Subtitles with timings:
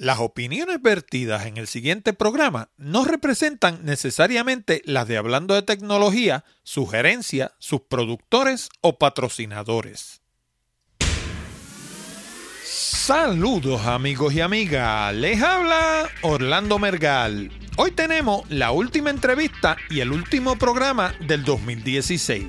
[0.00, 6.44] Las opiniones vertidas en el siguiente programa no representan necesariamente las de Hablando de Tecnología,
[6.62, 10.22] sugerencia, sus productores o patrocinadores.
[12.62, 17.50] Saludos amigos y amigas, les habla Orlando Mergal.
[17.76, 22.46] Hoy tenemos la última entrevista y el último programa del 2016.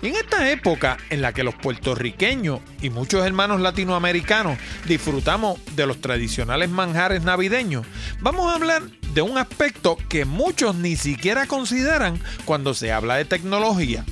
[0.00, 5.86] Y en esta época en la que los puertorriqueños y muchos hermanos latinoamericanos disfrutamos de
[5.86, 7.84] los tradicionales manjares navideños,
[8.20, 8.82] vamos a hablar
[9.14, 14.04] de un aspecto que muchos ni siquiera consideran cuando se habla de tecnología.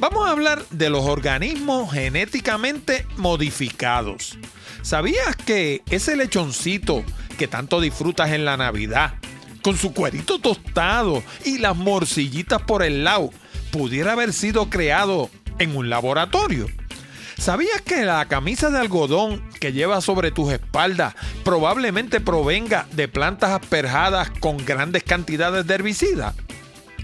[0.00, 4.38] Vamos a hablar de los organismos genéticamente modificados.
[4.82, 7.04] ¿Sabías que ese lechoncito
[7.38, 9.14] que tanto disfrutas en la Navidad,
[9.62, 13.30] con su cuerito tostado y las morcillitas por el lado,
[13.70, 16.66] pudiera haber sido creado en un laboratorio.
[17.38, 23.50] ¿Sabías que la camisa de algodón que llevas sobre tus espaldas probablemente provenga de plantas
[23.50, 26.34] asperjadas con grandes cantidades de herbicida?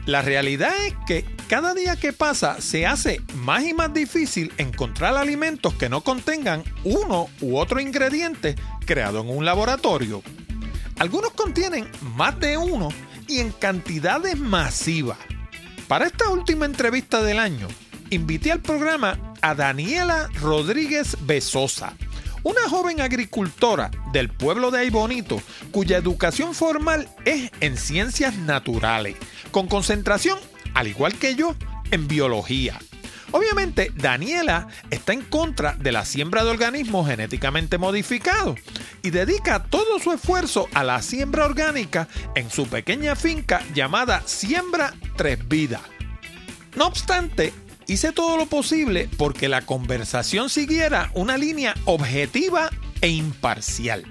[0.04, 5.16] La realidad es que cada día que pasa se hace más y más difícil encontrar
[5.16, 10.22] alimentos que no contengan uno u otro ingrediente creado en un laboratorio.
[10.98, 12.88] Algunos contienen más de uno
[13.26, 15.18] y en cantidades masivas.
[15.88, 17.68] Para esta última entrevista del año,
[18.10, 21.94] invité al programa a Daniela Rodríguez Besosa,
[22.42, 29.14] una joven agricultora del pueblo de Aybonito, cuya educación formal es en ciencias naturales,
[29.52, 30.40] con concentración,
[30.74, 31.54] al igual que yo,
[31.92, 32.80] en biología.
[33.36, 38.58] Obviamente, Daniela está en contra de la siembra de organismos genéticamente modificados
[39.02, 44.94] y dedica todo su esfuerzo a la siembra orgánica en su pequeña finca llamada Siembra
[45.18, 45.82] Tres Vidas.
[46.76, 47.52] No obstante,
[47.86, 52.70] hice todo lo posible porque la conversación siguiera una línea objetiva
[53.02, 54.06] e imparcial.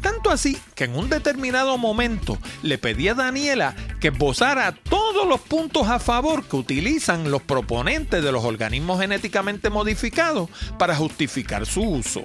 [0.00, 5.40] Tanto así que en un determinado momento le pedí a Daniela que esbozara todos los
[5.40, 10.48] puntos a favor que utilizan los proponentes de los organismos genéticamente modificados
[10.78, 12.24] para justificar su uso.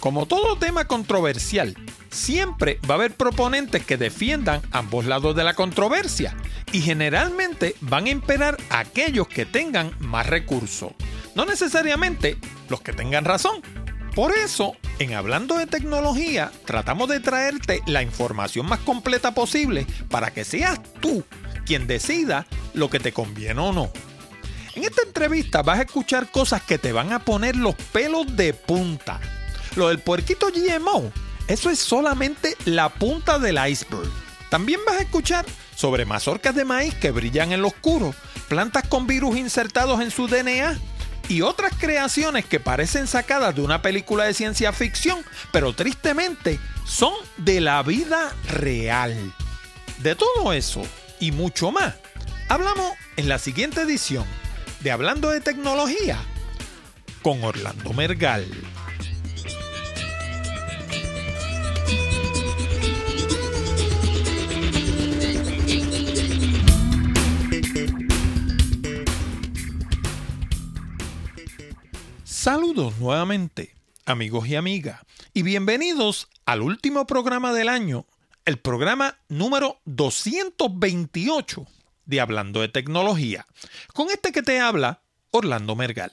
[0.00, 1.76] Como todo tema controversial,
[2.10, 6.36] siempre va a haber proponentes que defiendan ambos lados de la controversia
[6.72, 10.92] y generalmente van a imperar aquellos que tengan más recursos,
[11.34, 12.36] no necesariamente
[12.68, 13.62] los que tengan razón.
[14.14, 20.32] Por eso, en Hablando de Tecnología, tratamos de traerte la información más completa posible para
[20.32, 21.24] que seas tú
[21.64, 23.90] quien decida lo que te conviene o no.
[24.74, 28.52] En esta entrevista vas a escuchar cosas que te van a poner los pelos de
[28.52, 29.18] punta.
[29.76, 31.10] Lo del puerquito GMO,
[31.48, 34.10] eso es solamente la punta del iceberg.
[34.50, 38.14] También vas a escuchar sobre mazorcas de maíz que brillan en lo oscuro,
[38.48, 40.78] plantas con virus insertados en su DNA
[41.28, 47.14] y otras creaciones que parecen sacadas de una película de ciencia ficción, pero tristemente son
[47.36, 49.32] de la vida real.
[49.98, 50.82] De todo eso
[51.20, 51.94] y mucho más,
[52.48, 54.26] hablamos en la siguiente edición
[54.80, 56.18] de Hablando de Tecnología
[57.22, 58.46] con Orlando Mergal.
[72.42, 75.00] Saludos nuevamente, amigos y amigas,
[75.32, 78.04] y bienvenidos al último programa del año,
[78.44, 81.66] el programa número 228
[82.04, 83.46] de Hablando de Tecnología,
[83.94, 86.10] con este que te habla Orlando Mergal.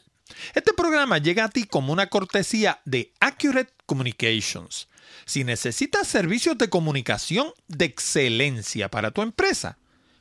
[0.53, 4.87] Este programa llega a ti como una cortesía de Accurate Communications.
[5.25, 9.79] Si necesitas servicios de comunicación de excelencia para tu empresa,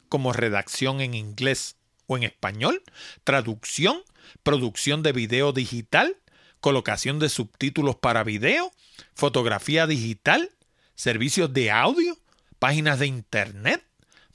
[0.09, 1.77] como redacción en inglés
[2.07, 2.83] o en español,
[3.25, 4.01] traducción,
[4.43, 6.17] producción de video digital,
[6.61, 8.73] colocación de subtítulos para video,
[9.15, 10.51] fotografía digital,
[10.95, 12.17] servicios de audio,
[12.59, 13.85] páginas de internet,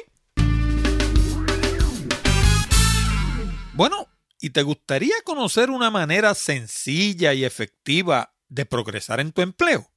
[3.75, 4.09] Bueno,
[4.41, 9.93] ¿y te gustaría conocer una manera sencilla y efectiva de progresar en tu empleo?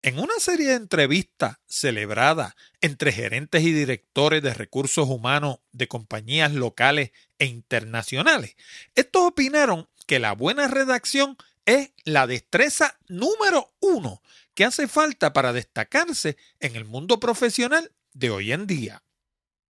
[0.00, 6.52] En una serie de entrevistas celebradas entre gerentes y directores de recursos humanos de compañías
[6.52, 8.54] locales e internacionales,
[8.94, 11.36] estos opinaron que la buena redacción
[11.66, 14.22] es la destreza número uno
[14.54, 19.04] que hace falta para destacarse en el mundo profesional de hoy en día.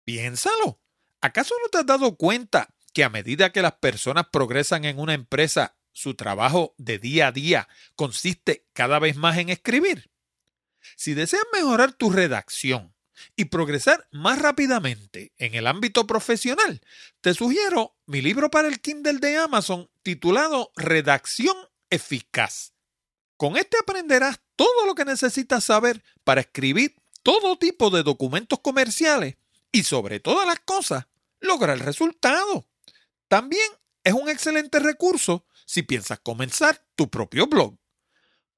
[0.05, 0.79] Piénsalo.
[1.21, 2.69] ¿Acaso no te has dado cuenta
[2.99, 7.31] que a medida que las personas progresan en una empresa su trabajo de día a
[7.31, 10.11] día consiste cada vez más en escribir.
[10.97, 12.93] Si deseas mejorar tu redacción
[13.37, 16.81] y progresar más rápidamente en el ámbito profesional,
[17.21, 21.55] te sugiero mi libro para el Kindle de Amazon titulado Redacción
[21.89, 22.73] Eficaz.
[23.37, 29.37] Con este aprenderás todo lo que necesitas saber para escribir todo tipo de documentos comerciales
[29.71, 31.07] y sobre todas las cosas,
[31.39, 32.68] lograr el resultado.
[33.29, 33.71] También
[34.03, 37.77] es un excelente recurso si piensas comenzar tu propio blog.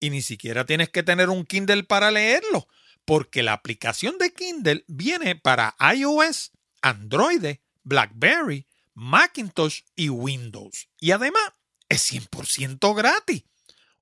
[0.00, 2.68] Y ni siquiera tienes que tener un Kindle para leerlo,
[3.04, 6.52] porque la aplicación de Kindle viene para iOS,
[6.82, 8.66] Android, BlackBerry,
[8.98, 10.88] Macintosh y Windows.
[10.98, 11.52] Y además
[11.88, 13.44] es 100% gratis.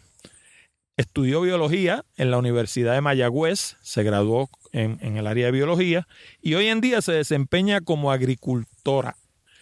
[0.96, 6.08] Estudió biología en la Universidad de Mayagüez, se graduó en, el área de biología
[6.40, 9.16] y hoy en día se desempeña como agricultora.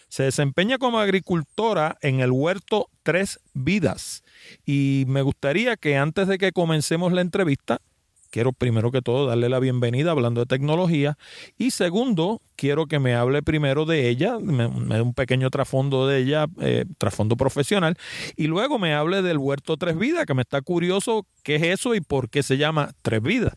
[0.07, 4.23] Se desempeña como agricultora en el huerto Tres Vidas.
[4.65, 7.81] Y me gustaría que antes de que comencemos la entrevista,
[8.29, 11.17] quiero primero que todo darle la bienvenida hablando de tecnología
[11.57, 16.19] y segundo, quiero que me hable primero de ella, me, dé un pequeño trasfondo de
[16.19, 17.97] ella, eh, trasfondo profesional,
[18.35, 21.95] y luego me hable del huerto Tres Vidas, que me está curioso qué es eso
[21.95, 23.53] y por qué se llama Tres Vidas.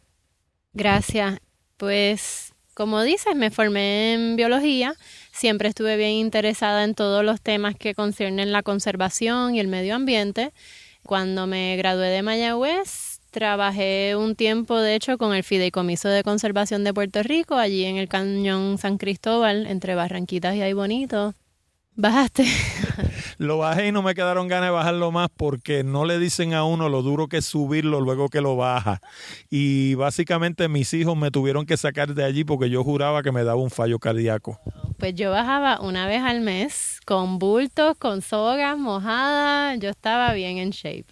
[0.73, 1.39] Gracias.
[1.77, 4.95] Pues como dices, me formé en biología,
[5.33, 9.97] siempre estuve bien interesada en todos los temas que conciernen la conservación y el medio
[9.97, 10.53] ambiente.
[11.03, 13.08] Cuando me gradué de Mayagüez,
[13.39, 17.97] Trabajé un tiempo, de hecho, con el Fideicomiso de Conservación de Puerto Rico, allí en
[17.97, 21.35] el Cañón San Cristóbal, entre Barranquitas y Ay Bonito.
[21.95, 22.47] ¿Bajaste?
[23.39, 26.65] lo bajé y no me quedaron ganas de bajarlo más porque no le dicen a
[26.65, 29.01] uno lo duro que es subirlo luego que lo baja.
[29.51, 33.45] Y básicamente mis hijos me tuvieron que sacar de allí porque yo juraba que me
[33.45, 34.59] daba un fallo cardíaco.
[34.99, 40.59] Pues yo bajaba una vez al mes con bultos, con sogas mojadas, yo estaba bien
[40.59, 41.07] en shape.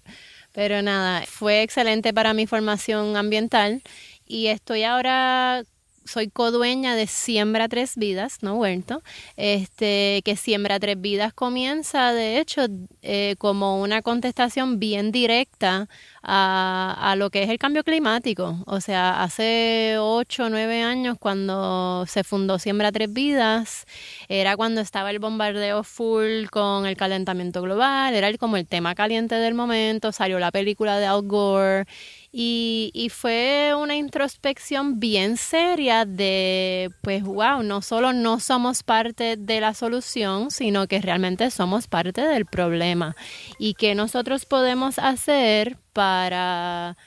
[0.57, 3.83] Pero nada, fue excelente para mi formación ambiental
[4.27, 5.63] y estoy ahora
[6.07, 9.03] soy codueña de Siembra Tres Vidas, no huerto,
[9.37, 12.67] este, que Siembra Tres Vidas comienza, de hecho,
[13.03, 15.89] eh, como una contestación bien directa
[16.23, 18.59] a, lo que es el cambio climático.
[18.67, 23.87] O sea, hace ocho o nueve años cuando se fundó Siembra Tres Vidas,
[24.29, 29.37] era cuando estaba el bombardeo full con el calentamiento global, era como el tema caliente
[29.37, 31.87] del momento, salió la película de Al Gore
[32.39, 39.39] y, y, fue una introspección bien seria de, pues, wow, no solo no somos parte
[39.39, 43.17] de la solución, sino que realmente somos parte del problema.
[43.59, 46.99] Y que nosotros podemos hacer para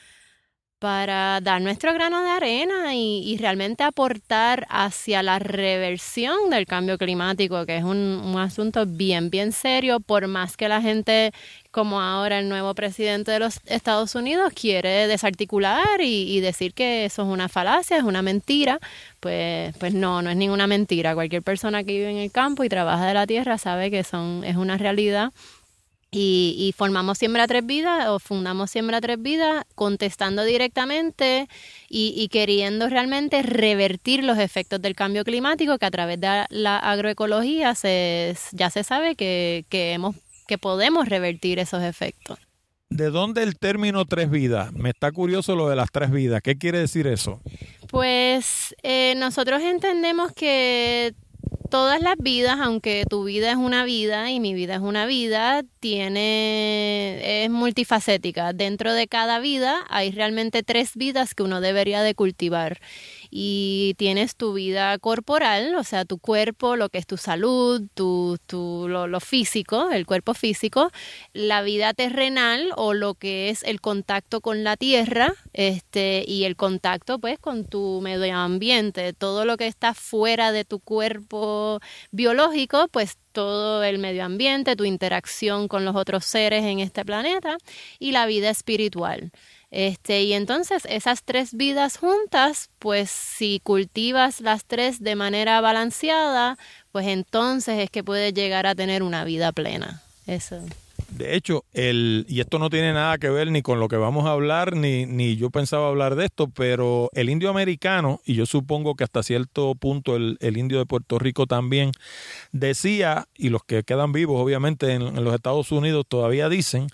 [0.80, 7.66] para dar nuestro grano de arena y, realmente aportar hacia la reversión del cambio climático,
[7.66, 11.34] que es un, asunto bien, bien serio, por más que la gente,
[11.72, 17.06] como ahora el nuevo presidente de los Estados Unidos, quiere desarticular y, y decir que
[17.06, 18.80] eso es una falacia, es una mentira,
[19.20, 21.14] pues, pues no, no es ninguna mentira.
[21.14, 24.44] Cualquier persona que vive en el campo y trabaja de la tierra sabe que son,
[24.46, 25.34] es una realidad
[26.12, 31.48] y, formamos Siembra Tres Vidas o fundamos Siembra Tres Vidas contestando directamente
[31.88, 37.76] y, queriendo realmente revertir los efectos del cambio climático que a través de la agroecología
[37.76, 40.16] se, ya se sabe que, que, hemos,
[40.48, 42.40] que podemos revertir esos efectos.
[42.90, 44.74] ¿De dónde el término tres vidas?
[44.74, 46.42] Me está curioso lo de las tres vidas.
[46.42, 47.40] ¿Qué quiere decir eso?
[47.88, 51.14] Pues eh, nosotros entendemos que
[51.70, 55.64] todas las vidas, aunque tu vida es una vida y mi vida es una vida,
[55.80, 58.54] tiene es multifacética.
[58.54, 62.80] Dentro de cada vida hay realmente tres vidas que uno debería de cultivar
[63.32, 68.38] y tienes tu vida corporal, o sea, tu cuerpo, lo que es tu salud, tu,
[68.48, 70.92] tu, lo, lo, físico, el cuerpo físico,
[71.34, 76.56] la vida terrenal o lo que es el contacto con la tierra este, y el
[76.56, 81.80] contacto pues con tu medio ambiente, todo lo que está fuera de tu cuerpo
[82.12, 87.58] biológico, pues todo el medio ambiente, tu interacción con los otros seres en este planeta
[88.00, 89.32] y la vida espiritual.
[89.72, 96.58] Este, y entonces esas tres vidas juntas, pues si cultivas las tres de manera balanceada,
[96.92, 100.02] pues entonces es que puedes llegar a tener una vida plena.
[100.26, 100.62] Eso.
[101.12, 104.26] De hecho, el, y esto no tiene nada que ver ni con lo que vamos
[104.26, 108.46] a hablar, ni, ni yo pensaba hablar de esto, pero el indio americano, y yo
[108.46, 111.92] supongo que hasta cierto punto el, el indio de Puerto Rico también,
[112.52, 116.88] decía, y los que quedan vivos obviamente en los Estados Unidos todavía dicen,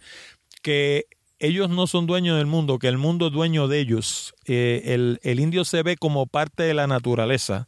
[0.62, 1.06] que
[1.40, 4.34] ellos no son dueños del mundo, que el mundo es dueño de ellos.
[4.46, 7.68] Eh, el, el, indio se ve como parte de la naturaleza.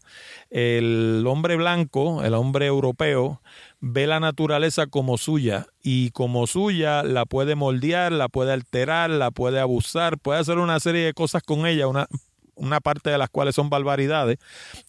[0.49, 3.41] El hombre blanco, el hombre europeo,
[3.79, 9.31] ve la naturaleza como suya y como suya la puede moldear, la puede alterar, la
[9.31, 12.07] puede abusar, puede hacer una serie de cosas con ella, una,
[12.57, 14.37] una parte de las cuales son barbaridades,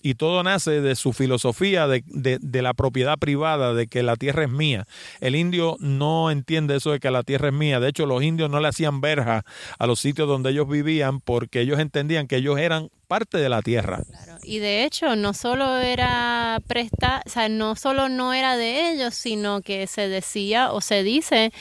[0.03, 4.45] y todo nace de su filosofía de, de, la propiedad privada, de que la tierra
[4.45, 4.87] es mía.
[5.21, 7.81] El indio no entiende eso de que la tierra es mía.
[7.81, 9.45] De hecho, los indios no le hacían verja
[9.79, 13.63] a los sitios donde ellos vivían porque ellos entendían que ellos eran parte de la
[13.63, 14.03] tierra.
[14.45, 19.15] Y de hecho, no solo era presta, o sea, no solo no era de ellos,
[19.15, 21.53] sino que se decía o se dice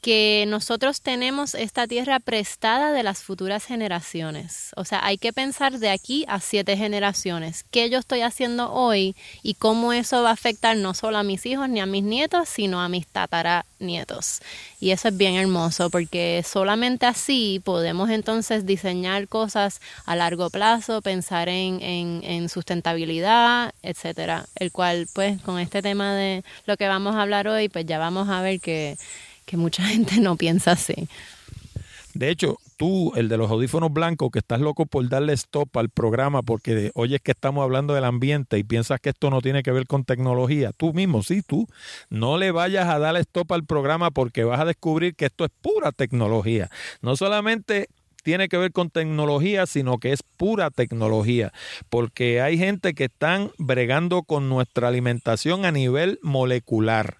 [0.00, 4.70] que nosotros tenemos esta tierra prestada de las futuras generaciones.
[4.76, 7.64] O sea, hay que pensar de aquí a siete generaciones.
[7.70, 11.44] ¿Qué yo estoy haciendo hoy y cómo eso va a afectar no solo a mis
[11.46, 14.40] hijos ni a mis nietos, sino a mis tataranietos?
[14.80, 21.02] Y eso es bien hermoso porque solamente así podemos entonces diseñar cosas a largo plazo,
[21.02, 24.46] pensar en, en, en sustentabilidad, etcétera.
[24.54, 27.98] El cual, pues, con este tema de lo que vamos a hablar hoy, pues ya
[27.98, 28.96] vamos a ver que
[29.48, 31.08] que mucha gente no piensa así.
[32.14, 35.88] De hecho, tú, el de los audífonos blancos, que estás loco por darle stop al
[35.88, 39.70] programa porque oyes que estamos hablando del ambiente y piensas que esto no tiene que
[39.70, 41.68] ver con tecnología, tú mismo, sí, tú,
[42.10, 45.50] no le vayas a darle stop al programa porque vas a descubrir que esto es
[45.62, 46.70] pura tecnología.
[47.02, 47.88] No solamente
[48.24, 51.52] tiene que ver con tecnología, sino que es pura tecnología,
[51.88, 57.17] porque hay gente que están bregando con nuestra alimentación a nivel molecular.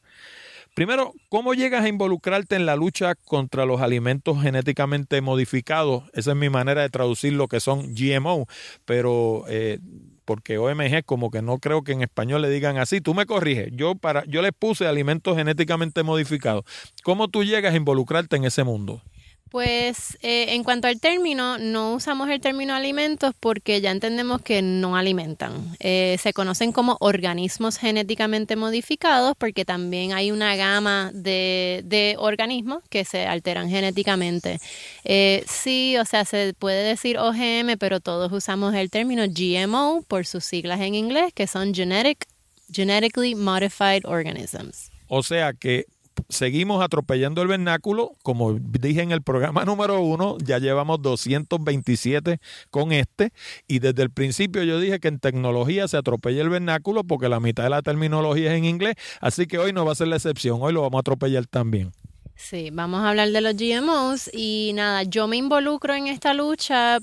[0.78, 6.04] Primero, ¿cómo llegas a involucrarte en la lucha contra los alimentos genéticamente modificados?
[6.12, 8.47] Esa es mi manera de traducir lo que son GMO,
[8.85, 9.80] pero eh,
[10.25, 13.00] porque OMG como que no creo que en español le digan así.
[13.00, 13.70] Tú me corriges.
[13.73, 16.64] Yo para yo le puse alimentos genéticamente modificados.
[17.02, 19.02] ¿Cómo tú llegas a involucrarte en ese mundo?
[19.50, 24.61] Pues eh, en cuanto al término, no usamos el término alimentos porque ya entendemos que
[24.62, 25.75] no alimentan.
[25.81, 32.83] Eh, se conocen como organismos genéticamente modificados porque también hay una gama de, de organismos
[32.90, 34.59] que se alteran genéticamente.
[35.05, 40.26] Eh, sí, o sea, se puede decir OGM, pero todos usamos el término GMO por
[40.26, 42.26] sus siglas en inglés, que son Genetic,
[42.71, 44.90] Genetically Modified Organisms.
[45.09, 45.87] O sea que
[46.29, 48.13] seguimos atropellando el vernáculo.
[48.23, 53.33] Como dije en el programa número uno, ya llevamos 227 con este.
[53.67, 57.41] Y desde el principio yo dije que en tecnología se atropella el vernáculo porque la
[57.41, 58.95] mitad de la terminología es en inglés.
[59.21, 60.59] Así que hoy no va a ser la excepción.
[60.61, 61.93] Hoy lo vamos a atropellar también.
[62.35, 64.31] Sí, vamos a hablar de los GMOs.
[64.33, 66.99] Y nada, yo me involucro en esta lucha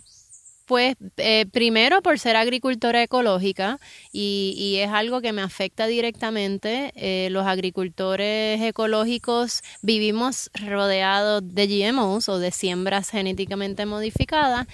[0.65, 3.79] Pues eh, primero por ser agricultora ecológica
[4.11, 6.91] y, es algo que me afecta directamente.
[6.95, 14.67] Eh, los agricultores ecológicos vivimos rodeados de GMOs o de siembras genéticamente modificadas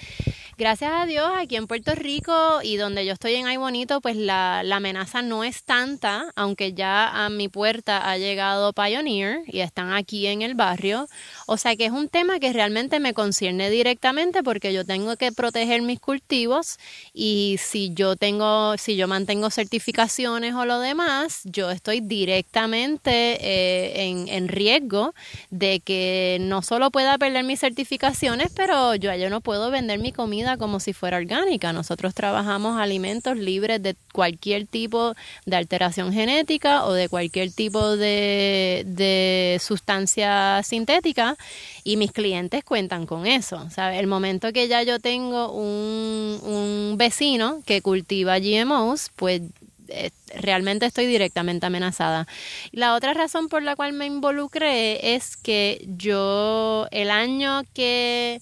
[0.62, 4.16] gracias a Dios, aquí en Puerto Rico y donde yo estoy en Ay Bonito, pues
[4.16, 9.92] la, amenaza no es tanta, aunque ya a mi puerta ha llegado Pioneer y están
[9.92, 11.08] aquí en el barrio.
[11.48, 15.32] O sea que es un tema que realmente me concierne directamente porque yo tengo que
[15.32, 16.78] proteger mis cultivos
[17.12, 23.10] y si yo tengo, si yo mantengo certificaciones o lo demás, yo estoy directamente
[23.40, 25.14] eh, en, en riesgo
[25.50, 30.12] de que no solo pueda perder mis certificaciones, pero yo, yo no puedo vender mi
[30.12, 31.72] comida como si fuera orgánica.
[31.72, 35.14] Nosotros trabajamos alimentos libres de cualquier tipo
[35.46, 41.36] de alteración genética o de cualquier tipo de, de sustancia sintética
[41.84, 43.66] y mis clientes cuentan con eso.
[43.76, 49.42] El momento que ya yo tengo un, un vecino que cultiva GMOs, pues
[49.88, 52.26] eh, realmente estoy directamente amenazada.
[52.70, 58.40] La otra razón por la cual me involucré es que yo el año que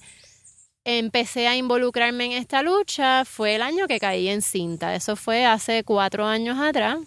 [0.84, 4.94] empecé a involucrarme en esta lucha fue el año que caí en cinta.
[4.94, 6.98] Eso fue hace cuatro años atrás.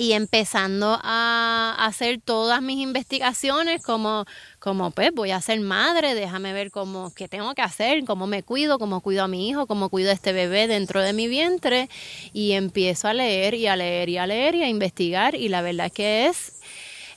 [0.00, 4.26] Y empezando a hacer todas mis investigaciones como,
[4.60, 8.44] como pues voy a ser madre, déjame ver cómo, qué tengo que hacer, cómo me
[8.44, 11.88] cuido, cómo cuido a mi hijo, cómo cuido a este bebé dentro de mi vientre.
[12.32, 15.34] Y empiezo a leer y a leer y a leer y a investigar.
[15.34, 16.57] Y la verdad es que es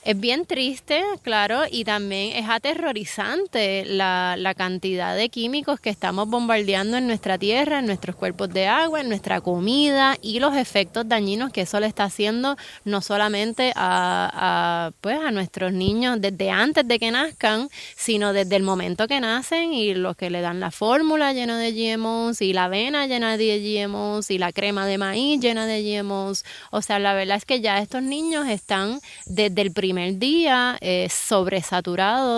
[0.04, 6.28] es bien triste, claro, y también es aterrorizante la, la, cantidad de químicos que estamos
[6.28, 11.08] bombardeando en nuestra tierra, en nuestros cuerpos de agua, en nuestra comida y los efectos
[11.08, 16.86] dañinos que eso le está haciendo no solamente a, pues, a nuestros niños desde antes
[16.86, 20.72] de que nazcan, sino desde el momento que nacen y los que le dan la
[20.72, 25.40] fórmula llena de GMOs y la avena llena de GMOs y la crema de maíz
[25.40, 26.44] llena de GMOs.
[26.72, 30.78] O sea, la verdad es que ya estos niños están desde el primer primer día
[30.80, 31.08] eh,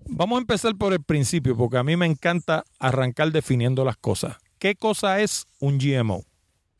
[0.00, 4.38] Vamos a empezar por el principio porque a mí me encanta arrancar definiendo las cosas.
[4.58, 6.24] ¿Qué cosa es un GMO?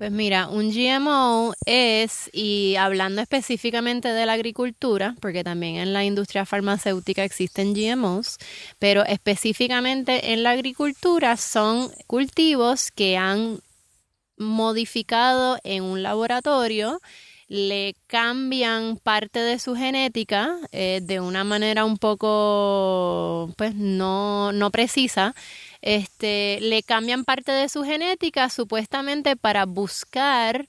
[0.03, 6.05] Pues mira, un GMO es, y hablando específicamente de la agricultura, porque también en la
[6.05, 8.38] industria farmacéutica existen GMOs,
[8.81, 13.61] pero específicamente en la agricultura son cultivos que han
[14.37, 16.99] modificado en un laboratorio
[17.53, 24.71] le cambian parte de su genética eh, de una manera un poco pues no, no
[24.71, 25.35] precisa
[25.83, 30.68] este, le cambian parte de su genética supuestamente para buscar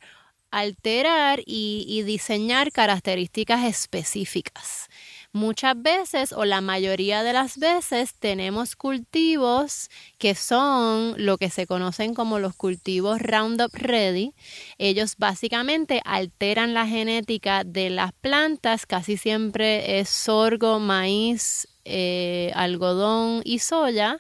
[0.54, 4.88] alterar y, diseñar características específicas.
[5.32, 11.66] Muchas veces o la mayoría de las veces tenemos cultivos que son lo que se
[11.66, 14.36] conocen como los cultivos Roundup Ready.
[14.78, 23.42] Ellos básicamente alteran la genética de las plantas, casi siempre es sorgo, maíz, eh, algodón
[23.44, 24.20] y soya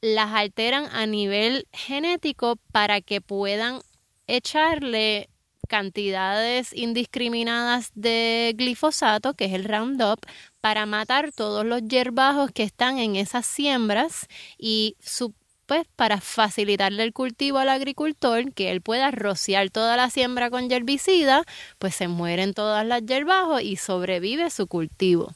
[0.00, 3.80] las alteran a nivel genético para que puedan
[4.26, 5.28] echarle
[5.66, 10.20] cantidades indiscriminadas de glifosato, que es el Roundup,
[10.60, 14.26] para matar todos los hierbajos que están en esas siembras
[14.58, 14.96] y
[15.66, 20.70] pues para facilitarle el cultivo al agricultor, que él pueda rociar toda la siembra con
[20.70, 21.42] herbicida,
[21.78, 25.34] pues se mueren todas las hierbajos y sobrevive su cultivo.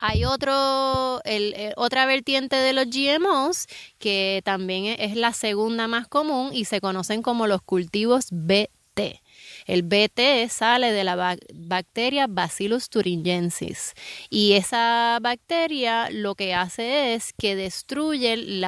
[0.00, 3.66] Hay otro, el, otra vertiente de los GMOs
[3.98, 9.22] que también es la segunda más común y se conocen como los cultivos BT.
[9.66, 13.94] El BT sale de la bacteria Bacillus thuringiensis
[14.30, 18.64] y esa bacteria lo que hace es que destruye el,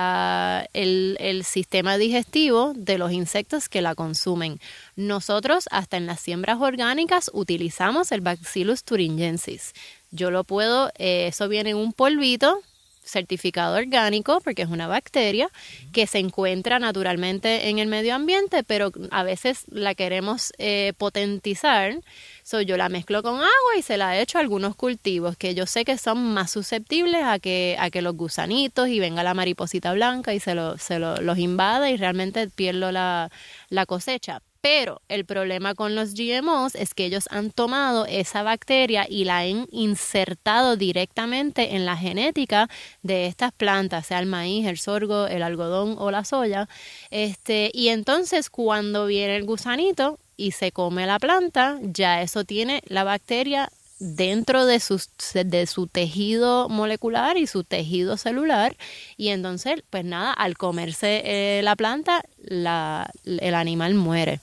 [1.19, 4.61] el sistema digestivo de los insectos que la consumen.
[4.95, 9.73] Nosotros hasta en las siembras orgánicas utilizamos el Bacillus thuringiensis.
[10.11, 12.61] Yo lo puedo, eh, eso viene en un polvito
[13.03, 15.49] certificado orgánico porque es una bacteria
[15.93, 21.99] que se encuentra naturalmente en el medio ambiente, pero a veces la queremos eh, potentizar.
[22.43, 25.55] So, yo la mezclo con agua y se la he hecho a algunos cultivos que
[25.55, 29.35] yo sé que son más susceptibles a que, a que los gusanitos y venga la
[29.35, 33.31] mariposita blanca y se, lo, se lo, los invada y realmente pierdo la,
[33.69, 34.43] la cosecha.
[34.61, 39.39] Pero el problema con los GMOs es que ellos han tomado esa bacteria y la
[39.39, 42.69] han insertado directamente en la genética
[43.03, 46.69] de estas plantas, sea el maíz, el sorgo, el algodón o la soya.
[47.11, 52.83] Este, y entonces cuando viene el gusanito y se come la planta, ya eso tiene
[52.87, 53.71] la bacteria
[54.01, 55.01] dentro de su,
[55.33, 58.77] de su tejido molecular y su tejido celular
[59.17, 64.41] y entonces pues nada, al comerse eh, la planta la, el animal muere.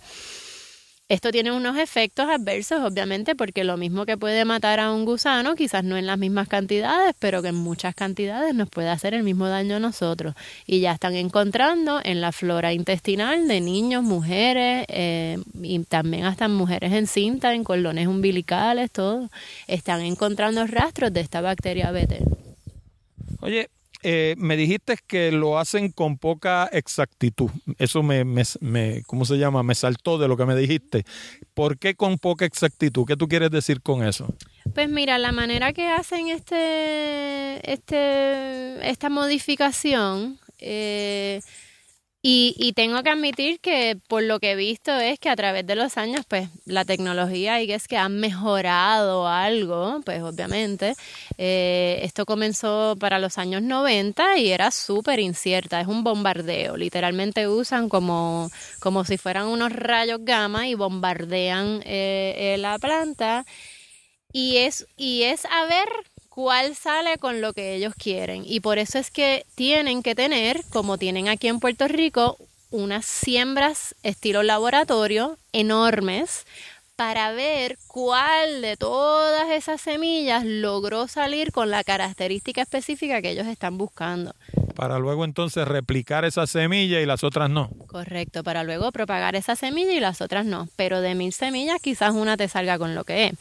[1.09, 5.55] Esto tiene unos efectos adversos, obviamente, porque lo mismo que puede matar a un gusano,
[5.55, 9.23] quizás no en las mismas cantidades, pero que en muchas cantidades nos puede hacer el
[9.23, 10.35] mismo daño a nosotros.
[10.65, 16.49] Y ya están encontrando en la flora intestinal de niños, mujeres, eh, y también hasta
[16.49, 19.29] mujeres en cinta, en cordones umbilicales, todo,
[19.67, 22.25] están encontrando rastros de esta bacteria BT.
[23.39, 23.69] Oye,
[24.03, 27.49] eh, me dijiste que lo hacen con poca exactitud.
[27.77, 29.63] Eso me, me, me, ¿cómo se llama?
[29.63, 31.05] Me saltó de lo que me dijiste.
[31.53, 33.05] ¿Por qué con poca exactitud?
[33.05, 34.33] ¿Qué tú quieres decir con eso?
[34.73, 41.41] Pues mira, la manera que hacen este, este, esta modificación eh,
[42.21, 45.75] y, tengo que admitir que por lo que he visto es que a través de
[45.75, 50.95] los años, pues la tecnología y que es que ha mejorado algo, pues obviamente.
[51.37, 56.75] Eh, esto comenzó para los años 90 y era súper incierta, es un bombardeo.
[56.75, 63.45] Literalmente usan como, como si fueran unos rayos gamma y bombardean eh, eh, la planta.
[64.33, 65.87] Y es, y es a ver
[66.37, 68.43] cuál sale con lo que ellos quieren.
[68.45, 72.37] Y por eso es que tienen que tener, como tienen aquí en Puerto Rico,
[72.69, 76.45] unas siembras estilo laboratorio enormes
[76.97, 83.45] para ver cuál de todas esas semillas logró salir con la característica específica que ellos
[83.45, 84.33] están buscando.
[84.75, 87.69] Para luego entonces replicar esa semilla y las otras no.
[87.85, 90.69] Correcto, para luego propagar esa semilla y las otras no.
[90.75, 93.33] Pero de mil semillas quizás una te salga con lo que es.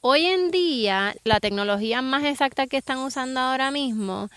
[0.00, 4.28] Hoy en día, la tecnología más exacta que están usando ahora mismo,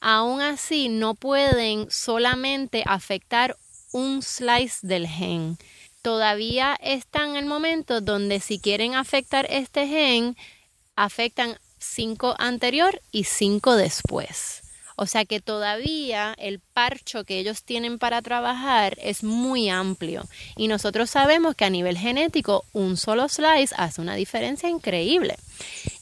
[0.00, 3.56] aún así no pueden solamente afectar
[3.92, 5.56] un slice del gen
[6.02, 10.36] todavía están en el momento donde si quieren afectar este gen,
[10.96, 14.62] afectan 5 anterior y 5 después.
[15.00, 20.24] O sea que todavía el parcho que ellos tienen para trabajar es muy amplio.
[20.56, 25.36] Y nosotros sabemos que a nivel genético un solo slice hace una diferencia increíble.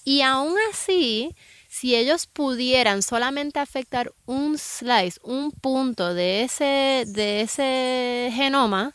[0.03, 1.35] Y aún así,
[1.69, 8.95] si ellos pudieran solamente afectar un slice, un punto de ese, de ese genoma,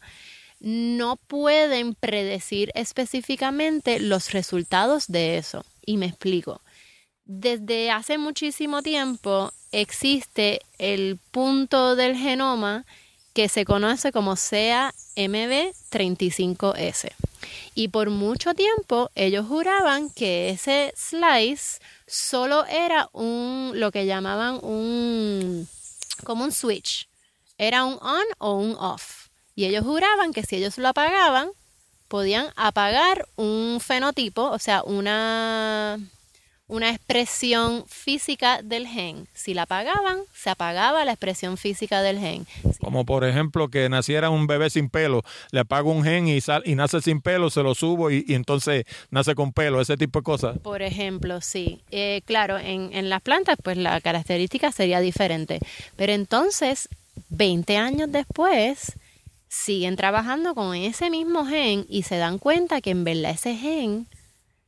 [0.62, 5.65] no pueden predecir específicamente los resultados de eso.
[5.86, 6.62] Y me explico.
[7.26, 12.86] Desde hace muchísimo tiempo existe el punto del genoma
[13.34, 17.12] que se conoce como CAMB35S.
[17.74, 24.60] Y por mucho tiempo ellos juraban que ese slice solo era un lo que llamaban
[24.62, 25.67] un
[26.24, 27.08] como un switch.
[27.58, 29.20] Era un on o un off.
[29.55, 31.49] Y ellos juraban que si ellos lo apagaban,
[32.07, 35.97] podían apagar un fenotipo, o sea, una,
[36.67, 39.27] una expresión física del gen.
[39.33, 42.45] Si la apagaban, se apagaba la expresión física del gen.
[42.81, 46.75] Como por ejemplo que naciera un bebé sin pelo, le apago un gen y, y
[46.75, 50.59] nace sin pelo, se lo subo y, entonces nace con pelo, ese tipo de cosas.
[50.59, 51.81] Por ejemplo, sí.
[51.91, 55.59] Eh, claro, en, en las plantas pues la característica sería diferente.
[55.95, 56.89] Pero entonces,
[57.29, 58.97] 20 años después,
[59.51, 64.07] siguen trabajando con ese mismo gen y se dan cuenta que en verdad ese gen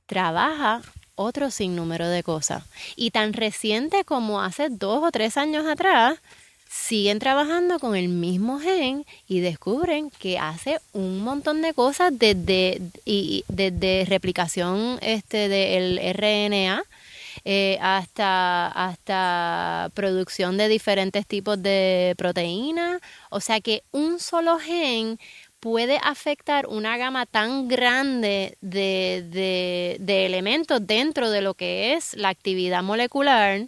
[0.07, 0.81] trabaja
[1.15, 2.65] otro sinnúmero de cosas.
[2.97, 6.19] Y tan reciente como hace dos o tres años atrás,
[6.69, 12.81] siguen trabajando con el mismo gen y descubren que hace un montón de cosas desde,
[13.05, 16.83] y, desde replicación este del RNA
[17.45, 23.01] eh, hasta, hasta producción de diferentes tipos de proteínas.
[23.29, 25.19] O sea que un solo gen
[25.59, 32.15] puede afectar una gama tan grande de, de, de, elementos dentro de lo que es
[32.15, 33.67] la actividad molecular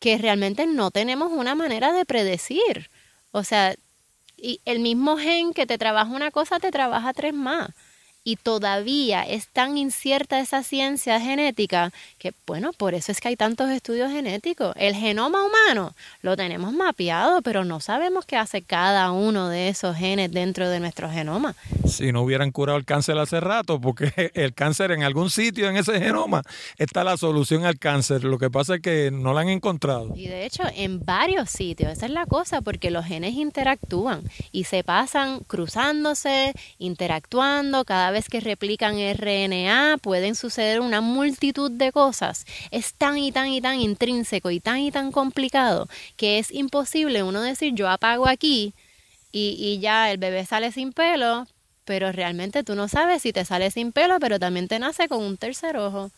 [0.00, 2.90] que realmente no tenemos una manera de predecir.
[3.32, 3.74] O sea,
[4.36, 7.70] y el mismo gen que te trabaja una cosa te trabaja tres más.
[8.24, 13.36] Y todavía es tan incierta esa ciencia genética que, bueno, por eso es que hay
[13.36, 14.74] tantos estudios genéticos.
[14.76, 19.94] El genoma humano lo tenemos mapeado, pero no sabemos qué hace cada uno de esos
[19.96, 21.54] genes dentro de nuestro genoma.
[21.86, 25.76] Si no hubieran curado el cáncer hace rato, porque el cáncer en algún sitio en
[25.76, 26.42] ese genoma
[26.78, 28.24] está la solución al cáncer.
[28.24, 30.14] Lo que pasa es que no la han encontrado.
[30.16, 34.64] Y de hecho, en varios sitios, esa es la cosa, porque los genes interactúan y
[34.64, 42.46] se pasan cruzándose, interactuando, cada vez que replican RNA pueden suceder una multitud de cosas.
[42.70, 47.22] Es tan y tan y tan intrínseco y tan y tan complicado que es imposible
[47.22, 48.72] uno decir yo apago aquí
[49.32, 51.46] y, y ya el bebé sale sin pelo,
[51.84, 55.22] pero realmente tú no sabes si te sale sin pelo, pero también te nace con
[55.22, 56.10] un tercer ojo.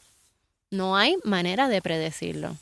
[0.70, 2.56] No hay manera de predecirlo.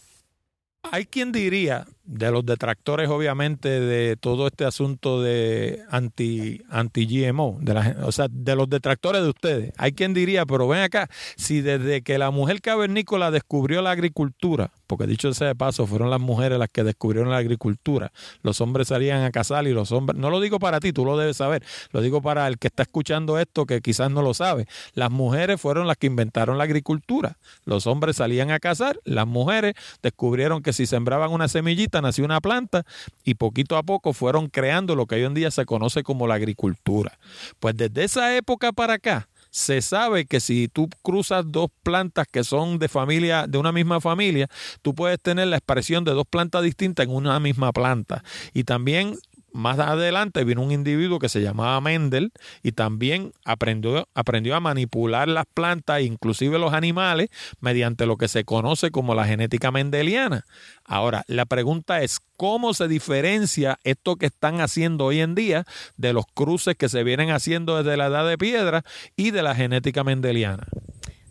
[0.82, 7.58] Hay quien diría, de los detractores obviamente de todo este asunto de anti anti GMO,
[7.60, 9.72] de o sea, de los detractores de ustedes.
[9.78, 14.70] Hay quien diría, pero ven acá, si desde que la mujer cavernícola descubrió la agricultura,
[14.86, 18.12] porque dicho sea de paso, fueron las mujeres las que descubrieron la agricultura,
[18.42, 21.16] los hombres salían a cazar y los hombres, no lo digo para ti, tú lo
[21.16, 24.66] debes saber, lo digo para el que está escuchando esto que quizás no lo sabe.
[24.92, 27.38] Las mujeres fueron las que inventaron la agricultura.
[27.64, 32.40] Los hombres salían a cazar, las mujeres descubrieron que si sembraban una semillita nació una
[32.40, 32.84] planta
[33.24, 36.34] y poquito a poco fueron creando lo que hoy en día se conoce como la
[36.34, 37.18] agricultura.
[37.60, 42.42] Pues desde esa época para acá, se sabe que si tú cruzas dos plantas que
[42.42, 44.48] son de familia, de una misma familia,
[44.82, 48.24] tú puedes tener la expresión de dos plantas distintas en una misma planta.
[48.52, 49.16] Y también
[49.54, 52.32] más adelante vino un individuo que se llamaba Mendel
[52.64, 57.28] y también aprendió, aprendió a manipular las plantas, inclusive los animales,
[57.60, 60.44] mediante lo que se conoce como la genética mendeliana.
[60.84, 65.64] Ahora, la pregunta es, ¿cómo se diferencia esto que están haciendo hoy en día
[65.96, 68.82] de los cruces que se vienen haciendo desde la edad de piedra
[69.16, 70.66] y de la genética mendeliana?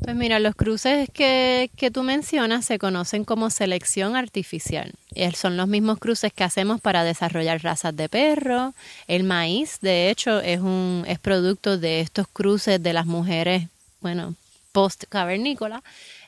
[0.03, 4.91] Pues mira, los cruces que, que tú mencionas se conocen como selección artificial.
[5.33, 8.73] Son los mismos cruces que hacemos para desarrollar razas de perro.
[9.07, 13.69] El maíz, de hecho, es un es producto de estos cruces de las mujeres,
[14.01, 14.35] bueno,
[14.73, 15.81] post cavernícola.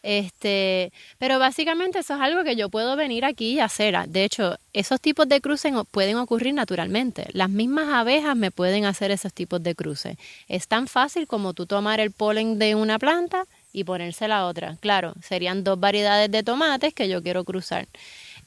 [0.04, 3.98] Este, pero básicamente eso es algo que yo puedo venir aquí y hacer.
[4.08, 7.26] De hecho, esos tipos de cruces pueden ocurrir naturalmente.
[7.34, 10.18] Las mismas abejas me pueden hacer esos tipos de cruces.
[10.48, 14.78] Es tan fácil como tú tomar el polen de una planta y ponerse la otra.
[14.80, 17.88] Claro, serían dos variedades de tomates que yo quiero cruzar.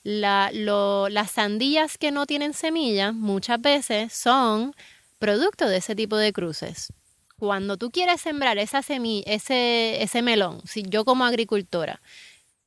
[0.03, 4.75] La, las sandías que no tienen semillas muchas veces son
[5.19, 6.95] producto de ese tipo de cruces.
[7.39, 12.01] Cuando tú quieres sembrar esa semilla, ese, ese melón, si yo como agricultora,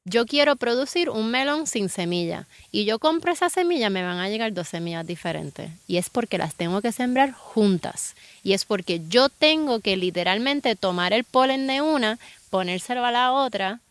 [0.04, 4.30] yo quiero producir un melón sin semilla y yo compro esa semilla, me van a
[4.30, 5.72] llegar dos semillas diferentes.
[5.88, 8.16] Y es porque las tengo que sembrar juntas.
[8.44, 12.18] Y es porque yo tengo que literalmente tomar el polen de una,
[12.52, 13.82] ponérselo a la otra.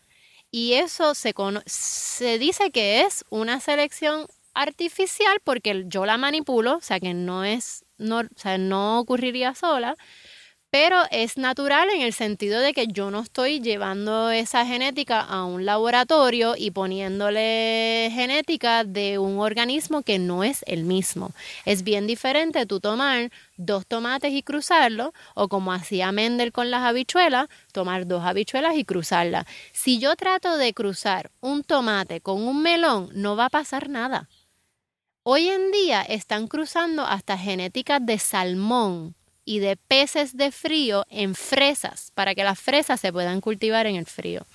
[0.51, 1.33] Y eso se,
[1.65, 7.43] se dice que es una selección artificial porque yo la manipulo, o sea que no
[7.43, 9.95] es, no, o sea, no ocurriría sola,
[10.71, 15.43] pero es natural en el sentido de que yo no estoy llevando esa genética a
[15.43, 21.33] un laboratorio y poniéndole genética de un organismo que no es el mismo.
[21.65, 26.83] Es bien diferente tú tomar dos tomates y cruzarlo, o como hacía Mendel con las
[26.83, 29.45] habichuelas, tomar dos habichuelas y cruzarlas.
[29.73, 34.29] Si yo trato de cruzar un tomate con un melón, no va a pasar nada.
[35.23, 41.35] Hoy en día están cruzando hasta genéticas de salmón y de peces de frío en
[41.35, 44.45] fresas para que las fresas se puedan cultivar en el frío.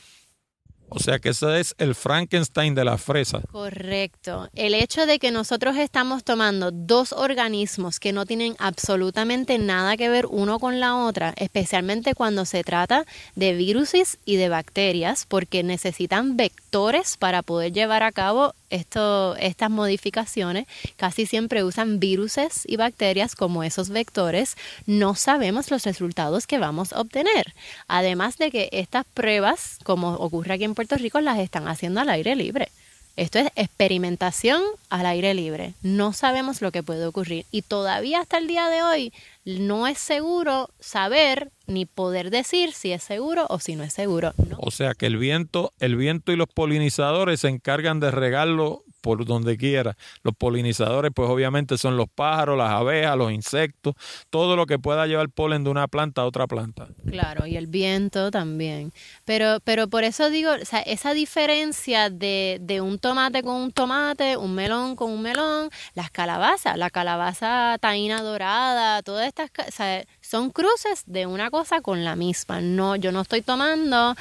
[0.89, 3.41] O sea que ese es el Frankenstein de la fresa.
[3.53, 4.49] Correcto.
[4.55, 10.09] El hecho de que nosotros estamos tomando dos organismos que no tienen absolutamente nada que
[10.09, 13.77] ver uno con la otra, especialmente cuando se trata de virus
[14.25, 21.27] y de bacterias, porque necesitan vectores para poder llevar a cabo esto, estas modificaciones casi
[21.27, 27.01] siempre usan viruses y bacterias como esos vectores, no sabemos los resultados que vamos a
[27.01, 27.55] obtener.
[27.87, 32.11] Además de que estas pruebas, como ocurre aquí en Puerto Rico, las están haciendo al
[32.11, 32.69] aire libre.
[33.17, 35.73] Esto es experimentación al aire libre.
[35.81, 37.47] No sabemos lo que puede ocurrir.
[37.51, 39.13] Y todavía hasta el día de hoy
[39.47, 44.33] no es seguro saber ni poder decir si es seguro o si no es seguro.
[44.59, 49.25] O sea que el viento, el viento y los polinizadores se encargan de regarlo por
[49.25, 49.97] donde quiera.
[50.25, 53.95] Los polinizadores, pues obviamente son los pájaros, las abejas, los insectos,
[54.31, 56.89] todo lo que pueda llevar polen de una planta a otra planta.
[57.09, 58.93] Claro, y el viento también.
[59.25, 63.71] Pero, pero por eso digo, o sea, esa diferencia de, de un tomate con un
[63.71, 69.73] tomate, un melón con un melón, las calabazas, la calabaza taína dorada, todas estas, o
[69.73, 72.61] sea, son cruces de una cosa con la misma.
[72.61, 74.15] No, yo no estoy tomando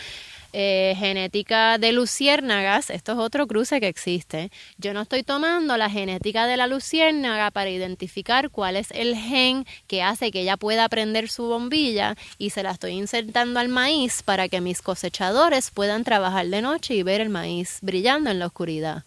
[0.57, 4.51] eh, genética de luciérnagas, esto es otro cruce que existe.
[4.77, 9.65] Yo no estoy tomando la genética de la luciérnaga para identificar cuál es el gen
[9.87, 14.23] que hace que ella pueda prender su bombilla y se la estoy insertando al maíz
[14.23, 18.47] para que mis cosechadores puedan trabajar de noche y ver el maíz brillando en la
[18.47, 19.03] oscuridad.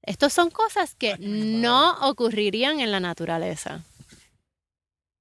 [0.00, 3.82] Estas son cosas que no ocurrirían en la naturaleza.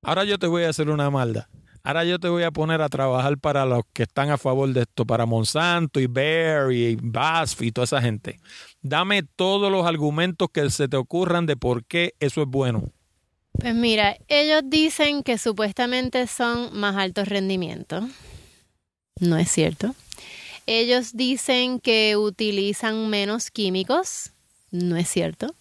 [0.08, 1.50] Ahora yo te voy a hacer una malda.
[1.84, 4.84] Ahora yo te voy a poner a trabajar para los que están a favor de
[4.84, 8.40] esto, para Monsanto y Bayer y BASF y toda esa gente.
[8.82, 12.86] Dame todos los argumentos que se te ocurran de por qué eso es bueno.
[13.52, 18.06] Pues mira, ellos dicen que supuestamente son más altos rendimientos.
[19.20, 19.94] No es cierto.
[20.68, 24.32] Ellos dicen que utilizan menos químicos.
[24.72, 25.54] No es cierto.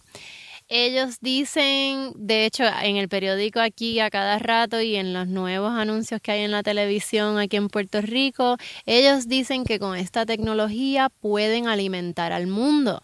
[0.69, 5.71] Ellos dicen, de hecho, en el periódico aquí a cada rato y en los nuevos
[5.71, 10.25] anuncios que hay en la televisión aquí en Puerto Rico, ellos dicen que con esta
[10.25, 13.01] tecnología pueden alimentar al mundo.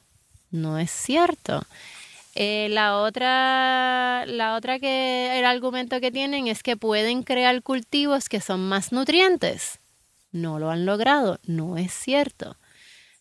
[0.52, 1.64] No es cierto.
[2.36, 8.28] Eh, la otra, la otra que el argumento que tienen es que pueden crear cultivos
[8.28, 9.80] que son más nutrientes.
[10.34, 12.58] No lo han logrado, no es cierto.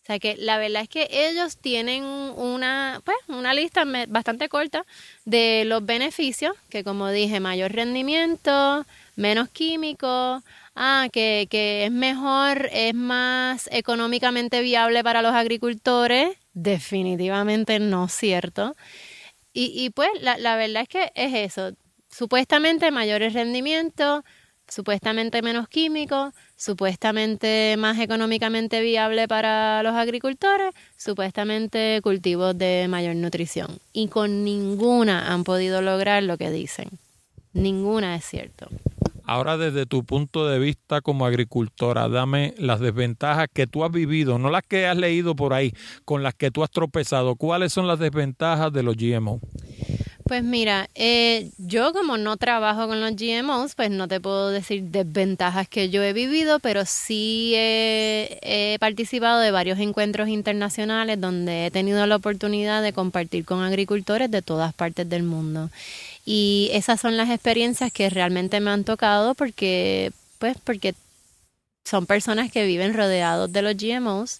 [0.03, 4.85] O sea que la verdad es que ellos tienen una, pues, una lista bastante corta
[5.23, 8.85] de los beneficios, que como dije, mayor rendimiento,
[9.15, 10.43] menos químicos,
[10.75, 18.75] ah, que, que es mejor, es más económicamente viable para los agricultores, definitivamente no cierto.
[19.53, 21.71] Y, y pues la, la verdad es que es eso,
[22.09, 24.25] supuestamente mayores rendimientos,
[24.67, 33.79] supuestamente menos químicos, supuestamente más económicamente viable para los agricultores, supuestamente cultivos de mayor nutrición.
[33.91, 36.87] Y con ninguna han podido lograr lo que dicen.
[37.51, 38.69] Ninguna es cierto.
[39.25, 44.39] Ahora desde tu punto de vista como agricultora, dame las desventajas que tú has vivido,
[44.39, 45.73] no las que has leído por ahí,
[46.05, 47.35] con las que tú has tropezado.
[47.35, 49.41] ¿Cuáles son las desventajas de los GMO?
[50.25, 54.83] Pues mira, eh, yo como no trabajo con los GMOs, pues no te puedo decir
[54.83, 61.71] desventajas que yo he vivido, pero sí he, participado de varios encuentros internacionales donde he
[61.71, 65.69] tenido la oportunidad de compartir con agricultores de todas partes del mundo.
[66.25, 70.95] Y esas son las experiencias que realmente me han tocado porque, pues, porque
[71.85, 74.39] son personas que viven rodeados de los GMOs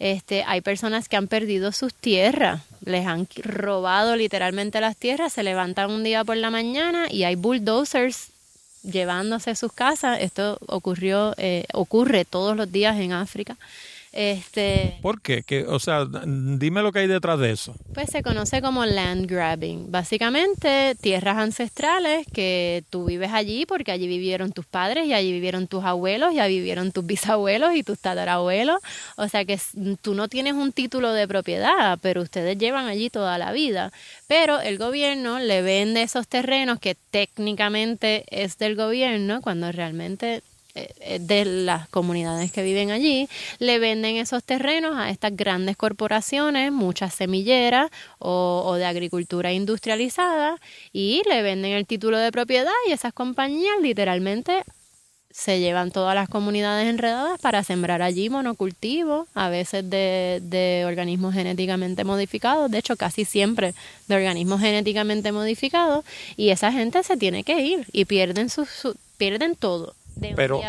[0.00, 5.42] este, hay personas que han perdido sus tierras, les han robado literalmente las tierras, se
[5.42, 8.30] levantan un día por la mañana y hay bulldozers
[8.82, 10.18] llevándose sus casas.
[10.22, 13.58] Esto ocurrió, eh, ocurre todos los días en África.
[14.12, 15.44] Este, ¿Por qué?
[15.68, 17.76] o sea, dime lo que hay detrás de eso.
[17.94, 19.92] Pues se conoce como land grabbing.
[19.92, 25.68] Básicamente, tierras ancestrales que tú vives allí porque allí vivieron tus padres y allí vivieron
[25.68, 28.80] tus abuelos y allí vivieron tus bisabuelos y tus tatarabuelos.
[29.16, 29.60] O sea que
[30.02, 33.92] tú no tienes un título de propiedad, pero ustedes llevan allí toda la vida.
[34.26, 40.42] Pero el gobierno le vende esos terrenos que técnicamente es del gobierno cuando realmente
[40.74, 43.28] de las comunidades que viven allí,
[43.58, 50.56] le venden esos terrenos a estas grandes corporaciones, muchas semilleras o, de agricultura industrializada,
[50.92, 54.62] y le venden el título de propiedad y esas compañías literalmente
[55.32, 61.34] se llevan todas las comunidades enredadas para sembrar allí monocultivos, a veces de, de, organismos
[61.34, 63.74] genéticamente modificados, de hecho casi siempre
[64.08, 66.04] de organismos genéticamente modificados,
[66.36, 68.66] y esa gente se tiene que ir y pierden, su
[69.18, 69.94] pierden todo
[70.36, 70.60] pero,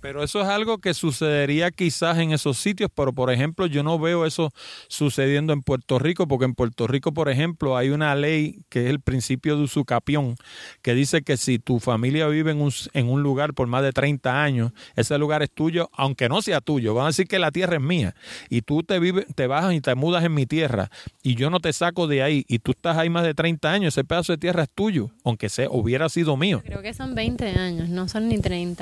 [0.00, 3.98] Pero eso es algo que sucedería quizás en esos sitios, pero por ejemplo yo no
[3.98, 4.52] veo eso
[4.88, 8.90] sucediendo en Puerto Rico, porque en Puerto Rico, por ejemplo, hay una ley que es
[8.90, 10.36] el principio de usucapión,
[10.82, 13.92] que dice que si tu familia vive en un, en un lugar por más de
[13.92, 16.94] 30 años, ese lugar es tuyo, aunque no sea tuyo.
[16.94, 18.14] Van a decir que la tierra es mía
[18.48, 20.90] y tú te, vives, te bajas y te mudas en mi tierra
[21.22, 23.94] y yo no te saco de ahí y tú estás ahí más de 30 años,
[23.94, 26.62] ese pedazo de tierra es tuyo, aunque sea, hubiera sido mío.
[26.64, 28.81] Creo que son 20 años, no son ni 30.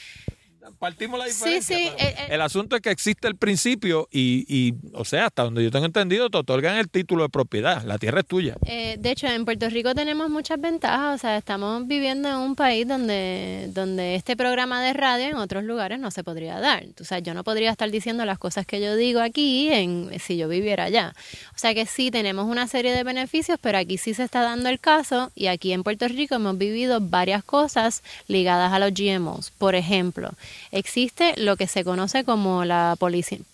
[0.79, 1.77] partimos la Sí, diferencia.
[1.77, 2.27] sí, pero eh, eh.
[2.31, 5.85] el asunto es que existe el principio y, y, o sea, hasta donde yo tengo
[5.85, 7.83] entendido, te otorgan el título de propiedad.
[7.83, 8.55] La tierra es tuya.
[8.65, 11.15] Eh, de hecho, en Puerto Rico tenemos muchas ventajas.
[11.15, 15.63] O sea, estamos viviendo en un país donde, donde este programa de radio en otros
[15.63, 16.85] lugares no se podría dar.
[16.99, 20.37] O sea, yo no podría estar diciendo las cosas que yo digo aquí en, si
[20.37, 21.13] yo viviera allá.
[21.55, 24.69] O sea que sí, tenemos una serie de beneficios, pero aquí sí se está dando
[24.69, 29.51] el caso y aquí en Puerto Rico hemos vivido varias cosas ligadas a los GMOs.
[29.51, 30.31] Por ejemplo,
[30.71, 32.97] existe lo que se conoce como la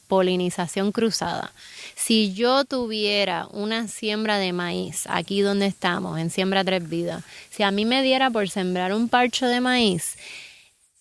[0.07, 1.51] polinización cruzada.
[1.95, 7.63] Si yo tuviera una siembra de maíz aquí donde estamos, en Siembra Tres Vidas, si
[7.63, 10.17] a mí me diera por sembrar un parcho de maíz,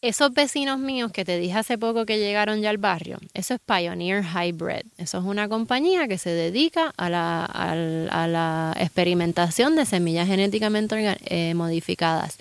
[0.02, 3.60] esos vecinos míos que te dije hace poco que llegaron ya al barrio, eso es
[3.60, 4.86] Pioneer Hybrid.
[4.98, 12.38] Eso es una compañía que se dedica a la, experimentación de semillas genéticamente eh, modificadas.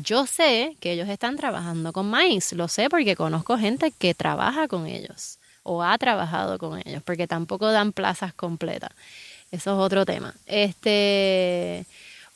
[0.00, 4.68] Yo sé que ellos están trabajando con maíz, lo sé porque conozco gente que trabaja
[4.68, 8.90] con ellos o ha trabajado con ellos, porque tampoco dan plazas completas.
[9.50, 10.34] Eso es otro tema.
[10.46, 11.84] Este,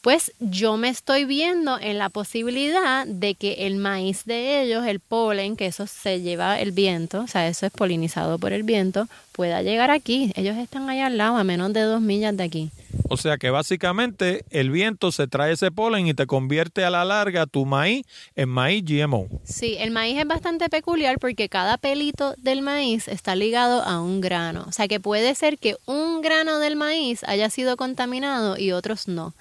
[0.01, 4.99] pues yo me estoy viendo en la posibilidad de que el maíz de ellos, el
[4.99, 9.07] polen, que eso se lleva el viento, o sea, eso es polinizado por el viento,
[9.31, 10.33] pueda llegar aquí.
[10.35, 12.71] Ellos están allá al lado, a menos de dos millas de aquí.
[13.13, 17.05] O sea que básicamente el viento se trae ese polen y te convierte a la
[17.05, 18.07] larga tu maíz
[18.37, 19.29] en maíz GMO.
[19.45, 24.23] Sí, el maíz es bastante peculiar porque cada pelito del maíz está ligado a un
[24.23, 24.65] grano.
[24.67, 29.09] O sea que puede ser que un grano del maíz haya sido contaminado y otros
[29.09, 29.35] no.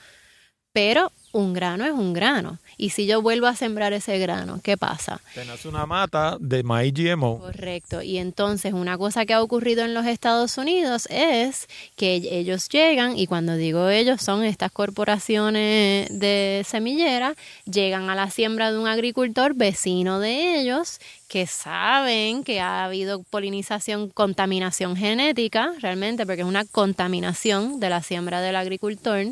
[0.74, 2.59] Pero un grano es un grano.
[2.78, 5.22] Y si yo vuelvo a sembrar ese grano, ¿qué pasa?
[5.36, 7.39] Te nace una mata de maíz GMO.
[7.39, 8.01] Correcto.
[8.01, 13.17] Y entonces una cosa que ha ocurrido en los Estados Unidos es que ellos llegan,
[13.17, 18.88] y cuando digo ellos son estas corporaciones de semillera, llegan a la siembra de un
[18.88, 26.47] agricultor vecino de ellos que saben que ha habido polinización, contaminación genética, realmente, porque es
[26.47, 29.28] una contaminación de la siembra del agricultor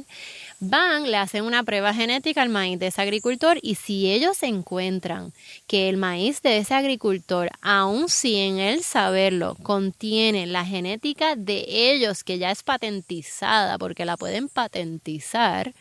[0.60, 5.34] van, le hacen una prueba genética al maíz de ese agricultor y si ellos encuentran
[5.68, 11.66] que el maíz de ese agricultor, aun si en él saberlo, contiene la genética de
[11.68, 15.74] ellos que ya es patentizada, porque la pueden patentizar,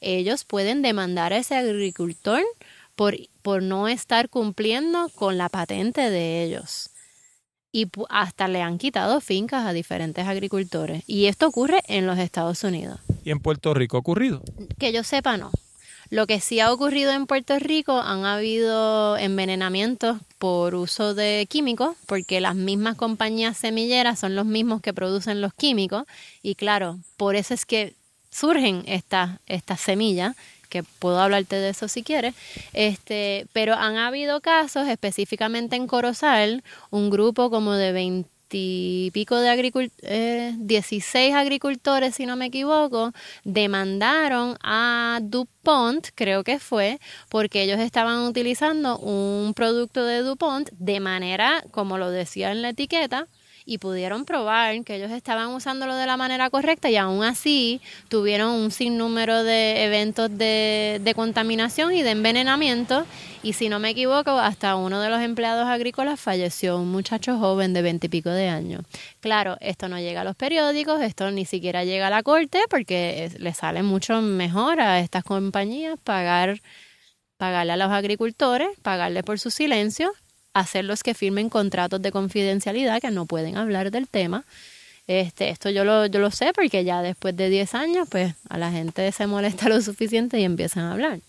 [0.00, 2.42] ellos pueden demandar a ese agricultor
[2.94, 6.90] por, por no estar cumpliendo con la patente de ellos
[7.76, 11.04] y hasta le han quitado fincas a diferentes agricultores.
[11.06, 13.00] Y esto ocurre en los Estados Unidos.
[13.22, 14.40] Y en Puerto Rico ha ocurrido.
[14.78, 15.50] Que yo sepa, no.
[16.08, 21.96] Lo que sí ha ocurrido en Puerto Rico han habido envenenamientos por uso de químicos,
[22.06, 26.04] porque las mismas compañías semilleras son los mismos que producen los químicos.
[26.42, 27.92] Y claro, por eso es que
[28.30, 30.34] surgen estas estas semillas,
[30.66, 32.34] que puedo hablarte de eso si quieres.
[32.72, 39.36] Este, pero han habido casos, específicamente en Corozal, un grupo como de 20 y pico
[39.36, 43.12] de agricultores, 16 agricultores, si no me equivoco,
[43.44, 51.00] demandaron a DuPont, creo que fue, porque ellos estaban utilizando un producto de DuPont de
[51.00, 53.26] manera, como lo decía en la etiqueta,
[53.66, 58.52] y pudieron probar que ellos estaban usándolo de la manera correcta y aún así tuvieron
[58.52, 63.04] un sinnúmero de eventos de, de contaminación y de envenenamiento
[63.42, 67.74] y si no me equivoco hasta uno de los empleados agrícolas falleció, un muchacho joven
[67.74, 68.82] de veintipico de años.
[69.20, 73.30] Claro, esto no llega a los periódicos, esto ni siquiera llega a la corte porque
[73.38, 76.60] le sale mucho mejor a estas compañías pagar
[77.36, 80.12] pagarle a los agricultores, pagarle por su silencio,
[80.56, 84.44] hacerlos que firmen contratos de confidencialidad que no pueden hablar del tema.
[85.06, 88.56] Este, esto yo lo, yo lo sé porque ya después de 10 años, pues a
[88.56, 91.20] la gente se molesta lo suficiente y empiezan a hablar.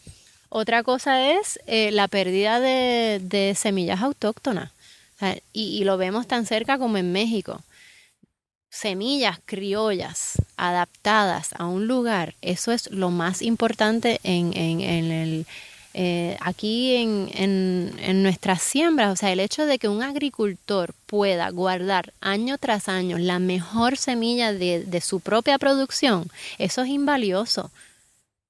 [0.50, 4.72] Otra cosa es eh, la pérdida de, de semillas autóctonas.
[5.52, 7.62] Y lo vemos tan cerca como en México.
[8.70, 15.46] Semillas criollas adaptadas a un lugar, eso es lo más importante en, en, en el,
[16.00, 20.94] eh, aquí en, en, en nuestras siembras, o sea, el hecho de que un agricultor
[21.08, 26.30] pueda guardar año tras año la mejor semilla de, de su propia producción,
[26.60, 27.72] eso es invalioso.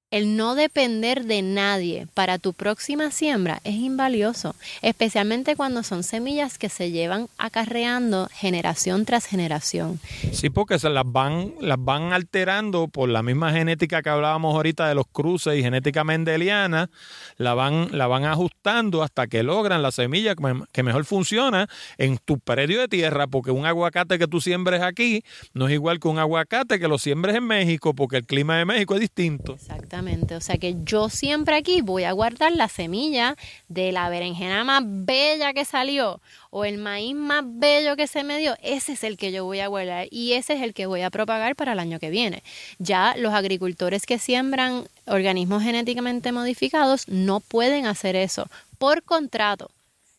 [0.10, 6.58] El no depender de nadie para tu próxima siembra es invalioso, especialmente cuando son semillas
[6.58, 10.00] que se llevan acarreando generación tras generación.
[10.32, 14.88] Sí, porque se las van, las van alterando por la misma genética que hablábamos ahorita
[14.88, 16.90] de los cruces y genética mendeliana,
[17.36, 21.68] la van, la van ajustando hasta que logran la semilla que, me- que mejor funciona
[21.98, 26.00] en tu predio de tierra, porque un aguacate que tú siembres aquí no es igual
[26.00, 29.56] que un aguacate que lo siembres en México, porque el clima de México es distinto.
[29.56, 29.97] Exactamente.
[29.98, 33.36] Exactamente, o sea que yo siempre aquí voy a guardar la semilla
[33.68, 36.22] de la berenjena más bella que salió
[36.52, 39.60] o el maíz más bello que se me dio, ese es el que yo voy
[39.60, 42.44] a guardar y ese es el que voy a propagar para el año que viene.
[42.78, 49.72] Ya los agricultores que siembran organismos genéticamente modificados no pueden hacer eso por contrato.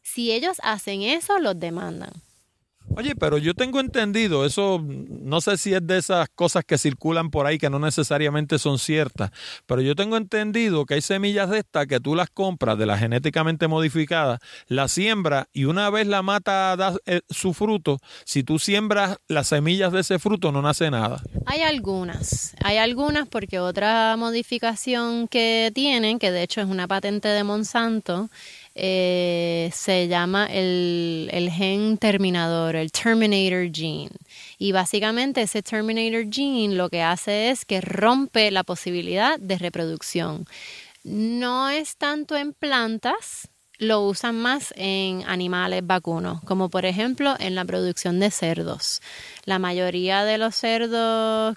[0.02, 2.10] Si ellos hacen eso, los demandan.
[2.98, 7.30] Oye, pero yo tengo entendido, eso no sé si es de esas cosas que circulan
[7.30, 9.30] por ahí que no necesariamente son ciertas,
[9.66, 12.98] pero yo tengo entendido que hay semillas de estas que tú las compras de las
[12.98, 18.58] genéticamente modificadas, las siembras y una vez la mata da eh, su fruto, si tú
[18.58, 21.22] siembras las semillas de ese fruto no nace nada.
[21.46, 27.28] Hay algunas, hay algunas porque otra modificación que tienen, que de hecho es una patente
[27.28, 28.28] de Monsanto,
[28.80, 34.10] eh, se llama el, el, gen terminador, el terminator gene.
[34.56, 40.46] Y básicamente ese terminator gene lo que hace es que rompe la posibilidad de reproducción.
[41.02, 43.48] No es tanto en plantas,
[43.78, 49.00] lo usan más en animales vacunos, como por ejemplo en la producción de cerdos.
[49.44, 51.56] La mayoría de los cerdos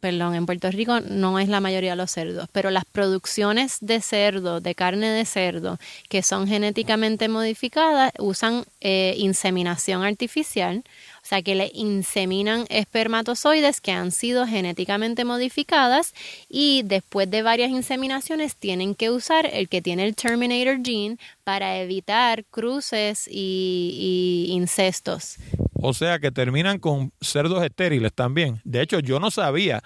[0.00, 4.00] perdón, en Puerto Rico no es la mayoría de los cerdos, pero las producciones de
[4.00, 5.78] cerdo, de carne de cerdo,
[6.08, 10.84] que son genéticamente modificadas, usan eh, inseminación artificial,
[11.22, 16.14] o sea que le inseminan espermatozoides que han sido genéticamente modificadas
[16.48, 21.78] y después de varias inseminaciones tienen que usar el que tiene el Terminator gene para
[21.78, 25.36] evitar cruces y, y incestos.
[25.80, 28.60] O sea que terminan con cerdos estériles también.
[28.64, 29.82] De hecho, yo no sabía.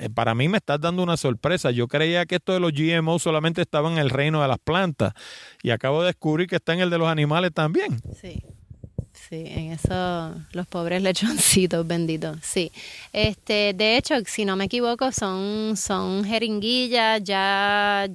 [0.00, 1.70] Eh, para mí me estás dando una sorpresa.
[1.70, 5.12] Yo creía que esto de los GMO solamente estaba en el reino de las plantas.
[5.62, 8.00] Y acabo de descubrir que está en el de los animales también.
[8.20, 8.42] Sí.
[9.28, 12.38] Sí, en eso los pobres lechoncitos benditos.
[12.42, 12.70] Sí.
[13.12, 18.08] Este, de hecho, si no me equivoco, son son jeringuillas ya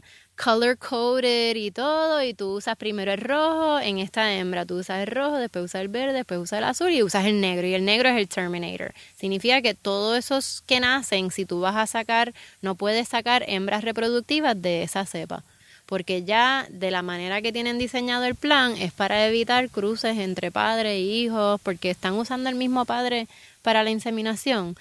[0.43, 5.01] color coded y todo, y tú usas primero el rojo en esta hembra, tú usas
[5.01, 7.75] el rojo, después usas el verde, después usas el azul y usas el negro, y
[7.75, 8.93] el negro es el Terminator.
[9.15, 13.83] Significa que todos esos que nacen, si tú vas a sacar, no puedes sacar hembras
[13.83, 15.43] reproductivas de esa cepa,
[15.85, 20.49] porque ya de la manera que tienen diseñado el plan es para evitar cruces entre
[20.49, 23.27] padre e hijos, porque están usando el mismo padre
[23.61, 24.75] para la inseminación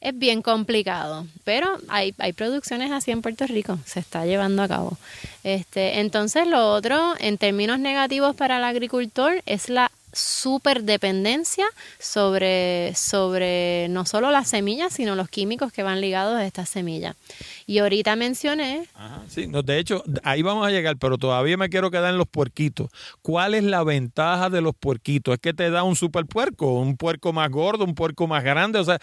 [0.00, 4.68] es bien complicado, pero hay, hay producciones así en Puerto Rico, se está llevando a
[4.68, 4.98] cabo.
[5.44, 11.66] Este, entonces lo otro, en términos negativos para el agricultor, es la superdependencia
[11.98, 17.14] sobre, sobre no solo las semillas, sino los químicos que van ligados a estas semillas.
[17.66, 18.88] Y ahorita mencioné...
[19.28, 22.26] sí, no, de hecho, ahí vamos a llegar, pero todavía me quiero quedar en los
[22.26, 22.90] puerquitos.
[23.22, 25.34] ¿Cuál es la ventaja de los puerquitos?
[25.34, 26.80] ¿Es que te da un super puerco?
[26.80, 27.84] ¿Un puerco más gordo?
[27.84, 28.80] ¿Un puerco más grande?
[28.80, 28.98] O sea,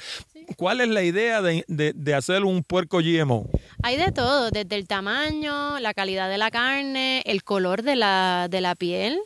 [0.55, 3.49] ¿cuál es la idea de, de, de hacer un puerco GMO?
[3.83, 8.47] Hay de todo, desde el tamaño, la calidad de la carne, el color de la,
[8.49, 9.19] de la piel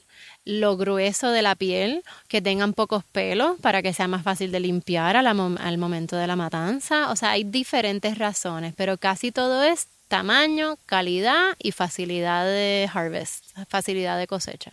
[0.44, 4.60] lo grueso de la piel, que tengan pocos pelos para que sea más fácil de
[4.60, 7.12] limpiar al, momento de la matanza.
[7.12, 13.46] O sea, hay diferentes razones, pero casi todo es tamaño, calidad y facilidad de harvest,
[13.68, 14.72] facilidad de cosecha.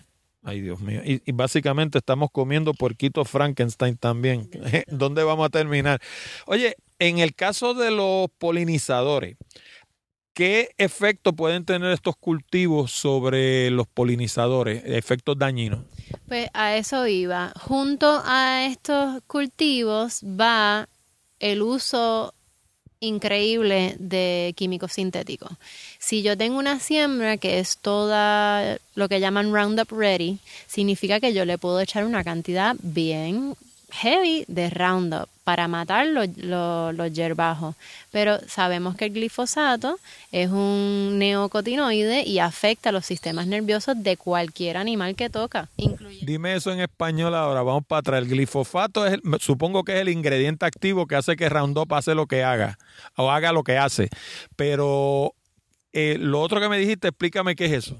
[0.48, 1.02] Ay, Dios mío.
[1.04, 4.48] Y, y, básicamente estamos comiendo puerquito Frankenstein también.
[4.88, 6.00] ¿Dónde vamos a terminar?
[6.46, 9.36] Oye, en el caso de los polinizadores,
[10.38, 15.80] ¿Qué efecto pueden tener estos cultivos sobre los polinizadores, efectos dañinos?
[16.28, 17.52] Pues a eso iba.
[17.58, 20.88] Junto a estos cultivos va
[21.40, 22.34] el uso
[23.00, 25.52] increíble de químicos sintéticos.
[25.98, 31.32] Si yo tengo una siembra que es toda lo que llaman Roundup Ready, significa que
[31.32, 33.54] yo le puedo echar una cantidad bien
[33.90, 37.74] heavy de Roundup para matar los, los, yerbajos.
[38.10, 39.98] Pero sabemos que el glifosato
[40.30, 45.68] es un neocotinoide y afecta los sistemas nerviosos de cualquier animal que toca.
[46.20, 48.22] Dime eso en español ahora, vamos para atrás.
[48.22, 52.26] El glifosato es, supongo que es el ingrediente activo que hace que Roundup hace lo
[52.26, 52.78] que haga
[53.16, 54.10] o haga lo que hace.
[54.54, 55.32] Pero
[55.92, 57.96] eh, lo otro que me dijiste, explícame qué es eso.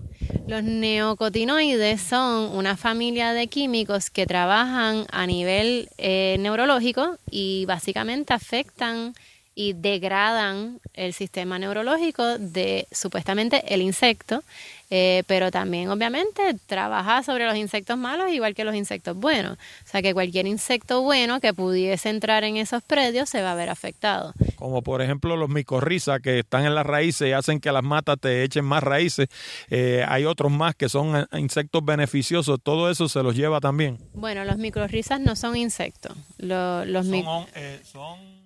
[0.47, 8.33] Los neocotinoides son una familia de químicos que trabajan a nivel eh, neurológico y básicamente
[8.33, 9.15] afectan
[9.55, 14.45] y degradan el sistema neurológico de supuestamente el insecto,
[14.91, 19.59] eh, pero también obviamente trabaja sobre los insectos malos igual que los insectos buenos.
[19.85, 23.55] O sea que cualquier insecto bueno que pudiese entrar en esos predios se va a
[23.55, 24.33] ver afectado.
[24.57, 28.19] Como por ejemplo los micorrizas que están en las raíces y hacen que las matas
[28.21, 29.29] te echen más raíces.
[29.71, 32.59] Eh, hay otros más que son eh, insectos beneficiosos.
[32.63, 33.99] Todo eso se los lleva también.
[34.15, 36.17] Bueno, los micorrizas no son insectos.
[36.39, 37.47] Los, los son,
[37.85, 38.38] son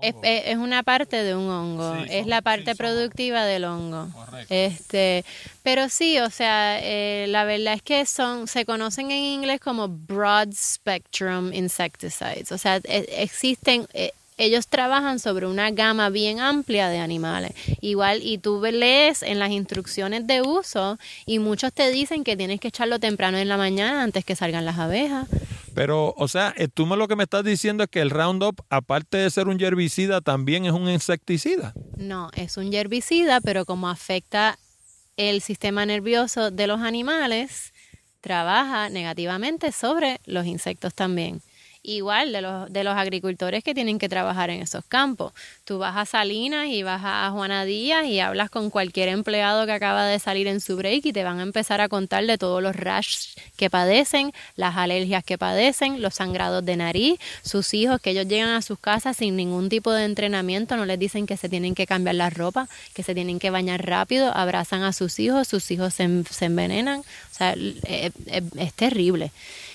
[0.00, 4.08] Es, es, una parte de un hongo, es la parte productiva del hongo.
[4.48, 5.24] Este,
[5.62, 9.88] pero sí, o sea, eh, la verdad es que son, se conocen en inglés como
[9.88, 12.50] broad spectrum insecticides.
[12.50, 17.52] O sea, e, existen, eh, ellos trabajan sobre una gama bien amplia de animales.
[17.82, 22.58] Igual, y tú lees en las instrucciones de uso y muchos te dicen que tienes
[22.58, 25.28] que echarlo temprano en la mañana antes que salgan las abejas.
[25.74, 29.18] Pero, o sea, eh, tú lo que me estás diciendo es que el Roundup, aparte
[29.18, 31.74] de ser un herbicida, también es un insecticida.
[31.98, 34.58] No, es un herbicida, pero como afecta
[35.18, 37.74] el sistema nervioso de los animales,
[38.22, 41.42] trabaja negativamente sobre los insectos también
[41.82, 45.32] igual de los, de los agricultores que tienen que trabajar en esos campos.
[45.64, 49.72] Tú vas a Salinas y vas a Juana Díaz y hablas con cualquier empleado que
[49.72, 52.62] acaba de salir en su break y te van a empezar a contar de todos
[52.62, 58.10] los rash que padecen, las alergias que padecen, los sangrados de nariz, sus hijos que
[58.10, 61.48] ellos llegan a sus casas sin ningún tipo de entrenamiento, no les dicen que se
[61.48, 65.48] tienen que cambiar la ropa, que se tienen que bañar rápido, abrazan a sus hijos,
[65.48, 68.12] sus hijos se, se envenenan, o sea, es,
[68.56, 69.32] es terrible.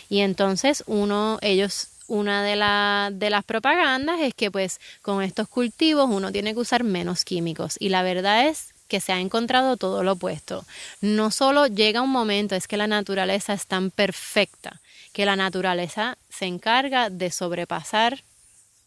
[0.08, 6.08] Y entonces uno, ellos una de, de las propagandas es que pues con estos cultivos
[6.10, 10.04] uno tiene que usar menos químicos y la verdad es que se ha encontrado todo
[10.04, 10.66] lo opuesto.
[11.02, 14.80] No solo llega un momento, es que la naturaleza es tan perfecta
[15.12, 18.22] que la naturaleza se encarga de sobrepasar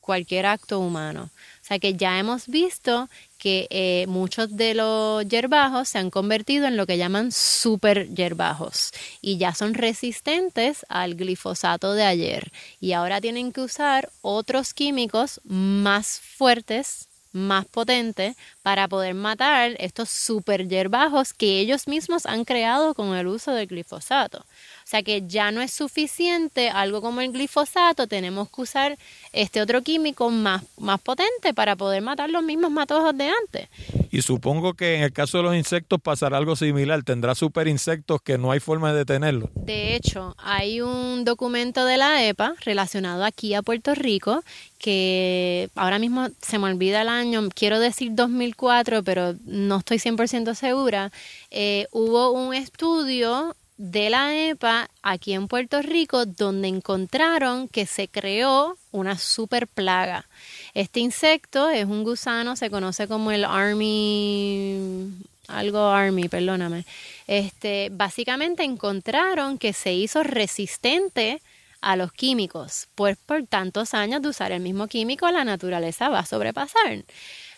[0.01, 1.31] cualquier acto humano.
[1.69, 6.79] Sea que ya hemos visto que eh, muchos de los yerbajos se han convertido en
[6.79, 12.51] lo que llaman super yerbajos y ya son resistentes al glifosato de ayer
[12.81, 20.09] y ahora tienen que usar otros químicos más fuertes más potentes para poder matar estos
[20.09, 24.47] super yerbajos que ellos mismos han creado con el uso del glifosato.
[24.89, 28.99] O sea que ya no es suficiente algo como el glifosato, tenemos que usar
[29.35, 33.69] este otro químico más, más potente para poder matar los mismos matojos de antes.
[34.11, 38.23] Y supongo que en el caso de los insectos pasará algo similar, tendrá super insectos
[38.23, 39.51] que no hay forma de detenerlos.
[39.57, 44.43] De hecho, hay un documento de la EPA relacionado aquí a Puerto Rico
[44.79, 50.55] que ahora mismo se me olvida el año, quiero decir 2004, pero no estoy 100%
[50.55, 51.13] segura.
[51.51, 58.09] Eh, hubo un estudio de la EPA aquí en Puerto Rico donde encontraron que se
[58.09, 60.29] creó una super plaga.
[60.75, 65.13] Este insecto es un gusano, se conoce como el Army,
[65.47, 66.85] algo Army, perdóname.
[67.29, 71.41] Este, básicamente encontraron que se hizo resistente
[71.81, 72.89] a los químicos.
[72.97, 77.05] Pues por tantos años de usar el mismo químico, la naturaleza va a sobrepasar.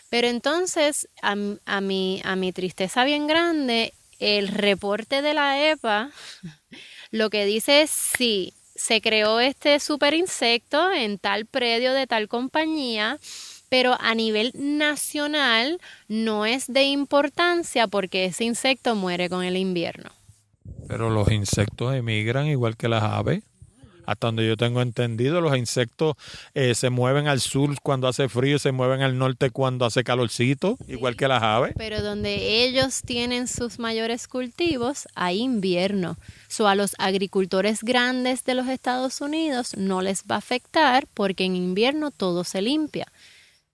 [0.09, 6.11] Pero entonces, a, a, mi, a mi tristeza bien grande, el reporte de la EPA
[7.11, 12.29] lo que dice es sí, se creó este super insecto en tal predio de tal
[12.29, 13.19] compañía,
[13.67, 20.11] pero a nivel nacional no es de importancia porque ese insecto muere con el invierno.
[20.87, 23.43] Pero los insectos emigran igual que las aves
[24.11, 26.15] hasta donde yo tengo entendido, los insectos
[26.53, 30.77] eh, se mueven al sur cuando hace frío, se mueven al norte cuando hace calorcito,
[30.87, 31.73] igual que las aves.
[31.77, 36.17] Pero donde ellos tienen sus mayores cultivos, hay invierno.
[36.47, 41.45] So, a los agricultores grandes de los Estados Unidos no les va a afectar porque
[41.45, 43.07] en invierno todo se limpia.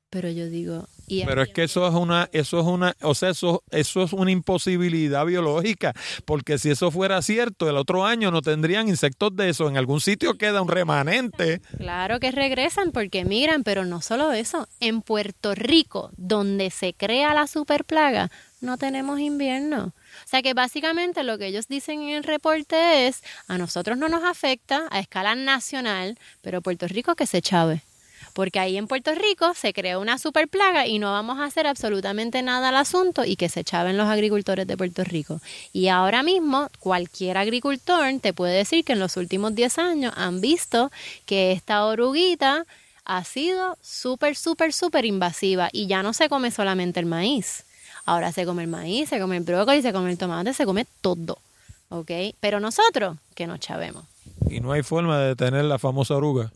[0.10, 0.88] Pero yo digo,
[1.26, 4.32] pero es que eso es una, eso es una, o sea, eso, eso es una
[4.32, 5.94] imposibilidad biológica,
[6.26, 10.02] porque si eso fuera cierto, el otro año no tendrían insectos de eso, en algún
[10.02, 11.62] sitio queda un remanente.
[11.78, 17.34] Claro que regresan porque migran, pero no solo eso, en Puerto Rico, donde se crea
[17.34, 18.30] la superplaga,
[18.60, 19.94] no tenemos invierno.
[20.26, 24.10] O sea que básicamente lo que ellos dicen en el reporte es, a nosotros no
[24.10, 27.84] nos afecta a escala nacional, pero Puerto Rico que se chave
[28.38, 31.66] porque ahí en Puerto Rico se creó una super plaga y no vamos a hacer
[31.66, 35.42] absolutamente nada al asunto y que se echaben los agricultores de Puerto Rico.
[35.74, 40.40] Y ahora mismo cualquier agricultor te puede decir que en los últimos 10 años han
[40.40, 40.92] visto
[41.26, 42.68] que esta oruguita
[43.06, 47.66] ha sido súper, súper, súper invasiva y ya no se come solamente el maíz.
[48.06, 50.86] Ahora se come el maíz, se come el brócoli, se come el tomate, se come
[51.02, 51.40] todo.
[51.90, 52.12] ¿Ok?
[52.40, 54.06] Pero nosotros, que nos chavemos.
[54.48, 56.52] Y no hay forma de detener la famosa oruga.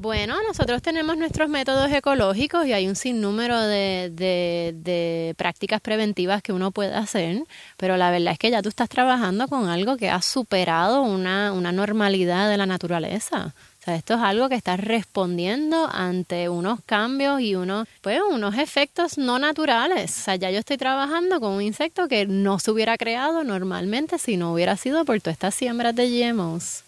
[0.00, 6.54] Bueno, nosotros tenemos nuestros métodos ecológicos y hay un sinnúmero de, de, prácticas preventivas que
[6.54, 7.44] uno puede hacer,
[7.76, 11.52] pero la verdad es que ya tú estás trabajando con algo que ha superado una,
[11.52, 13.54] una normalidad de la naturaleza.
[13.80, 18.56] O sea, esto es algo que está respondiendo ante unos cambios y unos, pues, unos
[18.56, 20.18] efectos no naturales.
[20.18, 24.16] O sea, ya yo estoy trabajando con un insecto que no se hubiera creado normalmente
[24.16, 26.84] si no hubiera sido por todas estas siembras de GMOs.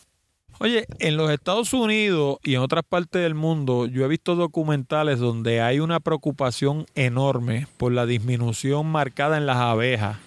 [0.59, 5.18] Oye, en los Estados Unidos y en otras partes del mundo, yo he visto documentales
[5.18, 10.18] donde hay una preocupación enorme por la disminución marcada en las abejas.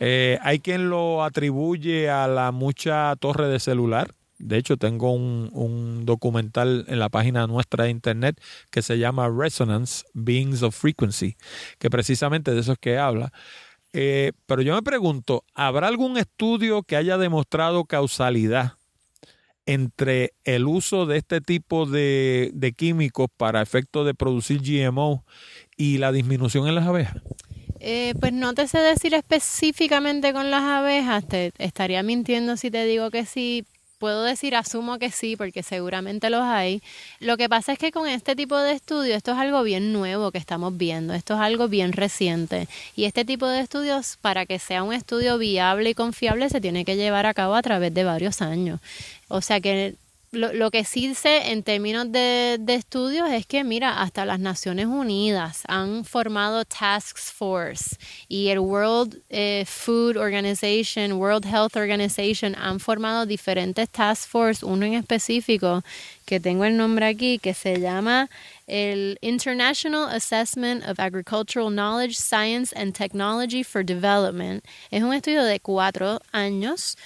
[0.00, 4.10] Eh, hay quien lo atribuye a la mucha torre de celular.
[4.38, 8.40] De hecho, tengo un, un, documental en la página nuestra de internet
[8.72, 11.36] que se llama Resonance, Beings of Frequency,
[11.78, 13.32] que precisamente de eso es que habla.
[13.92, 18.72] Eh, pero yo me pregunto, ¿habrá algún estudio que haya demostrado causalidad
[19.66, 25.24] entre el uso de este tipo de, químicos para efecto de producir GMO
[25.76, 27.22] y la disminución en las abejas?
[27.80, 32.84] Eh, pues no te sé decir específicamente con las abejas, te estaría mintiendo si te
[32.84, 33.64] digo que sí.
[34.02, 36.82] Puedo decir, asumo que sí, porque seguramente los hay.
[37.20, 40.32] Lo que pasa es que con este tipo de estudios, esto es algo bien nuevo
[40.32, 42.66] que estamos viendo, esto es algo bien reciente.
[42.96, 46.84] Y este tipo de estudios, para que sea un estudio viable y confiable, se tiene
[46.84, 48.80] que llevar a cabo a través de varios años.
[49.28, 49.94] O sea que
[50.32, 54.40] lo, lo, que sí sé en términos de, de, estudios es que, mira, hasta las
[54.40, 57.96] Naciones Unidas han formado task force
[58.28, 64.86] y el World eh, Food Organization, World Health Organization han formado diferentes task force, uno
[64.86, 65.82] en específico
[66.24, 68.30] que tengo el nombre aquí, que se llama
[68.66, 74.64] el International Assessment of Agricultural Knowledge, Science and Technology for Development.
[74.90, 76.96] Es un estudio de cuatro años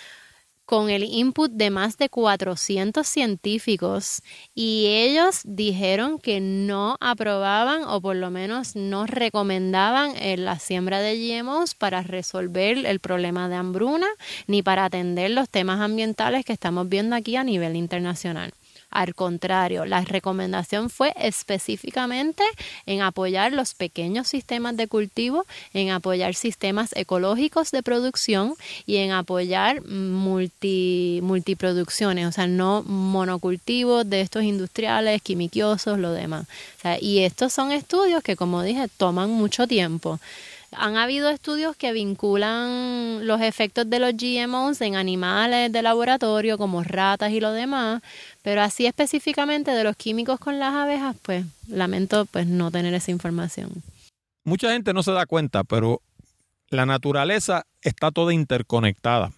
[0.67, 4.21] con el input de más de 400 científicos
[4.55, 11.01] y ellos dijeron que no aprobaban o por lo menos no recomendaban eh, la siembra
[11.01, 14.09] de GMOs para resolver el problema de hambruna
[14.49, 18.53] ni para atender los temas ambientales que estamos viendo aquí a nivel internacional.
[18.91, 22.43] Al contrario, la recomendación fue específicamente
[22.87, 28.55] en apoyar los pequeños sistemas de cultivo, en apoyar sistemas ecológicos de producción
[28.87, 36.47] y en apoyar multi, multiproducciones, o sea, no monocultivos de estos industriales, quimiquiosos, lo demás.
[37.01, 40.21] y estos son estudios que, como dije, toman mucho tiempo.
[40.73, 46.83] Han habido estudios que vinculan los efectos de los GMOs en animales de laboratorio como
[46.83, 48.03] ratas y lo demás,
[48.43, 53.11] pero así específicamente de los químicos con las abejas, pues lamento pues no tener esa
[53.11, 53.71] información.
[54.45, 56.03] Mucha gente no se da cuenta, pero
[56.69, 59.33] la naturaleza está toda interconectada.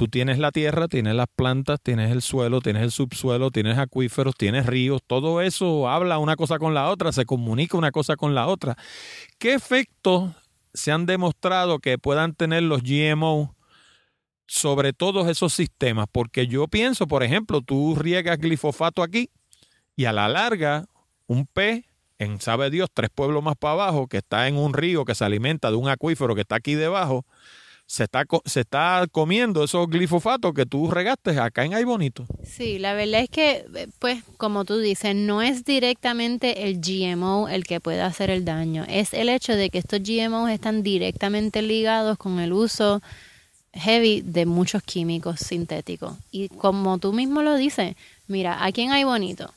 [0.00, 4.34] Tú tienes la tierra, tienes las plantas, tienes el suelo, tienes el subsuelo, tienes acuíferos,
[4.34, 8.34] tienes ríos, todo eso habla una cosa con la otra, se comunica una cosa con
[8.34, 8.78] la otra.
[9.38, 10.30] ¿Qué efectos
[10.72, 13.54] se han demostrado que puedan tener los GMO
[14.46, 19.28] sobre todos esos sistemas, porque yo pienso, por ejemplo, tú riegas glifosato aquí
[19.96, 20.86] y a la larga
[21.26, 21.84] un pez
[22.16, 25.26] en, sabe Dios, tres pueblos más para abajo, que está en un río que se
[25.26, 27.26] alimenta de un acuífero que está aquí debajo,
[27.90, 32.24] se está, se está comiendo esos glifosatos que tú regaste acá en Ay Bonito.
[32.44, 37.48] Sí, la verdad es que, eh, pues, como tú dices, no es directamente el GMO
[37.48, 41.62] el que puede hacer el daño, es el hecho de que estos GMOs están directamente
[41.62, 43.02] ligados con el uso
[43.72, 46.16] heavy de muchos químicos sintéticos.
[46.30, 47.96] Y como tú mismo lo dices,
[48.28, 49.52] mira, aquí en Hay Bonito,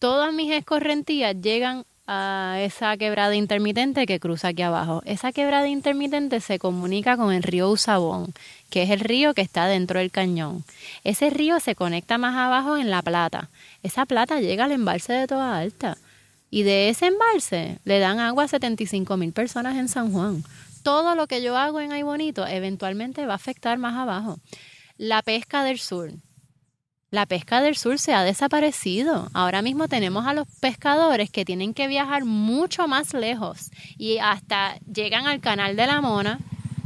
[0.00, 5.02] todas mis escorrentías llegan a esa quebrada intermitente que cruza aquí abajo.
[5.04, 8.32] Esa quebrada intermitente se comunica con el río Usabón,
[8.70, 10.64] que es el río que está dentro del cañón.
[11.04, 13.50] Ese río se conecta más abajo en La Plata.
[13.82, 15.96] Esa plata llega al embalse de Toda Alta.
[16.50, 20.42] Y de ese embalse le dan agua a 75 mil personas en San Juan
[20.82, 24.38] todo lo que yo hago en Ay Bonito eventualmente va a afectar más abajo.
[24.96, 26.12] La pesca del sur.
[27.10, 29.30] La pesca del sur se ha desaparecido.
[29.34, 34.76] Ahora mismo tenemos a los pescadores que tienen que viajar mucho más lejos y hasta
[34.92, 36.38] llegan al canal de la Mona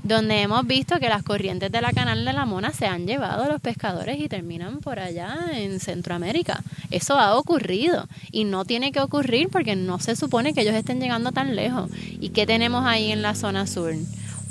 [0.02, 3.44] donde hemos visto que las corrientes de la canal de la Mona se han llevado
[3.44, 6.62] a los pescadores y terminan por allá en Centroamérica.
[6.90, 11.00] Eso ha ocurrido y no tiene que ocurrir porque no se supone que ellos estén
[11.00, 11.90] llegando tan lejos.
[12.20, 13.94] ¿Y qué tenemos ahí en la zona sur?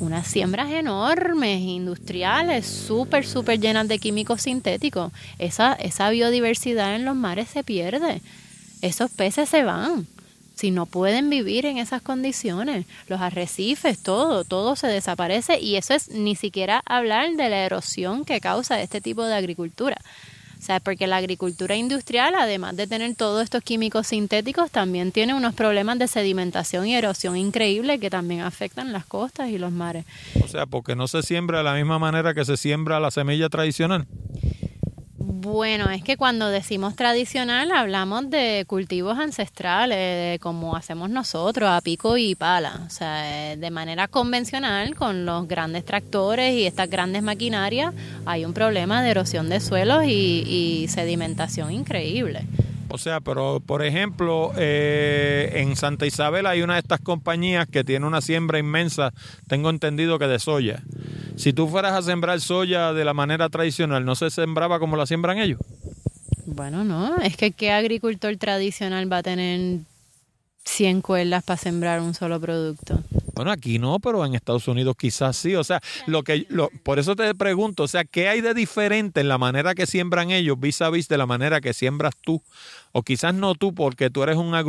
[0.03, 5.13] Unas siembras enormes, industriales, súper, súper llenas de químicos sintéticos.
[5.39, 8.21] Esa, esa biodiversidad en los mares se pierde.
[8.81, 10.05] Esos peces se van
[10.55, 15.93] si no pueden vivir en esas condiciones, los arrecifes, todo, todo se desaparece y eso
[15.93, 19.97] es ni siquiera hablar de la erosión que causa este tipo de agricultura.
[20.64, 25.34] O sea, porque la agricultura industrial, además de tener todos estos químicos sintéticos, también tiene
[25.34, 30.05] unos problemas de sedimentación y erosión increíbles que también afectan las costas y los mares.
[30.41, 33.49] O sea, porque no se siembra de la misma manera que se siembra la semilla
[33.49, 34.07] tradicional.
[35.26, 41.80] Bueno, es que cuando decimos tradicional hablamos de cultivos ancestrales, de como hacemos nosotros, a
[41.80, 46.89] pico y pala, o sea, eh, de manera convencional con los grandes tractores y estas
[46.89, 47.93] grandes maquinarias
[48.26, 52.41] hay un problema de erosión de suelos y, y sedimentación increíble.
[52.93, 57.83] O sea, pero por ejemplo, eh, en Santa Isabel hay una de estas compañías que
[57.83, 59.13] tiene una siembra inmensa,
[59.47, 60.83] tengo entendido que de soya.
[61.35, 65.07] Si tú fueras a sembrar soya de la manera tradicional, ¿no se sembraba como la
[65.07, 65.59] siembran ellos?
[66.45, 69.79] Bueno, no, es que ¿qué agricultor tradicional va a tener
[70.63, 73.03] 100 cuerdas para sembrar un solo producto?
[73.33, 75.55] Bueno, aquí no, pero en Estados Unidos quizás sí.
[75.55, 79.21] O sea, lo que, lo, por eso te pregunto, o sea, ¿qué hay de diferente
[79.21, 82.43] en la manera que siembran ellos vis a vis de la manera que siembras tú?
[82.93, 84.63] O quizás no tú porque tú eres una,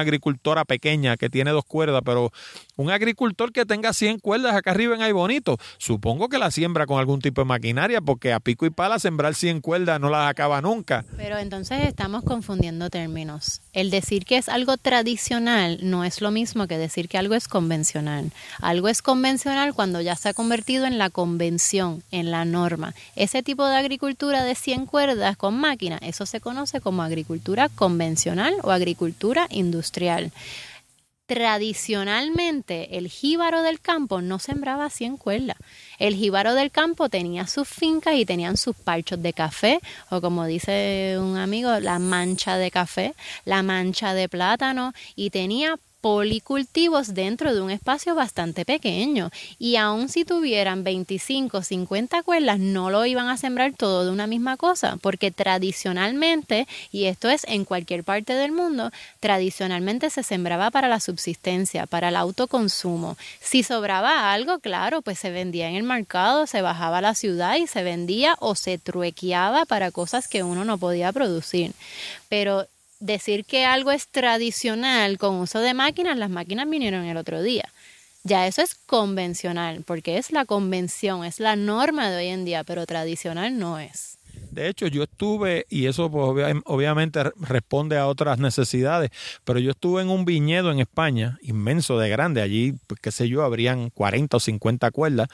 [0.00, 2.32] agricultora pequeña que tiene dos cuerdas, pero
[2.76, 6.86] un agricultor que tenga 100 cuerdas acá arriba en Ay Bonito, supongo que la siembra
[6.86, 10.28] con algún tipo de maquinaria porque a pico y pala sembrar 100 cuerdas no las
[10.28, 11.04] acaba nunca.
[11.16, 13.60] Pero entonces estamos confundiendo términos.
[13.74, 17.46] El decir que es algo tradicional no es lo mismo que decir que algo es
[17.46, 18.32] convencional.
[18.60, 22.94] Algo es convencional cuando ya se ha convertido en la convención, en la norma.
[23.16, 27.68] Ese tipo de agricultura de 100 cuerdas con máquina, eso se conoce como agricultura agricultura
[27.68, 30.30] convencional o agricultura industrial.
[31.26, 35.56] Tradicionalmente el jíbaro del campo no sembraba 100 cuerdas.
[35.98, 39.80] El jíbaro del campo tenía sus fincas y tenían sus parchos de café,
[40.10, 43.14] o como dice un amigo, la mancha de café,
[43.44, 50.10] la mancha de plátano, y tenía policultivos dentro de un espacio bastante pequeño y aun
[50.10, 54.98] si tuvieran 25, 50 cuerdas no lo iban a sembrar todo de una misma cosa
[55.00, 61.00] porque tradicionalmente, y esto es en cualquier parte del mundo, tradicionalmente se sembraba para la
[61.00, 63.16] subsistencia, para el autoconsumo.
[63.40, 67.56] Si sobraba algo, claro, pues se vendía en el mercado, se bajaba a la ciudad
[67.56, 71.72] y se vendía o se truequeaba para cosas que uno no podía producir.
[72.28, 72.66] Pero
[73.04, 77.70] decir que algo es tradicional con uso de máquinas, las máquinas vinieron el otro día.
[78.24, 82.64] Ya eso es convencional, porque es la convención, es la norma de hoy en día,
[82.64, 84.16] pero tradicional no es.
[84.50, 89.10] De hecho, yo estuve, y eso pues, obviamente responde a otras necesidades,
[89.44, 93.28] pero yo estuve en un viñedo en España, inmenso de grande, allí, pues, qué sé
[93.28, 95.28] yo, habrían 40 o 50 cuerdas,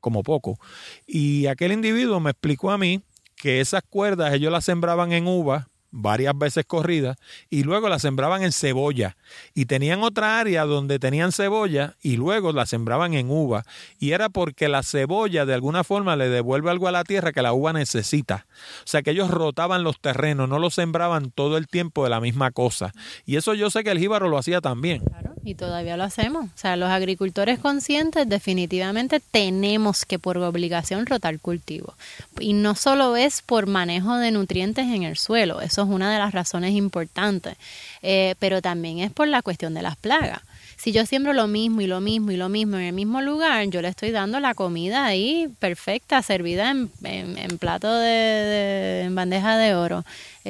[0.00, 0.60] como poco.
[1.04, 3.02] Y aquel individuo me explicó a mí
[3.34, 7.16] que esas cuerdas ellos las sembraban en uvas varias veces corridas
[7.50, 9.16] y luego la sembraban en cebolla
[9.54, 13.64] y tenían otra área donde tenían cebolla y luego la sembraban en uva
[13.98, 17.42] y era porque la cebolla de alguna forma le devuelve algo a la tierra que
[17.42, 18.46] la uva necesita.
[18.84, 22.20] O sea que ellos rotaban los terrenos, no los sembraban todo el tiempo de la
[22.20, 22.92] misma cosa.
[23.24, 25.00] Y eso yo sé que el jíbaro lo hacía también.
[25.00, 26.46] Claro, y todavía lo hacemos.
[26.46, 31.94] O sea, los agricultores conscientes definitivamente tenemos que por obligación rotar cultivo.
[32.38, 36.32] Y no solo es por manejo de nutrientes en el suelo, es una de las
[36.32, 37.56] razones importantes,
[38.02, 40.40] eh, pero también es por la cuestión de las plagas.
[40.78, 43.66] Si yo siembro lo mismo y lo mismo y lo mismo en el mismo lugar,
[43.66, 49.58] yo le estoy dando la comida ahí perfecta, servida en, en, plato de, en bandeja
[49.58, 50.04] de oro.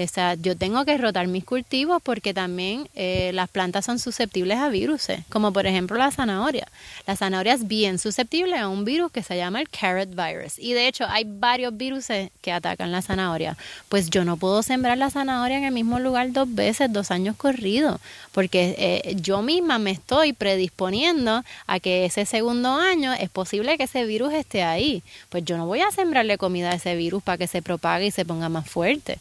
[0.05, 4.59] O sea, yo tengo que rotar mis cultivos porque también eh, las plantas son susceptibles
[4.59, 6.69] a virus, como por ejemplo la zanahoria.
[7.07, 10.59] La zanahoria es bien susceptible a un virus que se llama el carrot virus.
[10.59, 12.07] Y de hecho hay varios virus
[12.41, 13.57] que atacan la zanahoria.
[13.89, 17.37] Pues yo no puedo sembrar la zanahoria en el mismo lugar dos veces, dos años
[17.37, 18.01] corridos,
[18.33, 23.85] porque eh, yo misma me estoy predisponiendo a que ese segundo año es posible que
[23.85, 25.03] ese virus esté ahí.
[25.29, 28.11] Pues yo no voy a sembrarle comida a ese virus para que se propague y
[28.13, 29.19] se ponga más fuerte.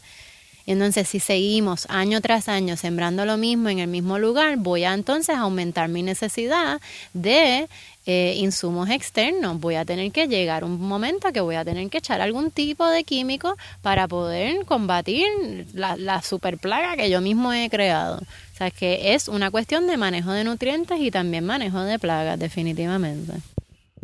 [0.68, 4.92] Entonces, si seguimos año tras año sembrando lo mismo en el mismo lugar, voy a
[4.92, 6.78] entonces aumentar mi necesidad
[7.14, 7.68] de
[8.04, 9.58] eh, insumos externos.
[9.60, 12.86] Voy a tener que llegar un momento que voy a tener que echar algún tipo
[12.86, 15.26] de químico para poder combatir
[15.72, 18.18] la, la superplaga que yo mismo he creado.
[18.18, 22.38] O sea, que es una cuestión de manejo de nutrientes y también manejo de plagas,
[22.38, 23.32] definitivamente.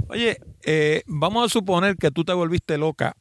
[0.08, 3.14] Oye, eh, vamos a suponer que tú te volviste loca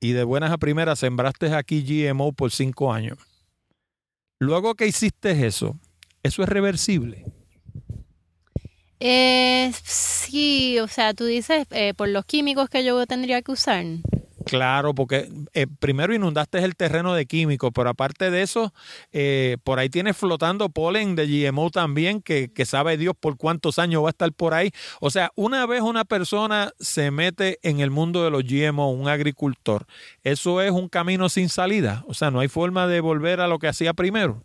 [0.00, 3.18] y de buenas a primeras sembraste aquí GMO por cinco años.
[4.38, 5.78] Luego que hiciste eso,
[6.22, 7.24] ¿eso es reversible?
[9.00, 13.84] Eh, sí, o sea, tú dices eh, por los químicos que yo tendría que usar.
[14.48, 18.72] Claro, porque eh, primero inundaste el terreno de químicos, pero aparte de eso,
[19.12, 23.78] eh, por ahí tienes flotando polen de GMO también, que, que, sabe Dios por cuántos
[23.78, 24.70] años va a estar por ahí.
[25.00, 29.08] O sea, una vez una persona se mete en el mundo de los GMO, un
[29.08, 29.86] agricultor,
[30.22, 32.04] eso es un camino sin salida.
[32.06, 34.42] O sea, no hay forma de volver a lo que hacía primero.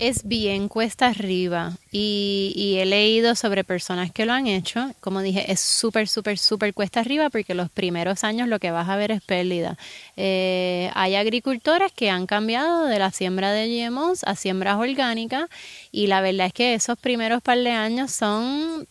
[0.00, 4.92] Es bien cuesta arriba y, he leído sobre personas que lo han hecho.
[5.00, 8.88] Como dije, es súper, súper, súper cuesta arriba porque los primeros años lo que vas
[8.88, 9.76] a ver es pérdida.
[10.16, 15.50] Eh, hay agricultores que han cambiado de la siembra de GMOs a siembras orgánicas
[15.92, 18.86] y la verdad es que esos primeros par de años son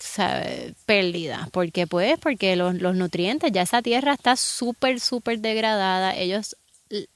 [0.86, 1.50] pérdidas.
[1.50, 1.88] ¿Por qué?
[1.88, 6.16] Pues porque los, los nutrientes, ya esa tierra está súper, súper degradada.
[6.16, 6.56] Ellos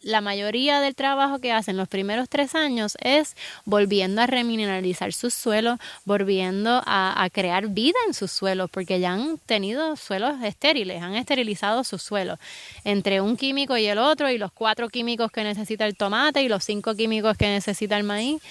[0.01, 5.33] la mayoría del trabajo que hacen los primeros tres años es volviendo a remineralizar sus
[5.33, 11.15] suelos, volviendo a, crear vida en sus suelos, porque ya han tenido suelos estériles, han
[11.15, 12.37] esterilizado sus suelos.
[12.83, 16.47] Entre un químico y el otro, y los cuatro químicos que necesita el tomate y
[16.47, 18.41] los cinco químicos que necesita el maíz,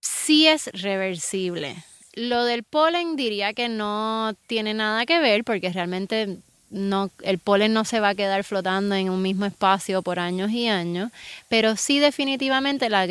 [0.00, 1.76] sí es reversible.
[2.12, 6.38] Lo del polen diría que no tiene nada que ver porque realmente
[6.74, 10.50] no, el polen no se va a quedar flotando en un mismo espacio por años
[10.50, 11.12] y años,
[11.48, 13.06] pero sí definitivamente la,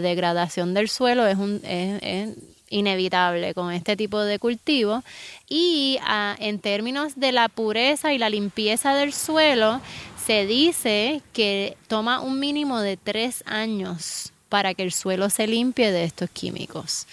[0.00, 2.30] degradación del suelo es, un, es,
[2.70, 5.04] inevitable con este tipo de cultivo.
[5.48, 9.82] Y ah, en términos de la pureza y la limpieza del suelo
[10.24, 15.92] se dice que toma un mínimo de tres años para que el suelo se limpie
[15.92, 17.06] de estos químicos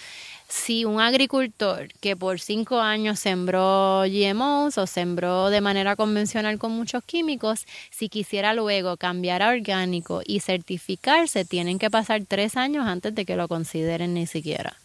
[0.52, 6.72] si un agricultor que por cinco años sembró GMOs o sembró de manera convencional con
[6.72, 12.86] muchos químicos, si quisiera luego cambiar a orgánico y certificarse, tienen que pasar tres años
[12.86, 14.76] antes de que lo consideren ni siquiera.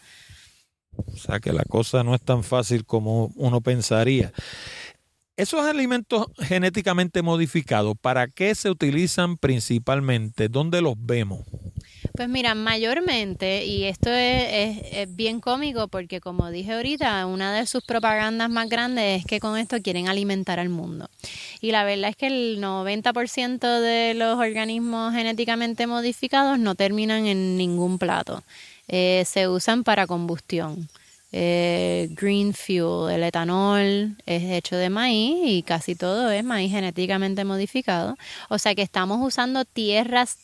[0.95, 4.31] O sea que la cosa no es tan fácil como uno pensaría.
[5.35, 10.47] Esos alimentos genéticamente modificados, ¿para qué se utilizan principalmente?
[10.47, 11.41] ¿Dónde los vemos?
[12.17, 17.83] Pues mira, mayormente, y esto es, bien cómico porque como dije ahorita, una de sus
[17.83, 21.11] propagandas más grandes es que con esto quieren alimentar al mundo.
[21.61, 27.55] Y la verdad es que el 90% de los organismos genéticamente modificados no terminan en
[27.55, 28.41] ningún plato.
[28.87, 30.89] Eh, se usan para combustión.
[31.31, 37.45] Eh, green fuel, el etanol es hecho de maíz y casi todo es maíz genéticamente
[37.45, 38.17] modificado.
[38.49, 40.39] O sea que estamos usando tierras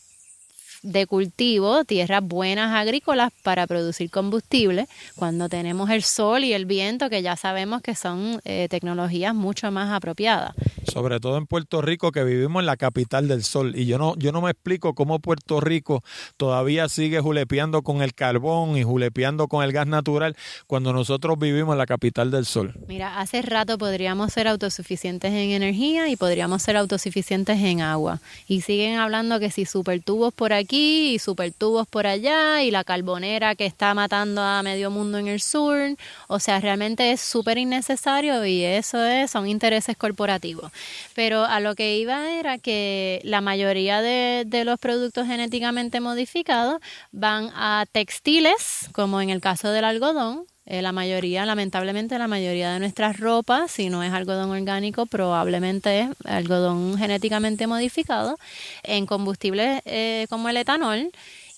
[0.84, 7.10] de cultivo, tierras buenas agrícolas para producir combustible, cuando tenemos el sol y el viento,
[7.10, 10.54] que ya sabemos que son eh, tecnologías mucho más apropiadas.
[10.86, 13.74] Sobre todo en Puerto Rico, que vivimos en la capital del sol.
[13.76, 16.04] Y yo no, yo no me explico cómo Puerto Rico
[16.38, 20.36] todavía sigue julepeando con el carbón y julepeando con el gas natural
[20.68, 22.74] cuando nosotros vivimos en la capital del sol.
[22.88, 28.20] Mira, hace rato podríamos ser autosuficientes en energía y podríamos ser autosuficientes en agua.
[28.48, 33.53] Y siguen hablando que si supertubos por aquí, y supertubos por allá y la carbonera
[33.53, 35.95] que está matando a medio mundo en el sur.
[36.28, 40.71] O sea, realmente es súper innecesario y eso es, son intereses corporativos.
[41.13, 46.80] Pero a lo que iba era que la mayoría de los productos genéticamente modificados
[47.11, 52.74] van a textiles, como en el caso del algodón, eh, la mayoría, lamentablemente, la mayoría
[52.74, 58.38] de nuestras ropas, si no es algodón orgánico, probablemente es algodón genéticamente modificado,
[58.84, 61.11] en combustibles eh, como el etanol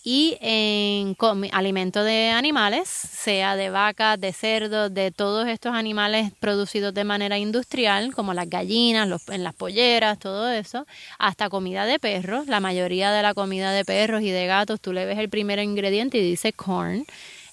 [0.04, 1.16] y en
[1.52, 7.40] alimento de animales, sea de vacas, de cerdos, de todos estos animales producidos de manera
[7.40, 10.86] industrial, como las gallinas, los, en las polleras, todo eso,
[11.18, 12.48] hasta comida de perros.
[12.48, 15.58] La mayoría de la comida de perros y de gatos, tú le ves el primer
[15.58, 17.04] ingrediente y dice corn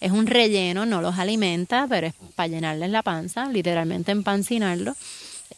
[0.03, 4.95] es un relleno, no los alimenta, pero es para llenarles la panza, literalmente empancinarlo.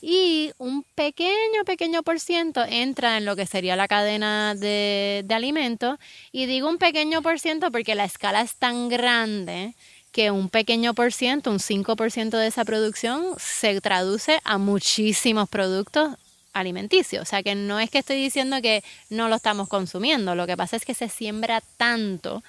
[0.03, 5.35] Y un pequeño, pequeño por ciento entra en lo que sería la cadena de, de
[5.35, 5.99] alimentos.
[6.31, 9.75] Y digo un pequeño por ciento porque la escala es tan grande
[10.13, 16.17] que un pequeño por ciento, un 5% de esa producción se traduce a muchísimos productos
[16.53, 17.23] alimenticios.
[17.23, 20.57] O sea que no es que estoy diciendo que no lo estamos consumiendo, lo que
[20.57, 22.43] pasa es que se siembra tanto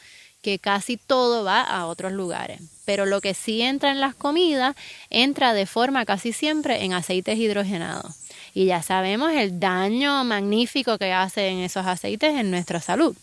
[0.45, 2.61] que casi todo va a otros lugares.
[2.85, 4.75] Pero lo que sí entra en las comidas
[5.09, 8.13] entra de forma casi siempre en aceites hidrogenados.
[8.53, 13.17] Y ya sabemos el daño magnífico que hacen esos aceites en nuestra salud.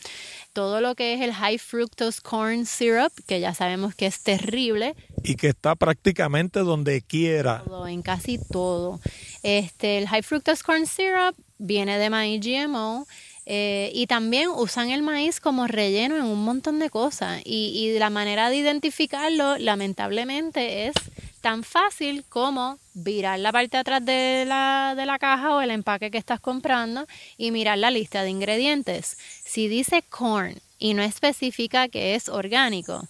[0.53, 4.97] Todo lo que es el high fructose corn syrup, que ya sabemos que es terrible.
[5.23, 7.63] Y que está prácticamente donde quiera.
[7.87, 8.99] en casi todo.
[9.45, 13.07] Este, el high fructose corn syrup viene de maíz GMO
[13.45, 17.43] eh, y también usan el maíz como relleno en un montón de cosas.
[17.45, 20.95] Y, y la manera de identificarlo, lamentablemente, es
[21.41, 25.71] tan fácil como virar la parte de atrás de la, de la caja o el
[25.71, 29.19] empaque que estás comprando y mirar la lista de ingredientes.
[29.45, 33.09] Si dice corn y no especifica que es orgánico,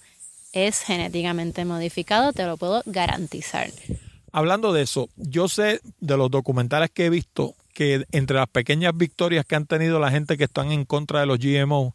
[0.53, 3.71] es genéticamente modificado, te lo puedo garantizar.
[4.33, 8.97] Hablando de eso, yo sé de los documentales que he visto que entre las pequeñas
[8.97, 11.95] victorias que han tenido la gente que están en contra de los GMO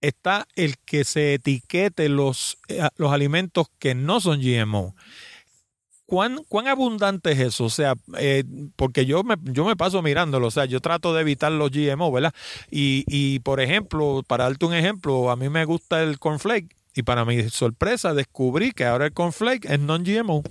[0.00, 4.94] está el que se etiquete los, eh, los alimentos que no son GMO.
[6.06, 7.64] ¿Cuán, ¿Cuán abundante es eso?
[7.64, 8.44] O sea, eh,
[8.76, 12.12] porque yo me, yo me paso mirándolo, o sea, yo trato de evitar los GMO,
[12.12, 12.34] ¿verdad?
[12.70, 17.02] Y, y, por ejemplo, para darte un ejemplo, a mí me gusta el cornflake y
[17.02, 20.42] para mi sorpresa descubrí que ahora el cornflake es non-GMO.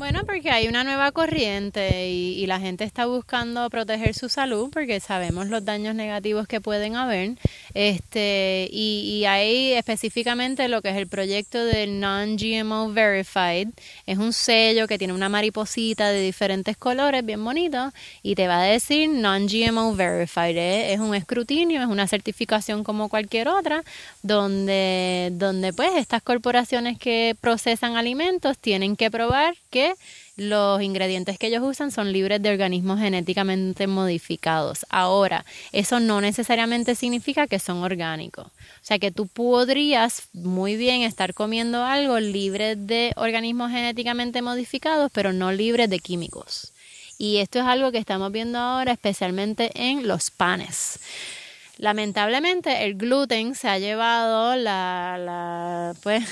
[0.00, 4.98] Bueno, porque hay una nueva corriente y, la gente está buscando proteger su salud porque
[4.98, 7.32] sabemos los daños negativos que pueden haber.
[7.74, 13.68] Este, y, y hay específicamente lo que es el proyecto del Non-GMO Verified.
[14.06, 17.92] Es un sello que tiene una mariposita de diferentes colores, bien bonito,
[18.22, 20.56] y te va a decir Non-GMO Verified.
[20.56, 23.84] Es, es un escrutinio, es una certificación como cualquier otra,
[24.22, 29.89] donde, donde pues estas corporaciones que procesan alimentos tienen que probar que
[30.36, 34.86] los ingredientes que ellos usan son libres de organismos genéticamente modificados.
[34.88, 38.46] Ahora, eso no necesariamente significa que son orgánicos.
[38.46, 45.10] O sea que tú podrías muy bien estar comiendo algo libre de organismos genéticamente modificados,
[45.12, 46.72] pero no libre de químicos.
[47.18, 50.98] Y esto es algo que estamos viendo ahora, especialmente en los panes.
[51.80, 56.22] Lamentablemente el gluten se ha llevado la, pues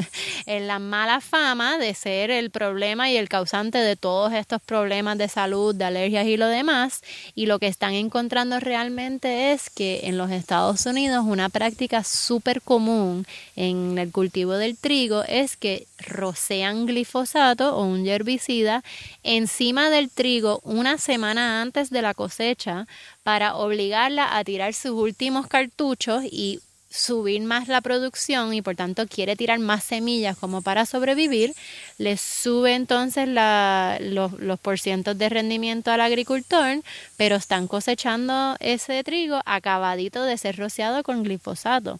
[0.46, 5.26] la mala fama de ser el problema y el causante de todos estos problemas de
[5.26, 7.02] salud, de alergias y lo demás.
[7.34, 12.62] Y lo que están encontrando realmente es que en los Estados Unidos una práctica súper
[12.62, 13.26] común
[13.56, 18.84] en el cultivo del trigo es que rocean glifosato o un herbicida
[19.24, 22.86] encima del trigo una semana antes de la cosecha
[23.22, 26.60] para obligarla a tirar sus últimos cartuchos y
[26.92, 31.54] subir más la producción y por tanto quiere tirar más semillas como para sobrevivir,
[31.98, 36.82] le sube entonces la, los, los de rendimiento al agricultor,
[37.16, 41.98] pero están cosechando ese trigo acabadito de ser rociado con glifosato.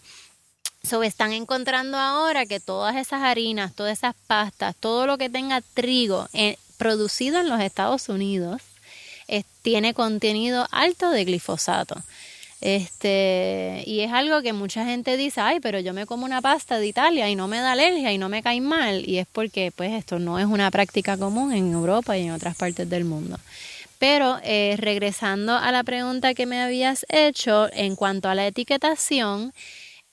[0.84, 5.60] So, están encontrando ahora que todas esas harinas, todas esas pastas, todo lo que tenga
[5.60, 8.62] trigo eh, producido en los Estados Unidos,
[9.62, 12.02] tiene contenido alto de glifosato.
[12.62, 16.78] Este, y es algo que mucha gente dice, ay, pero yo me como una pasta
[16.78, 19.08] de Italia y no me da alergia y no me cae mal.
[19.08, 22.56] Y es porque, pues, esto no es una práctica común en Europa y en otras
[22.56, 23.36] partes del mundo.
[23.98, 29.52] Pero eh, regresando a la pregunta que me habías hecho en cuanto a la etiquetación,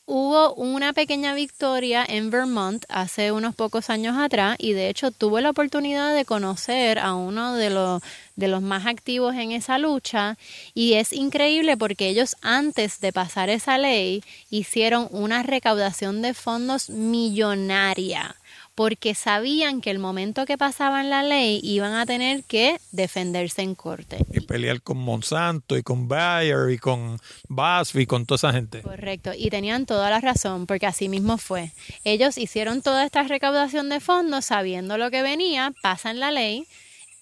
[0.06, 5.42] hubo una pequeña victoria en Vermont hace unos pocos años atrás y de hecho tuve
[5.42, 8.02] la oportunidad de conocer a uno de los
[8.40, 10.38] de los más activos en esa lucha
[10.74, 16.90] y es increíble porque ellos antes de pasar esa ley hicieron una recaudación de fondos
[16.90, 18.36] millonaria
[18.80, 23.76] porque sabían que el momento que pasaban la ley iban a tener que defenderse en
[23.76, 24.20] corte.
[24.32, 27.20] Y pelear con Monsanto y con Bayer y con
[27.50, 28.82] BASF y con toda esa gente.
[28.82, 31.74] Correcto, y tenían toda la razón, porque así mismo fue.
[32.06, 36.66] Ellos hicieron toda esta recaudación de fondos sabiendo lo que venía, pasan la ley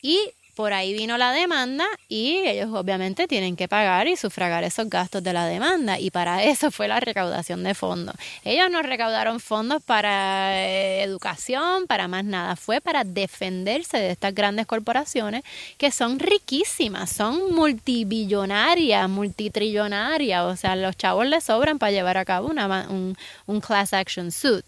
[0.04, 0.20] y
[0.58, 5.22] por ahí vino la demanda y ellos obviamente tienen que pagar y sufragar esos gastos
[5.22, 8.16] de la demanda y para eso fue la recaudación de fondos.
[8.44, 14.34] Ellos no recaudaron fondos para eh, educación, para más nada, fue para defenderse de estas
[14.34, 15.44] grandes corporaciones
[15.78, 22.26] que son riquísimas, son multibillonarias, multitrillonarias, o sea, los chavos les sobran para llevar a
[22.26, 24.66] cabo una, un, un class action suit.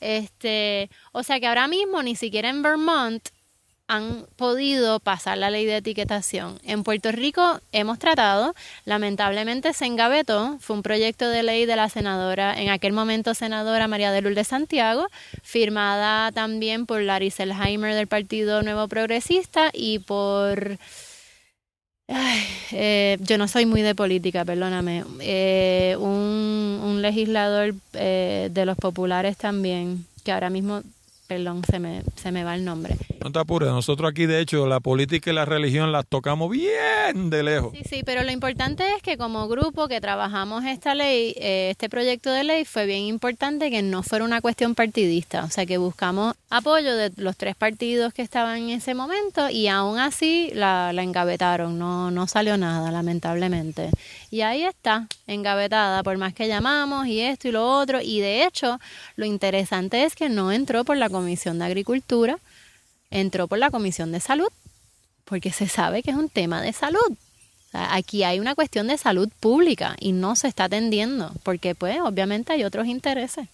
[0.00, 3.28] Este, o sea que ahora mismo ni siquiera en Vermont
[3.92, 6.58] han podido pasar la ley de etiquetación.
[6.64, 8.54] En Puerto Rico hemos tratado,
[8.86, 13.88] lamentablemente se engavetó, fue un proyecto de ley de la senadora, en aquel momento senadora
[13.88, 15.08] María de Lourdes Santiago,
[15.42, 20.78] firmada también por Larry Selheimer del Partido Nuevo Progresista y por...
[22.74, 25.04] Eh, yo no soy muy de política, perdóname.
[25.20, 30.82] Eh, un, legislador eh, de los populares también, que ahora mismo
[31.26, 32.96] perdón, se me, se me va el nombre.
[33.22, 37.30] No te apures, nosotros aquí de hecho la política y la religión las tocamos bien
[37.30, 37.72] de lejos.
[37.72, 41.88] Sí, sí, pero lo importante es que como grupo que trabajamos esta ley, eh, este
[41.88, 45.78] proyecto de ley, fue bien importante que no fuera una cuestión partidista, o sea que
[45.78, 50.92] buscamos apoyo de los tres partidos que estaban en ese momento y aún así la,
[50.92, 53.90] la engavetaron, no, no salió nada, lamentablemente.
[54.30, 58.00] Y ahí está, engavetada, por más que llamamos y esto y lo otro.
[58.00, 58.80] Y de hecho,
[59.16, 62.38] lo interesante es que no entró por la Comisión de Agricultura,
[63.10, 64.48] entró por la Comisión de Salud,
[65.24, 67.16] porque se sabe que es un tema de salud.
[67.72, 72.52] aquí hay una cuestión de salud pública y no se está atendiendo, porque pues obviamente
[72.52, 73.48] hay otros intereses.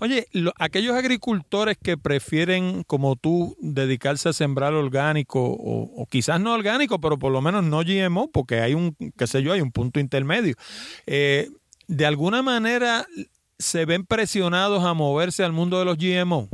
[0.00, 0.26] Oye,
[0.58, 7.18] aquellos agricultores que prefieren, como tú, dedicarse a sembrar orgánico o, quizás no orgánico, pero
[7.18, 10.56] por lo menos no GMO, porque hay un, qué sé yo, hay un punto intermedio.
[11.06, 11.50] Eh,
[11.86, 13.06] de alguna manera
[13.60, 16.48] se ven presionados a moverse al mundo de los GMO?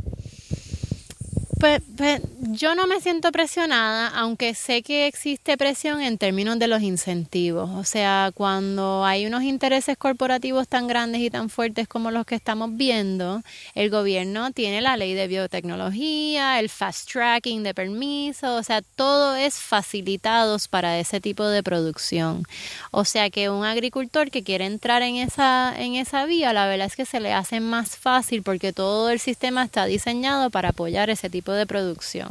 [1.59, 6.67] Pues, pues, yo no me siento presionada, aunque sé que existe presión en términos de
[6.67, 7.71] los incentivos.
[7.71, 12.35] O sea, cuando hay unos intereses corporativos tan grandes y tan fuertes como los que
[12.35, 13.41] estamos viendo,
[13.73, 19.35] el gobierno tiene la ley de biotecnología, el fast tracking de permisos, o sea, todo
[19.35, 22.43] es facilitados para ese tipo de producción.
[22.91, 26.85] O sea que un agricultor que quiere entrar en esa, en esa vía, la verdad
[26.85, 31.09] es que se le hace más fácil porque todo el sistema está diseñado para apoyar
[31.09, 32.29] ese tipo de producción.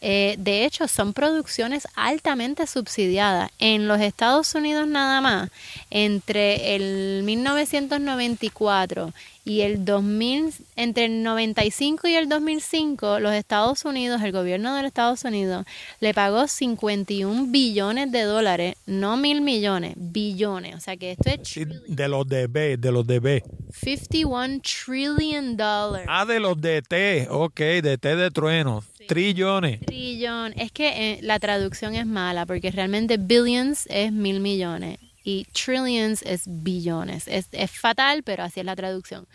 [0.00, 3.50] Eh, de hecho, son producciones altamente subsidiadas.
[3.58, 5.50] En los Estados Unidos nada más,
[5.90, 9.12] entre el 1994
[9.46, 14.82] y el 2000, entre el 95 y el 2005, los Estados Unidos, el gobierno de
[14.82, 15.64] los Estados Unidos,
[16.00, 20.74] le pagó 51 billones de dólares, no mil millones, billones.
[20.74, 21.68] O sea que esto es...
[21.86, 23.44] de los de B, de los de B.
[23.72, 26.06] 51 trillion dollars.
[26.08, 28.82] Ah, de los de T, ok, de T de trueno.
[29.06, 29.78] Trillones.
[29.86, 30.54] Trillón.
[30.56, 36.22] Es que eh, la traducción es mala porque realmente billions es mil millones y trillions
[36.22, 37.26] es billones.
[37.26, 39.26] Es, es fatal, pero así es la traducción.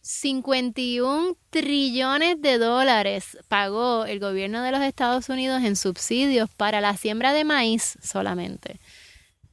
[0.00, 6.96] 51 trillones de dólares pagó el gobierno de los Estados Unidos en subsidios para la
[6.96, 8.78] siembra de maíz solamente.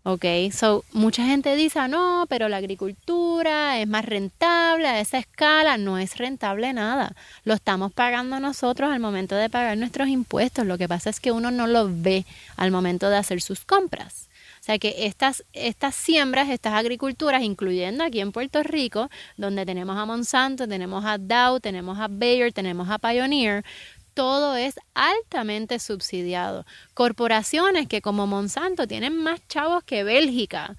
[0.03, 5.17] Ok, so mucha gente dice, ah, no, pero la agricultura es más rentable a esa
[5.17, 5.77] escala.
[5.77, 7.15] No es rentable nada.
[7.45, 10.67] Lo estamos pagando nosotros al momento de pagar nuestros impuestos.
[10.67, 12.25] Lo que pasa es que uno no lo ve
[12.57, 14.28] al momento de hacer sus compras.
[14.69, 20.05] Sea que estas, estas siembras, estas agriculturas, incluyendo aquí en Puerto Rico, donde tenemos a
[20.05, 23.65] Monsanto, tenemos a Dow, tenemos a Bayer, tenemos a Pioneer,
[24.13, 26.67] todo es altamente subsidiado.
[26.93, 30.77] Corporaciones que como Monsanto tienen más chavos que Bélgica,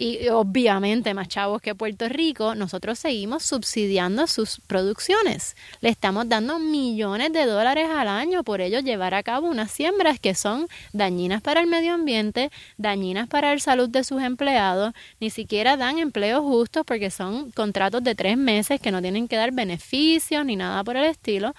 [0.00, 5.56] y obviamente más chavos que Puerto Rico, nosotros seguimos subsidiando sus producciones.
[5.80, 10.20] Le estamos dando millones de dólares al año por ello llevar a cabo unas siembras
[10.20, 15.30] que son dañinas para el medio ambiente, dañinas para la salud de sus empleados, ni
[15.30, 19.50] siquiera dan empleos justos porque son contratos de tres meses que no tienen que dar
[19.50, 21.56] beneficios ni nada por el estilo.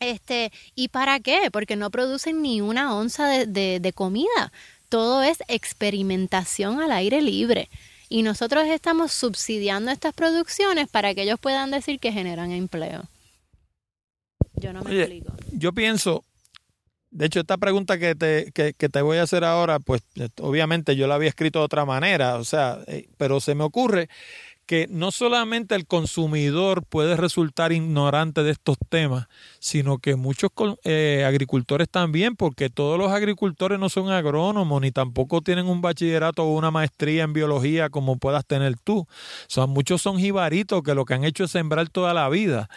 [0.00, 1.50] Este, ¿y para qué?
[1.50, 4.52] Porque no producen ni una onza de, de, de comida
[4.88, 7.68] todo es experimentación al aire libre.
[8.08, 13.08] Y nosotros estamos subsidiando estas producciones para que ellos puedan decir que generan empleo.
[14.54, 15.32] Yo no me explico.
[15.52, 16.24] Yo pienso,
[17.10, 20.02] de hecho, esta pregunta que te, que, que te voy a hacer ahora, pues
[20.40, 24.08] obviamente yo la había escrito de otra manera, o sea, eh, pero se me ocurre
[24.68, 29.26] que no solamente el consumidor puede resultar ignorante de estos temas,
[29.60, 30.50] sino que muchos
[30.84, 36.44] eh, agricultores también, porque todos los agricultores no son agrónomos ni tampoco tienen un bachillerato
[36.44, 38.98] o una maestría en biología como puedas tener tú.
[38.98, 39.06] O
[39.46, 42.68] sea, muchos son jibaritos que lo que han hecho es sembrar toda la vida.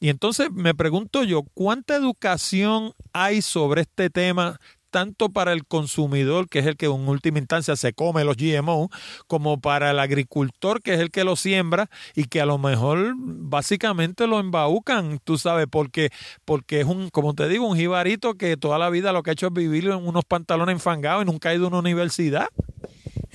[0.00, 4.58] Y entonces me pregunto yo, ¿cuánta educación hay sobre este tema
[4.90, 8.88] tanto para el consumidor, que es el que en última instancia se come los GMO,
[9.26, 13.14] como para el agricultor, que es el que lo siembra y que a lo mejor
[13.16, 16.10] básicamente lo embaucan, tú sabes, porque,
[16.44, 19.32] porque es un, como te digo, un jibarito que toda la vida lo que ha
[19.32, 22.48] hecho es vivir en unos pantalones enfangados y nunca ha ido a una universidad.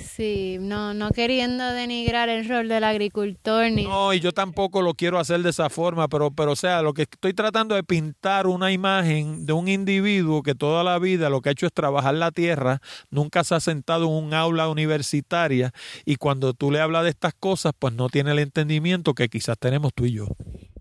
[0.01, 3.83] Sí, no, no queriendo denigrar el rol del agricultor ni.
[3.83, 6.93] No, y yo tampoco lo quiero hacer de esa forma, pero, pero o sea, lo
[6.93, 11.41] que estoy tratando de pintar una imagen de un individuo que toda la vida lo
[11.41, 15.71] que ha hecho es trabajar la tierra, nunca se ha sentado en un aula universitaria
[16.05, 19.57] y cuando tú le hablas de estas cosas, pues no tiene el entendimiento que quizás
[19.57, 20.27] tenemos tú y yo.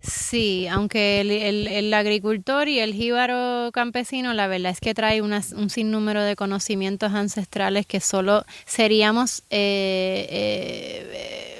[0.01, 6.23] Sí, aunque el, agricultor y el jíbaro campesino, la verdad es que trae un sinnúmero
[6.23, 11.50] de conocimientos ancestrales que solo seríamos eh, eh,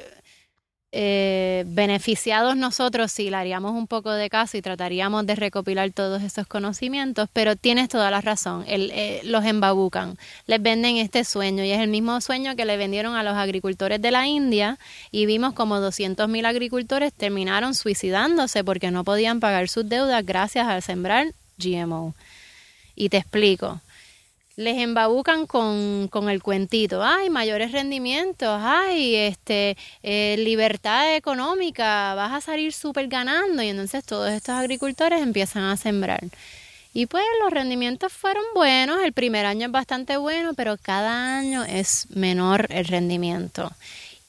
[0.93, 6.21] eh, beneficiados nosotros si le haríamos un poco de caso y trataríamos de recopilar todos
[6.21, 11.71] esos conocimientos, pero tienes toda la razón, eh, los embabucan, les venden este sueño y
[11.71, 14.77] es el mismo sueño que le vendieron a los agricultores de la India
[15.11, 20.81] y vimos como 200.000 agricultores terminaron suicidándose porque no podían pagar sus deudas gracias al
[20.81, 22.15] sembrar GMO.
[22.95, 23.79] Y te explico
[24.61, 32.31] les embabucan con, con, el cuentito, ay, mayores rendimientos, ay, este, eh, libertad económica, vas
[32.31, 36.23] a salir súper ganando y entonces todos estos agricultores empiezan a sembrar.
[36.93, 41.63] Y pues los rendimientos fueron buenos, el primer año es bastante bueno, pero cada año
[41.63, 43.71] es menor el rendimiento.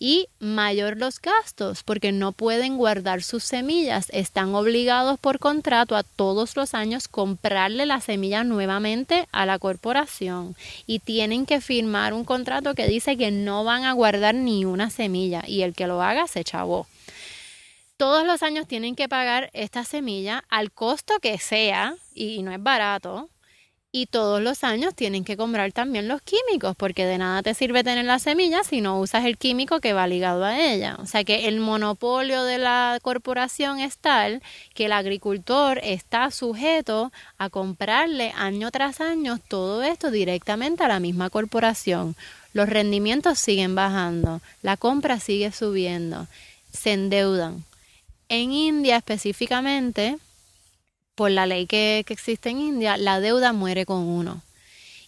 [0.05, 4.11] Y mayor los gastos porque no pueden guardar sus semillas.
[4.11, 10.57] Están obligados por contrato a todos los años comprarle la semilla nuevamente a la corporación
[10.89, 14.91] y tienen que firmar un contrato que dice que no van a guardar ni una
[14.91, 16.89] semilla y el que lo haga se chavó.
[17.97, 22.61] Todos los años tienen que pagar esta semilla al costo que sea y no es
[22.61, 23.29] barato
[23.95, 27.85] y todos los años tienen que comprar también los químicos, porque de nada te sirve
[27.85, 30.97] tener la semilla si no usas el químico que va ligado a ella.
[30.99, 34.43] O sea que el monopolio de la corporación es tal
[34.75, 40.99] que el agricultor está sujeto a comprarle año tras año todo esto directamente a la
[40.99, 42.17] misma corporación.
[42.55, 46.27] Los rendimientos siguen bajando, la compra sigue subiendo,
[46.73, 47.63] se endeudan.
[48.31, 50.17] En India específicamente,
[51.15, 54.43] por la ley que, existe en India, la deuda muere con uno.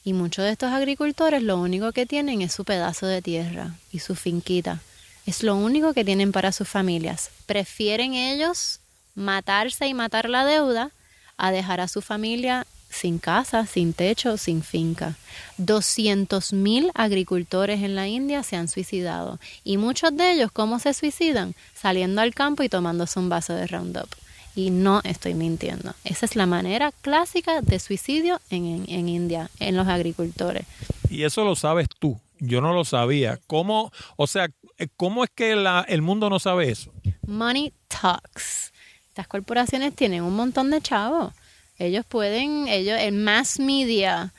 [0.04, 4.00] Y muchos de estos agricultores lo único que tienen es su pedazo de tierra y
[4.00, 4.80] su finquita.
[5.24, 7.30] Es lo único que tienen para sus familias.
[7.46, 8.80] Prefieren ellos
[9.14, 10.90] matarse y matar la deuda
[11.38, 15.14] a dejar a su familia sin casa, sin techo, sin finca.
[15.58, 21.54] 200.000 agricultores en la India se han suicidado y muchos de ellos, ¿cómo se suicidan?
[21.74, 24.08] Saliendo al campo y tomándose un vaso de Roundup.
[24.54, 25.94] Y no estoy mintiendo.
[26.04, 30.64] Esa es la manera clásica de suicidio en, en, India, en los agricultores.
[31.10, 32.20] Y eso lo sabes tú.
[32.38, 33.40] Yo no lo sabía.
[33.46, 34.48] ¿Cómo, o sea,
[34.96, 36.92] cómo es que la, el mundo no sabe eso?
[37.26, 38.72] Money talks.
[39.08, 41.32] Estas corporaciones tienen un montón de chavos.
[41.78, 44.32] Ellos pueden, ellos, el mass media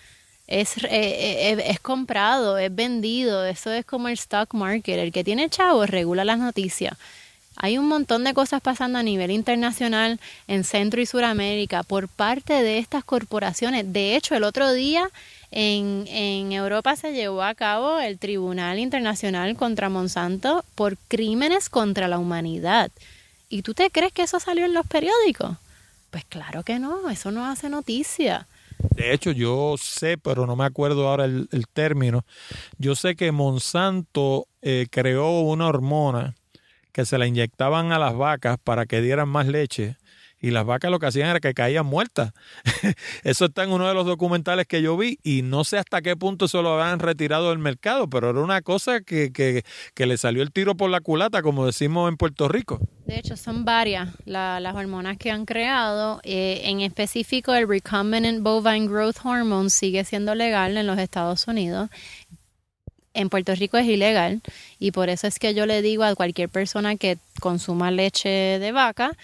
[0.47, 3.45] es, eh, eh, es comprado, es vendido.
[3.45, 4.97] Eso es como el stock market.
[4.99, 6.97] El que tiene chavos regula las noticias.
[7.57, 12.53] Hay un montón de cosas pasando a nivel internacional en Centro y Suramérica por parte
[12.53, 13.91] de estas corporaciones.
[13.93, 15.09] De hecho, el otro día
[15.51, 22.17] en, Europa se llevó a cabo el Tribunal Internacional contra Monsanto por crímenes contra la
[22.17, 22.91] humanidad.
[23.47, 25.57] ¿Y tú te crees que eso salió en los periódicos?
[26.11, 28.47] Pues claro que no, eso no hace noticia.
[28.95, 32.25] De hecho, yo sé, pero no me acuerdo ahora el, término.
[32.77, 36.35] Yo sé que Monsanto eh, creó una hormona
[36.95, 39.97] que se la inyectaban a las vacas para que dieran más leche
[40.39, 42.31] y las vacas lo que hacían era que caían muertas.
[43.23, 46.15] eso está en uno de los documentales que yo vi y no sé hasta qué
[46.15, 50.41] punto se lo habían retirado del mercado, pero era una cosa que, que, le salió
[50.41, 52.79] el tiro por la culata, como decimos en Puerto Rico.
[53.05, 56.21] De hecho, son varias las hormonas que han creado.
[56.23, 61.89] Eh, en específico, el Recombinant Bovine Growth Hormone sigue siendo legal en los Estados Unidos
[63.15, 64.41] en Puerto Rico es ilegal
[64.79, 68.71] y por eso es que yo le digo a cualquier persona que consuma leche de
[68.71, 69.17] vaca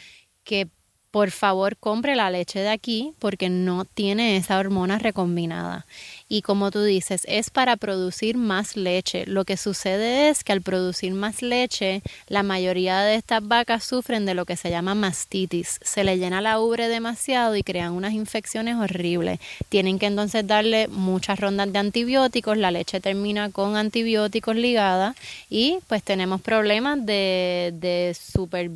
[0.43, 0.67] que
[1.11, 5.85] por favor compre la leche de aquí porque no tiene esa hormona recombinada
[6.31, 9.25] y como tú dices, es para producir más leche.
[9.25, 14.25] Lo que sucede es que al producir más leche, la mayoría de estas vacas sufren
[14.25, 15.77] de lo que se llama mastitis.
[15.81, 19.41] Se le llena la ubre demasiado y crean unas infecciones horribles.
[19.67, 25.15] Tienen que entonces darle muchas rondas de antibióticos, la leche termina con antibióticos ligada
[25.49, 28.71] y pues tenemos problemas de, de super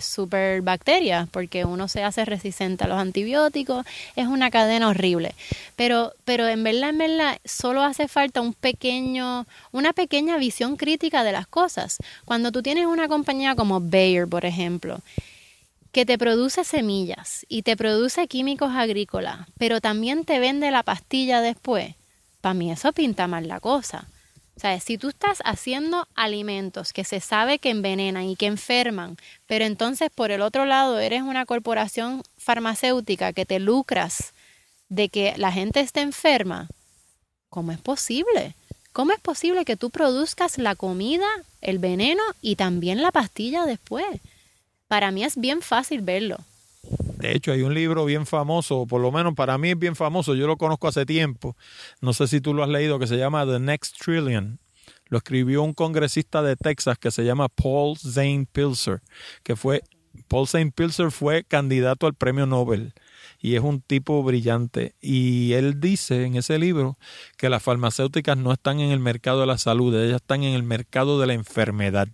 [0.00, 3.84] superbacterias porque uno se hace resistente a los antibióticos.
[4.14, 5.34] Es una cadena horrible.
[5.74, 11.24] Pero, pero en verdad, en verdad, solo hace falta un pequeño, una pequeña visión crítica
[11.24, 11.98] de las cosas.
[12.24, 15.00] Cuando tú tienes una compañía como Bayer, por ejemplo,
[15.92, 21.40] que te produce semillas y te produce químicos agrícolas, pero también te vende la pastilla
[21.40, 21.94] después,
[22.40, 24.06] para mí eso pinta mal la cosa.
[24.56, 29.16] O sea, si tú estás haciendo alimentos que se sabe que envenenan y que enferman,
[29.46, 34.31] pero entonces por el otro lado eres una corporación farmacéutica que te lucras
[34.92, 36.68] de que la gente esté enferma,
[37.48, 38.54] ¿cómo es posible?
[38.92, 41.26] ¿Cómo es posible que tú produzcas la comida,
[41.62, 44.04] el veneno y también la pastilla después?
[44.88, 46.36] Para mí es bien fácil verlo.
[47.16, 50.34] De hecho, hay un libro bien famoso, por lo menos para mí es bien famoso,
[50.34, 51.56] yo lo conozco hace tiempo,
[52.02, 54.58] no sé si tú lo has leído, que se llama The Next Trillion.
[55.06, 59.00] Lo escribió un congresista de Texas que se llama Paul Zane Pilser,
[59.42, 59.84] que fue,
[60.28, 62.92] Paul Zane Pilser fue candidato al premio Nobel
[63.42, 64.94] y es un tipo brillante.
[65.00, 66.96] Y él dice en ese libro
[67.36, 70.62] que las farmacéuticas no están en el mercado de la salud, ellas están en el
[70.62, 72.08] mercado de la enfermedad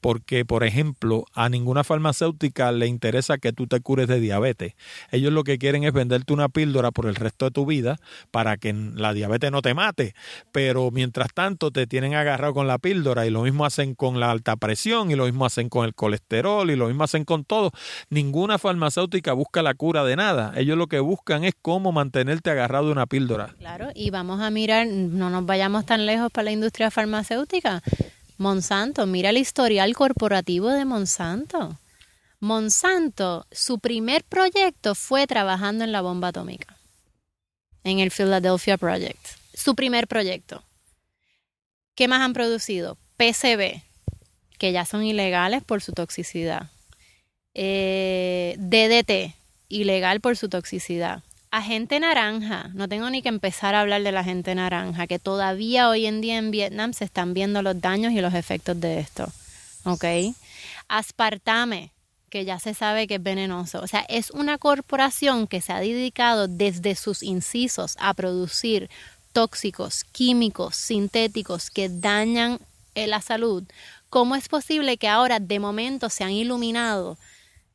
[0.00, 4.74] porque, por ejemplo, a ninguna farmacéutica le interesa que tú te cures de diabetes.
[5.10, 7.98] Ellos lo que quieren es venderte una píldora por el resto de tu vida
[8.30, 10.14] para que la diabetes no te mate,
[10.52, 14.30] pero mientras tanto te tienen agarrado con la píldora y lo mismo hacen con la
[14.30, 17.72] alta presión y lo mismo hacen con el colesterol y lo mismo hacen con todo.
[18.08, 20.52] Ninguna farmacéutica busca la cura de nada.
[20.56, 23.54] Ellos lo que buscan es cómo mantenerte agarrado de una píldora.
[23.58, 27.82] Claro, y vamos a mirar, no nos vayamos tan lejos para la industria farmacéutica
[28.40, 31.78] Monsanto, mira el historial corporativo de Monsanto.
[32.38, 36.78] Monsanto, su primer proyecto fue trabajando en la bomba atómica,
[37.84, 39.20] en el Philadelphia Project.
[39.52, 40.64] Su primer proyecto.
[41.94, 42.96] ¿Qué más han producido?
[43.18, 43.82] PCB,
[44.56, 46.70] que ya son ilegales por su toxicidad.
[47.52, 49.36] Eh, DDT,
[49.68, 51.22] ilegal por su toxicidad.
[51.52, 55.88] Agente naranja, no tengo ni que empezar a hablar de la agente naranja, que todavía
[55.88, 59.26] hoy en día en Vietnam se están viendo los daños y los efectos de esto.
[59.82, 60.04] ¿Ok?
[60.86, 61.90] Aspartame,
[62.28, 63.80] que ya se sabe que es venenoso.
[63.80, 68.88] O sea, es una corporación que se ha dedicado desde sus incisos a producir
[69.32, 72.60] tóxicos, químicos, sintéticos que dañan
[72.94, 73.64] eh, la salud.
[74.08, 77.18] ¿Cómo es posible que ahora de momento se han iluminado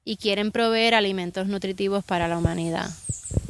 [0.05, 2.89] y quieren proveer alimentos nutritivos para la humanidad?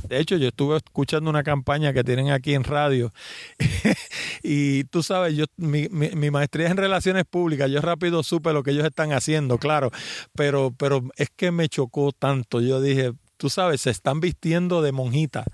[0.08, 3.12] De hecho, yo estuve escuchando una campaña que tienen aquí en radio
[4.44, 8.64] y tú sabes, yo mi, mi, maestría es en relaciones públicas, yo rápido supe lo
[8.64, 9.92] que ellos están haciendo, claro,
[10.36, 12.62] pero, pero es que me chocó tanto.
[12.62, 15.46] Yo dije, tú sabes, se están vistiendo de monjita.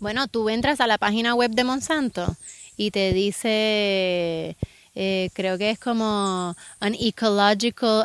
[0.00, 2.36] Bueno, tú entras a la página web de Monsanto
[2.76, 4.56] y te dice
[4.94, 8.04] eh, creo que es como an ecological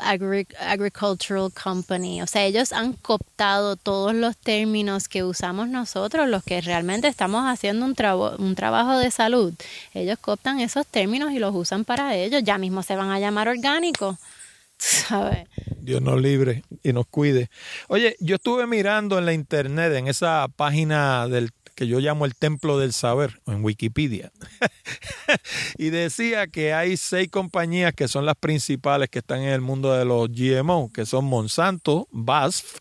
[0.59, 2.21] agricultural company.
[2.21, 7.43] O sea, ellos han cooptado todos los términos que usamos nosotros, los que realmente estamos
[7.45, 7.95] haciendo un,
[8.37, 9.53] un trabajo de salud.
[9.93, 12.43] Ellos cooptan esos términos y los usan para ellos.
[12.43, 14.17] Ya mismo se van a llamar orgánicos.
[14.77, 15.47] ¿Sabes?
[15.79, 17.49] Dios nos libre y nos cuide.
[17.87, 22.35] Oye, yo estuve mirando en la internet, en esa página del que yo llamo el
[22.35, 24.31] templo del saber en Wikipedia.
[25.77, 29.93] y decía que hay seis compañías que son las principales que están en el mundo
[29.93, 32.79] de los GMO, que son Monsanto, BASF,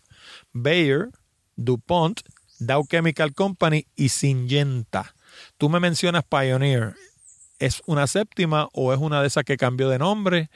[0.54, 1.10] Bayer,
[1.56, 2.22] DuPont,
[2.58, 5.14] Dow Chemical Company y Syngenta.
[5.58, 6.94] Tú me mencionas Pioneer.
[7.58, 10.48] ¿Es una séptima o es una de esas que cambió de nombre?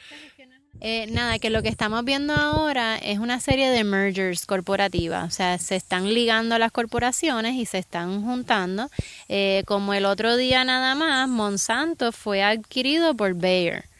[0.81, 5.31] Eh, nada, que lo que estamos viendo ahora es una serie de mergers corporativas, o
[5.31, 8.91] sea, se están ligando las corporaciones y se están juntando.
[9.29, 13.91] Eh, como el otro día nada más, Monsanto fue adquirido por Bayer.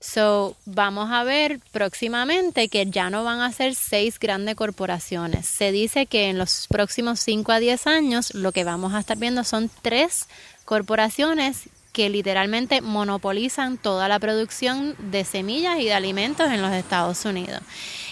[0.00, 5.46] So, vamos a ver próximamente que ya no van a ser seis grandes corporaciones.
[5.46, 9.16] Se dice que en los próximos 5 a 10 años lo que vamos a estar
[9.16, 10.28] viendo son tres
[10.64, 17.24] corporaciones que literalmente monopolizan toda la producción de semillas y de alimentos en los Estados
[17.24, 17.62] Unidos.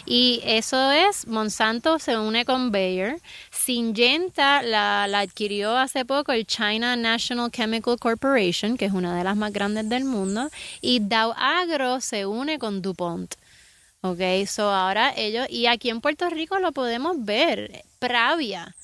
[0.06, 3.20] Y eso es, Monsanto se une con Bayer,
[3.50, 9.36] Syngenta la, adquirió hace poco el China National Chemical Corporation, que es una de las
[9.36, 10.48] más grandes del mundo,
[10.80, 13.34] y Dow Agro se une con DuPont.
[14.00, 18.74] Ok, so ahora ellos, y aquí en Puerto Rico lo podemos ver, Pravia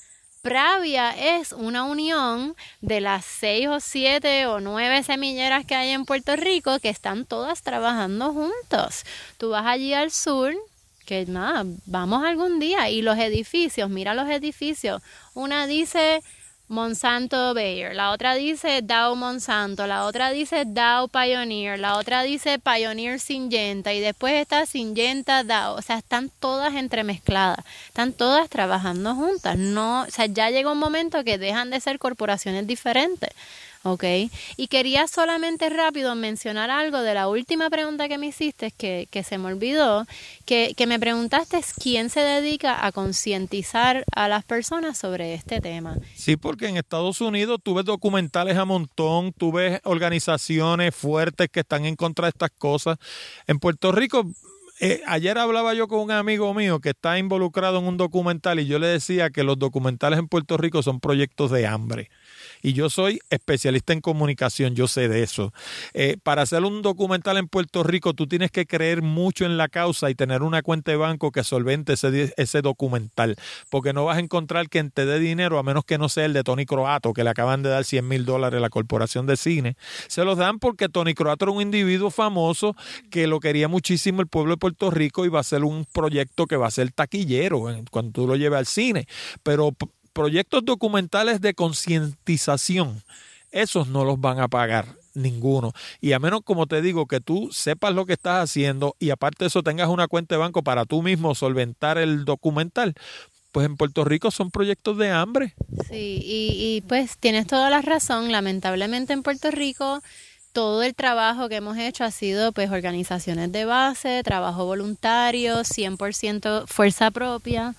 [0.43, 6.07] Pravia es una unión de las seis o siete o nueve semilleras que hay en
[6.07, 9.05] Puerto Rico que están todas trabajando juntos.
[9.37, 10.55] Tú vas allí al sur,
[11.05, 15.03] que nada, vamos algún día, y los edificios, mira los edificios.
[15.35, 16.23] Una dice
[16.71, 22.61] Monsanto Bayer, la otra dice Dow Monsanto, la otra dice Dow Pioneer, la otra dice
[22.61, 29.17] Pioneer Syngenta y después está Syngenta Dow, o sea, están todas entremezcladas, están todas trabajando
[29.17, 33.31] juntas, no, o sea, ya llega un momento que dejan de ser corporaciones diferentes.
[33.83, 34.05] ¿Ok?
[34.57, 39.23] Y quería solamente rápido mencionar algo de la última pregunta que me hiciste, que, que
[39.23, 40.07] se me olvidó,
[40.45, 45.97] que, que me preguntaste quién se dedica a concientizar a las personas sobre este tema.
[46.15, 51.61] Sí, porque en Estados Unidos tú ves documentales a montón, tú ves organizaciones fuertes que
[51.61, 52.99] están en contra de estas cosas.
[53.47, 54.27] En Puerto Rico
[54.83, 58.67] eh, ayer hablaba yo con un amigo mío que está involucrado en un documental y
[58.67, 62.11] yo le decía que los documentales en Puerto Rico son proyectos de hambre
[62.63, 65.53] y yo soy especialista en comunicación, yo sé de eso.
[65.95, 69.69] Eh, para hacer un documental en Puerto Rico, tú tienes que creer mucho en la
[69.69, 73.37] causa y tener una cuenta de banco que solvente ese, ese documental,
[73.71, 76.33] porque no vas a encontrar quien te dé dinero a menos que no sea el
[76.33, 79.37] de Tony Croato, que le acaban de dar 100 mil dólares a la Corporación de
[79.37, 79.77] Cine.
[80.09, 82.77] Se los dan porque Tony Croato era un individuo famoso
[83.11, 86.47] que lo quería muchísimo el pueblo de Puerto Rico y va a ser un proyecto
[86.47, 89.07] que va a ser taquillero cuando tú lo lleves al cine.
[89.43, 89.75] Pero
[90.13, 93.03] proyectos documentales de concientización,
[93.51, 95.73] esos no los van a pagar ninguno.
[96.01, 99.45] Y a menos, como te digo, que tú sepas lo que estás haciendo y aparte
[99.45, 102.95] de eso tengas una cuenta de banco para tú mismo solventar el documental,
[103.53, 105.55] pues en Puerto Rico son proyectos de hambre.
[105.89, 108.31] Sí, y, y pues tienes toda la razón.
[108.31, 110.01] Lamentablemente en Puerto Rico
[110.53, 116.67] todo el trabajo que hemos hecho ha sido pues organizaciones de base, trabajo voluntario, 100%
[116.67, 117.75] fuerza propia.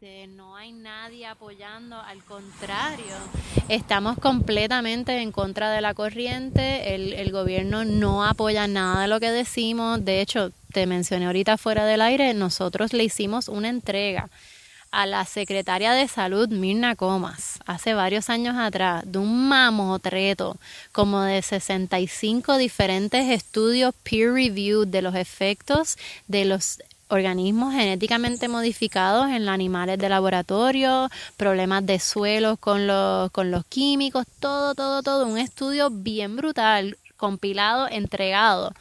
[0.00, 3.16] Este, no hay nadie apoyando, al contrario,
[3.68, 9.18] estamos completamente en contra de la corriente, el, el gobierno no apoya nada de lo
[9.18, 14.30] que decimos, de hecho, te mencioné ahorita fuera del aire, nosotros le hicimos una entrega
[14.92, 20.56] a la secretaria de salud Mirna Comas hace varios años atrás de un mamotreto
[20.92, 26.78] como de 65 diferentes estudios peer reviewed de los efectos de los
[27.08, 33.64] organismos genéticamente modificados en los animales de laboratorio, problemas de suelos con los, con los
[33.66, 38.72] químicos, todo, todo, todo, un estudio bien brutal, compilado, entregado.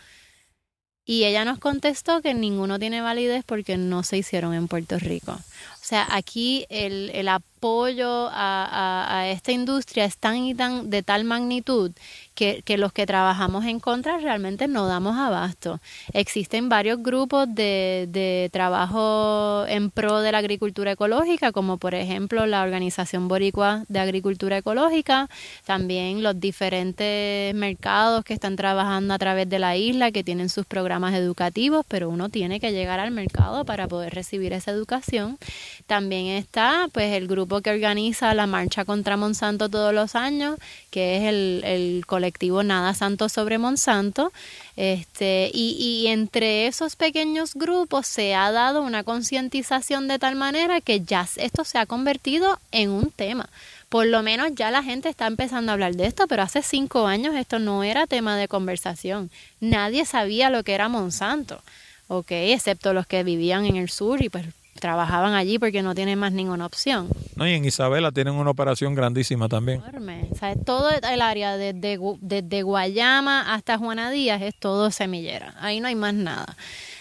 [1.09, 5.31] Y ella nos contestó que ninguno tiene validez porque no se hicieron en Puerto Rico.
[5.31, 10.89] O sea, aquí el, el apoyo a, a, a, esta industria es tan y tan
[10.89, 11.93] de tal magnitud
[12.37, 15.79] que, los que trabajamos en contra realmente no damos abasto.
[16.13, 22.45] Existen varios grupos de, de, trabajo en pro de la agricultura ecológica, como por ejemplo
[22.45, 25.29] la Organización Boricua de Agricultura Ecológica,
[25.65, 30.67] también los diferentes mercados que están trabajando a través de la isla, que tienen sus
[30.67, 35.39] programas educativos, pero uno tiene que llegar al mercado para poder recibir esa educación.
[35.87, 40.57] También está pues el grupo que organiza la marcha contra Monsanto todos los años,
[40.91, 42.26] que es el, el colectivo
[42.63, 44.31] Nada Santo sobre Monsanto.
[44.75, 50.81] Este, y, y entre esos pequeños grupos se ha dado una concientización de tal manera
[50.81, 53.49] que ya esto se ha convertido en un tema
[53.89, 57.07] por lo menos ya la gente está empezando a hablar de esto, pero hace cinco
[57.07, 59.29] años esto no era tema de conversación.
[59.59, 61.61] Nadie sabía lo que era Monsanto,
[62.07, 62.31] ¿ok?
[62.31, 64.45] Excepto los que vivían en el sur y pues
[64.79, 67.09] trabajaban allí porque no tienen más ninguna opción.
[67.35, 69.81] No, y en Isabela tienen una operación grandísima también.
[69.81, 70.27] Enorme.
[70.31, 75.53] O sea, todo el área desde, desde Guayama hasta Juana Díaz es todo semillera.
[75.59, 76.55] Ahí no hay más nada.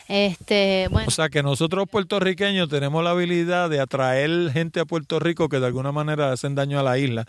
[0.08, 1.08] Este, bueno.
[1.08, 5.58] O sea que nosotros puertorriqueños tenemos la habilidad de atraer gente a Puerto Rico que
[5.58, 7.26] de alguna manera hacen daño a la isla.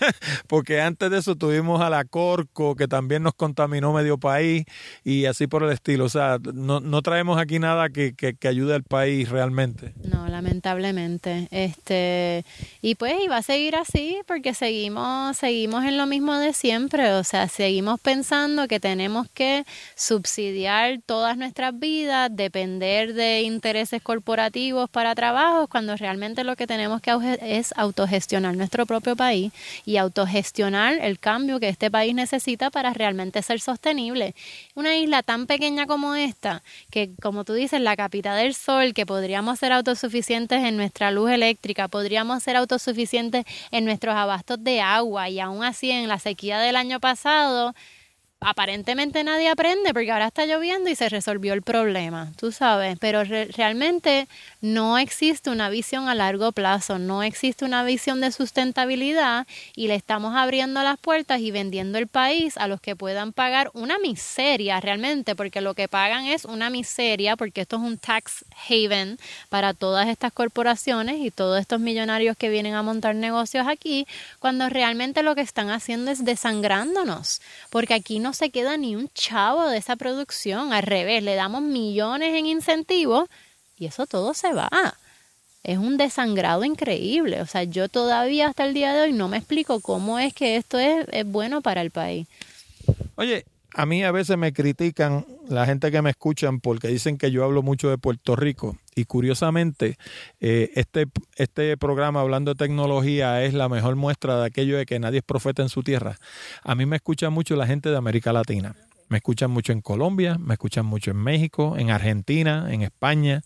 [0.46, 4.64] Porque antes de eso tuvimos a la Corco que también nos contaminó medio país
[5.04, 6.04] y así por el estilo.
[6.04, 9.94] O sea, no, no traemos aquí nada que, que, que, ayude al país realmente.
[10.04, 11.48] No, lamentablemente.
[11.50, 12.44] Este,
[12.82, 17.12] y pues iba a seguir así porque seguimos, seguimos en lo mismo de siempre.
[17.14, 24.90] O sea, seguimos pensando que tenemos que subsidiar todas nuestras vidas depender de intereses corporativos
[24.90, 27.10] para trabajos, cuando realmente lo que tenemos que
[27.40, 29.52] es autogestionar nuestro propio país
[29.84, 34.34] y autogestionar el cambio que este país necesita para realmente ser sostenible.
[34.74, 39.06] Una isla tan pequeña como esta, que como tú dices, la capital del sol, que
[39.06, 45.28] podríamos ser autosuficientes en nuestra luz eléctrica, podríamos ser autosuficientes en nuestros abastos de agua
[45.28, 47.74] y aún así en la sequía del año pasado,
[48.40, 53.22] aparentemente nadie aprende porque ahora está lloviendo y se resolvió el problema, tú sabes, pero
[53.22, 54.28] re realmente
[54.62, 59.46] no existe una visión a largo plazo, no existe una visión de sustentabilidad
[59.76, 63.70] y le estamos abriendo las puertas y vendiendo el país a los que puedan pagar
[63.74, 68.44] una miseria realmente, porque lo que pagan es una miseria, porque esto es un tax
[68.68, 69.18] haven
[69.50, 74.06] para todas estas corporaciones y todos estos millonarios que vienen a montar negocios aquí,
[74.38, 79.08] cuando realmente lo que están haciendo es desangrándonos, porque aquí no se queda ni un
[79.14, 83.28] chavo de esa producción, al revés, le damos millones en incentivos
[83.76, 84.68] y eso todo se va.
[85.62, 87.40] Es un desangrado increíble.
[87.42, 90.56] O sea, yo todavía hasta el día de hoy no me explico cómo es que
[90.56, 92.26] esto es, es bueno para el país.
[93.16, 93.44] Oye,
[93.74, 97.44] a mí a veces me critican la gente que me escuchan porque dicen que yo
[97.44, 99.96] hablo mucho de Puerto Rico y curiosamente
[100.40, 101.06] eh, este,
[101.36, 105.24] este programa hablando de tecnología es la mejor muestra de aquello de que nadie es
[105.24, 106.16] profeta en su tierra.
[106.62, 108.76] A mí me escucha mucho la gente de América Latina.
[109.08, 113.42] Me escuchan mucho en Colombia, me escuchan mucho en México, en Argentina, en España,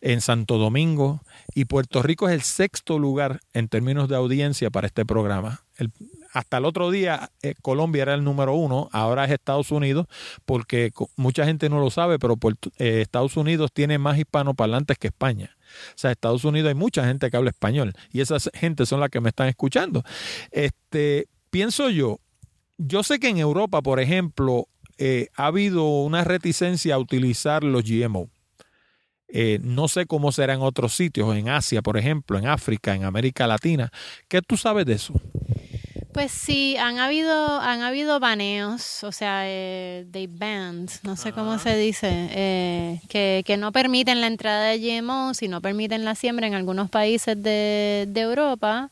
[0.00, 1.20] en Santo Domingo.
[1.52, 5.62] Y Puerto Rico es el sexto lugar en términos de audiencia para este programa.
[5.76, 5.90] El,
[6.32, 10.06] hasta el otro día eh, Colombia era el número uno, ahora es Estados Unidos,
[10.44, 12.36] porque mucha gente no lo sabe, pero
[12.78, 15.56] eh, Estados Unidos tiene más hispanoparlantes que España.
[15.94, 19.10] O sea, Estados Unidos hay mucha gente que habla español y esas gente son las
[19.10, 20.02] que me están escuchando.
[20.50, 22.18] Este, pienso yo,
[22.78, 27.84] yo sé que en Europa, por ejemplo, eh, ha habido una reticencia a utilizar los
[27.84, 28.28] GMO.
[29.32, 33.04] Eh, no sé cómo será en otros sitios, en Asia, por ejemplo, en África, en
[33.04, 33.90] América Latina.
[34.28, 35.14] ¿Qué tú sabes de eso?
[36.12, 41.58] Pues sí, han habido, han habido baneos, o sea, eh, they banned, no sé cómo
[41.60, 46.16] se dice, eh, que, que no permiten la entrada de GMOs y no permiten la
[46.16, 48.90] siembra en algunos países de, de Europa.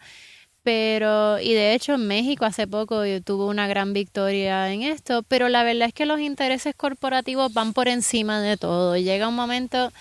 [0.62, 5.48] Pero y de hecho en México hace poco tuvo una gran victoria en esto, pero
[5.48, 8.96] la verdad es que los intereses corporativos van por encima de todo.
[8.96, 9.92] Y llega un momento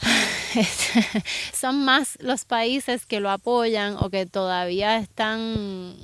[1.52, 5.96] son más los países que lo apoyan o que todavía están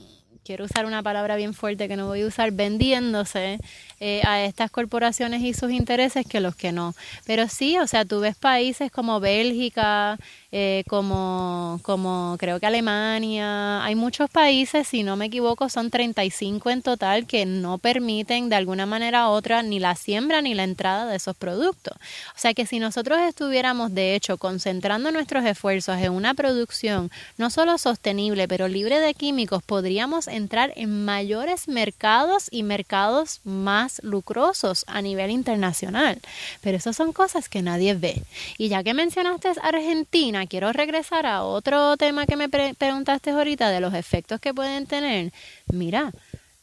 [0.46, 3.58] quiero usar una palabra bien fuerte que no voy a usar, vendiéndose
[4.00, 6.94] eh, a estas corporaciones y sus intereses que los que no.
[7.24, 10.18] Pero sí, o sea, tú ves países como Bélgica,
[10.52, 16.70] eh, como, como creo que Alemania, hay muchos países, si no me equivoco, son 35
[16.70, 20.64] en total que no permiten de alguna manera u otra ni la siembra ni la
[20.64, 21.96] entrada de esos productos.
[22.34, 27.50] O sea que si nosotros estuviéramos de hecho concentrando nuestros esfuerzos en una producción no
[27.50, 34.84] solo sostenible, pero libre de químicos, podríamos entrar en mayores mercados y mercados más lucrosos
[34.86, 36.20] a nivel internacional.
[36.60, 38.22] Pero esas son cosas que nadie ve.
[38.58, 43.80] Y ya que mencionaste Argentina, quiero regresar a otro tema que me preguntaste ahorita de
[43.80, 45.32] los efectos que pueden tener.
[45.66, 46.12] Mira,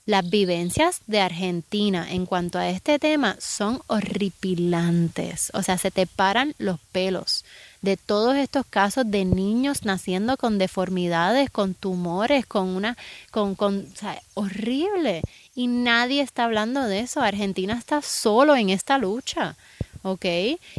[0.06, 5.50] las vivencias de Argentina en cuanto a este tema son horripilantes.
[5.54, 7.46] O sea, se te paran los pelos
[7.82, 12.98] de todos estos casos de niños naciendo con deformidades, con tumores, con una,
[13.32, 13.88] con, con,
[14.34, 15.22] horrible.
[15.56, 17.22] Y nadie está hablando de eso.
[17.22, 19.56] Argentina está solo en esta lucha.
[20.04, 20.26] ¿ok?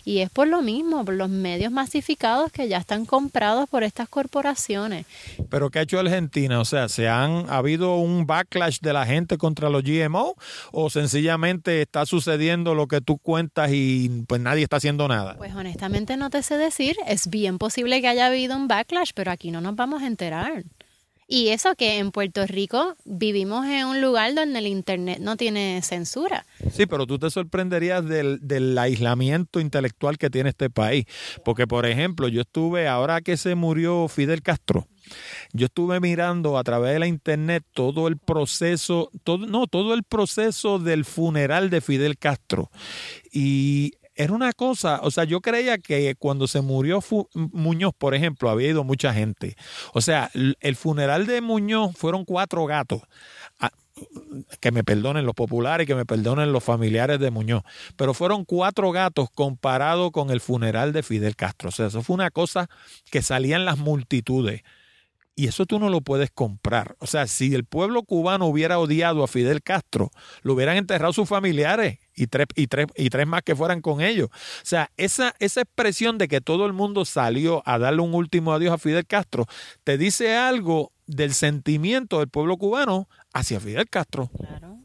[0.04, 4.08] Y es por lo mismo, por los medios masificados que ya están comprados por estas
[4.08, 5.06] corporaciones.
[5.50, 6.60] Pero ¿qué ha hecho Argentina?
[6.60, 10.36] O sea, ¿se han ha habido un backlash de la gente contra los GMO
[10.70, 15.36] o sencillamente está sucediendo lo que tú cuentas y pues nadie está haciendo nada?
[15.36, 19.30] Pues honestamente no te sé decir, es bien posible que haya habido un backlash, pero
[19.30, 20.64] aquí no nos vamos a enterar.
[21.26, 25.80] Y eso que en Puerto Rico vivimos en un lugar donde el Internet no tiene
[25.82, 26.44] censura.
[26.70, 31.06] Sí, pero tú te sorprenderías del, del, aislamiento intelectual que tiene este país.
[31.44, 34.86] Porque, por ejemplo, yo estuve, ahora que se murió Fidel Castro,
[35.52, 40.02] yo estuve mirando a través de la internet todo el proceso, todo, no, todo el
[40.02, 42.70] proceso del funeral de Fidel Castro.
[43.32, 47.00] Y era una cosa, o sea, yo creía que cuando se murió
[47.34, 49.56] Muñoz, por ejemplo, había ido mucha gente.
[49.92, 53.02] O sea, el funeral de Muñoz fueron cuatro gatos.
[53.60, 53.70] Ah,
[54.60, 57.62] que me perdonen los populares, que me perdonen los familiares de Muñoz,
[57.96, 61.68] pero fueron cuatro gatos comparado con el funeral de Fidel Castro.
[61.68, 62.68] O sea, eso fue una cosa
[63.10, 64.62] que salían las multitudes.
[65.36, 66.94] Y eso tú no lo puedes comprar.
[67.00, 70.10] O sea, si el pueblo cubano hubiera odiado a Fidel Castro,
[70.42, 74.00] lo hubieran enterrado sus familiares y tres, y tres, y tres más que fueran con
[74.00, 74.28] ellos.
[74.30, 78.52] O sea, esa, esa expresión de que todo el mundo salió a darle un último
[78.52, 79.46] adiós a Fidel Castro,
[79.82, 84.30] te dice algo del sentimiento del pueblo cubano hacia Fidel Castro.
[84.36, 84.78] Claro.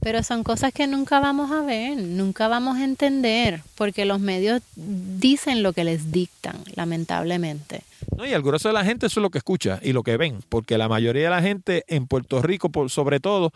[0.00, 4.60] Pero son cosas que nunca vamos a ver, nunca vamos a entender, porque los medios
[4.74, 7.84] dicen lo que les dictan, lamentablemente.
[8.22, 10.16] No, y el grueso de la gente eso es lo que escucha y lo que
[10.16, 13.50] ven, porque la mayoría de la gente en Puerto Rico, por, sobre todo,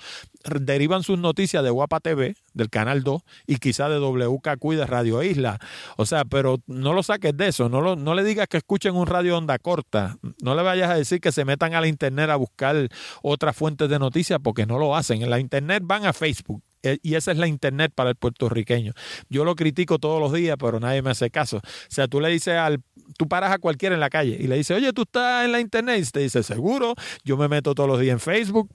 [0.61, 4.85] derivan sus noticias de Guapa TV, del Canal 2 y quizá de WKQ y de
[4.85, 5.61] Radio Isla.
[5.97, 8.97] O sea, pero no lo saques de eso, no, lo, no le digas que escuchen
[8.97, 12.29] un radio onda corta, no le vayas a decir que se metan a la internet
[12.31, 12.89] a buscar
[13.23, 15.23] otras fuentes de noticias porque no lo hacen.
[15.23, 16.65] En la internet van a Facebook
[17.03, 18.93] y esa es la internet para el puertorriqueño.
[19.29, 21.59] Yo lo critico todos los días, pero nadie me hace caso.
[21.59, 22.81] O sea, tú le dices al,
[23.17, 25.61] tú paras a cualquiera en la calle y le dices, oye, tú estás en la
[25.61, 26.95] internet y te dice, seguro,
[27.25, 28.71] yo me meto todos los días en Facebook.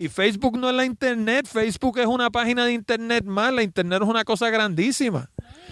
[0.00, 4.00] Y Facebook no es la internet, Facebook es una página de internet más, la internet
[4.02, 5.28] es una cosa grandísima.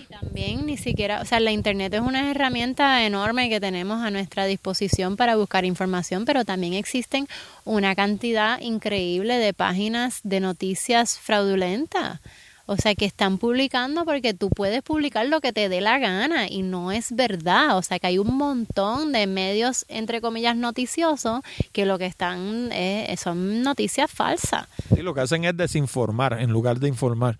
[0.09, 4.47] También ni siquiera, o sea, la internet es una herramienta enorme que tenemos a nuestra
[4.47, 7.27] disposición para buscar información, pero también existen
[7.65, 12.21] una cantidad increíble de páginas de noticias fraudulentas.
[12.69, 16.49] O sea, que están publicando porque tú puedes publicar lo que te dé la gana
[16.49, 17.79] y no es verdad.
[17.79, 22.71] O sea, que hay un montón de medios, entre comillas, noticiosos que lo que están
[23.17, 24.67] son noticias falsas.
[24.93, 27.39] Sí, lo que hacen es desinformar en lugar de informar.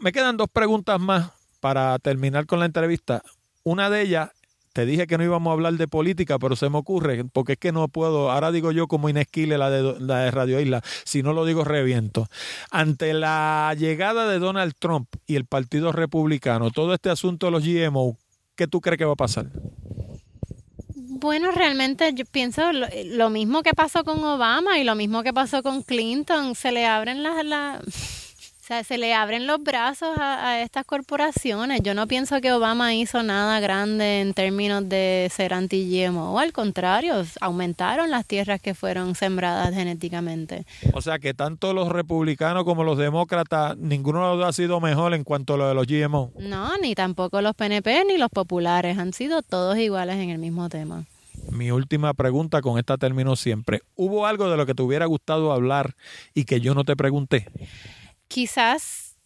[0.00, 1.30] me quedan dos preguntas más
[1.60, 3.22] para terminar con la entrevista.
[3.64, 4.30] Una de ellas
[4.76, 7.58] te dije que no íbamos a hablar de política, pero se me ocurre, porque es
[7.58, 11.22] que no puedo, ahora digo yo como Inesquile la de, la de Radio Isla, si
[11.22, 12.28] no lo digo reviento.
[12.70, 17.64] Ante la llegada de Donald Trump y el Partido Republicano, todo este asunto de los
[17.64, 18.18] GMO,
[18.54, 19.46] ¿qué tú crees que va a pasar?
[20.94, 25.62] Bueno, realmente yo pienso lo, mismo que pasó con Obama y lo mismo que pasó
[25.62, 27.42] con Clinton, se le abren las...
[27.46, 28.25] las
[28.66, 31.82] o sea, se le abren los brazos a, estas corporaciones.
[31.84, 36.34] Yo no pienso que Obama hizo nada grande en términos de ser anti-GMO.
[36.34, 40.66] O al contrario, aumentaron las tierras que fueron sembradas genéticamente.
[40.94, 45.14] O sea que tanto los republicanos como los demócratas, ninguno de los ha sido mejor
[45.14, 46.32] en cuanto a lo de los GMO.
[46.36, 48.98] No, ni tampoco los PNP ni los populares.
[48.98, 51.04] Han sido todos iguales en el mismo tema.
[51.52, 53.82] Mi última pregunta, con esta termino siempre.
[53.94, 55.94] ¿Hubo algo de lo que te hubiera gustado hablar
[56.34, 57.46] y que yo no te pregunté?
[58.28, 59.16] Quizás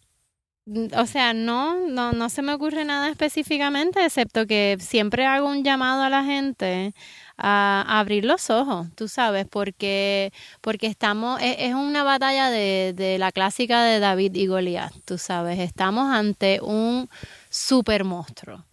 [0.95, 5.63] O sea, no, no, no se me ocurre nada específicamente, excepto que siempre hago un
[5.63, 6.93] llamado a la gente
[7.37, 13.17] a, abrir los ojos, tú sabes, porque, porque estamos, es, es una batalla de, de
[13.17, 17.09] la clásica de David y Goliat, tú sabes, estamos ante un
[17.49, 18.63] super monstruo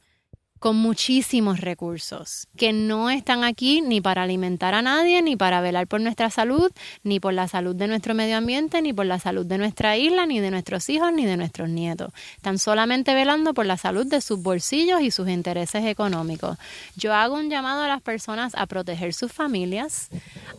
[0.59, 5.86] con muchísimos recursos que no están aquí ni para alimentar a nadie, ni para velar
[5.86, 6.72] por nuestra salud,
[7.05, 10.26] ni por la salud de nuestro medio ambiente, ni por la salud de nuestra isla,
[10.26, 12.12] ni de nuestros hijos, ni de nuestros nietos.
[12.36, 16.59] Están solamente velando por la salud de sus bolsillos y sus intereses económicos.
[16.97, 20.09] Yo hago un llamado a las personas a proteger sus familias,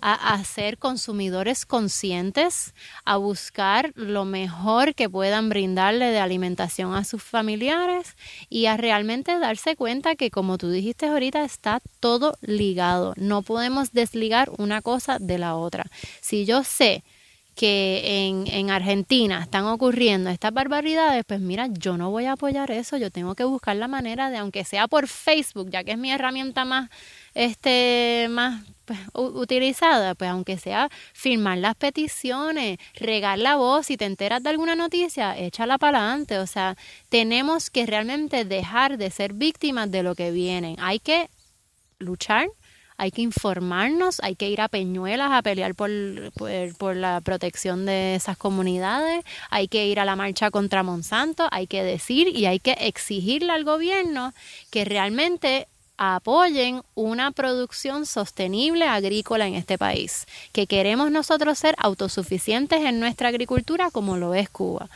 [0.02, 2.74] a, a ser consumidores conscientes,
[3.04, 8.16] a buscar lo mejor que puedan brindarle de alimentación a sus familiares
[8.50, 13.14] y a realmente darse cuenta que, como tú dijiste ahorita, está todo ligado.
[13.18, 15.86] No podemos desligar una cosa de la otra.
[16.22, 17.03] Si yo sé
[17.60, 22.72] que en, en, Argentina están ocurriendo estas barbaridades, pues mira, yo no voy a apoyar
[22.72, 25.98] eso, yo tengo que buscar la manera de, aunque sea por Facebook, ya que es
[25.98, 26.90] mi herramienta más,
[27.34, 34.06] este, más pues, utilizada, pues aunque sea firmar las peticiones, regar la voz, si te
[34.06, 36.40] enteras de alguna noticia, échala para adelante.
[36.40, 36.77] O sea,
[37.10, 40.77] tenemos que realmente dejar de ser víctimas de lo que viene.
[40.80, 41.30] Hay que
[41.98, 42.48] luchar,
[43.00, 45.90] hay que informarnos, hay que ir a Peñuelas a pelear por,
[46.78, 51.66] por, la protección de esas comunidades, hay que ir a la marcha contra Monsanto, hay
[51.66, 54.34] que decir y hay que exigirle al gobierno
[54.70, 62.82] que realmente apoyen una producción sostenible agrícola en este país, que queremos nosotros ser autosuficientes
[62.82, 64.90] en nuestra agricultura como lo es Cuba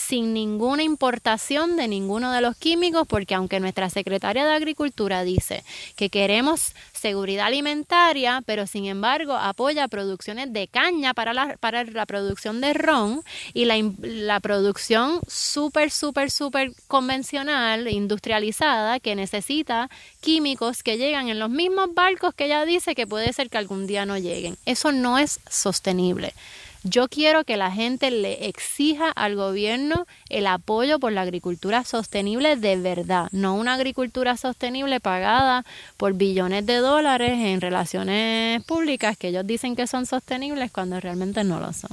[0.00, 5.62] sin ninguna importación de ninguno de los químicos, porque aunque nuestra secretaria de Agricultura dice
[5.94, 12.06] que queremos seguridad alimentaria, pero sin embargo apoya producciones de caña para la, para la
[12.06, 13.22] producción de ron
[13.54, 19.88] y la, la producción súper, súper, súper convencional, industrializada, que necesita
[20.20, 23.86] químicos que llegan en los mismos barcos que ella dice que puede ser que algún
[23.86, 24.56] día no lleguen.
[24.66, 26.34] Eso no es sostenible.
[26.82, 32.56] Yo quiero que la gente le exija al gobierno el apoyo por la agricultura sostenible
[32.56, 35.66] de verdad, no una agricultura sostenible pagada
[35.98, 41.44] por billones de dólares en relaciones públicas que ellos dicen que son sostenibles cuando realmente
[41.44, 41.90] no lo son.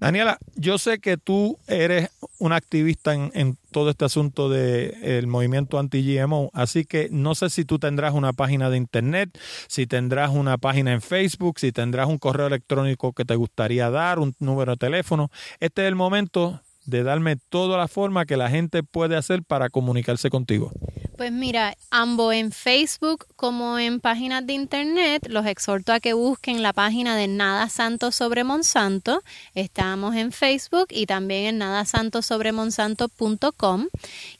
[0.00, 5.26] Daniela, yo sé que tú eres una activista en, en todo este asunto del de,
[5.26, 9.38] movimiento anti-GMO, así que no sé si tú tendrás una página de internet,
[9.68, 14.18] si tendrás una página en Facebook, si tendrás un correo electrónico que te gustaría dar,
[14.18, 15.30] un número de teléfono.
[15.60, 19.70] Este es el momento de darme toda la forma que la gente puede hacer para
[19.70, 20.72] comunicarse contigo.
[21.16, 26.60] Pues mira, ambos en Facebook como en páginas de internet, los exhorto a que busquen
[26.60, 29.22] la página de Nada Santo sobre Monsanto.
[29.54, 33.86] Estamos en Facebook y también en nadasantosobremonsanto.com,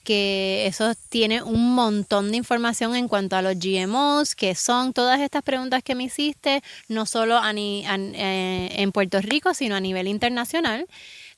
[0.03, 5.21] que eso tiene un montón de información en cuanto a los GMOs, que son todas
[5.21, 10.09] estas preguntas que me hiciste, no solo a eh, en Puerto Rico, sino a nivel
[10.09, 10.89] internacional.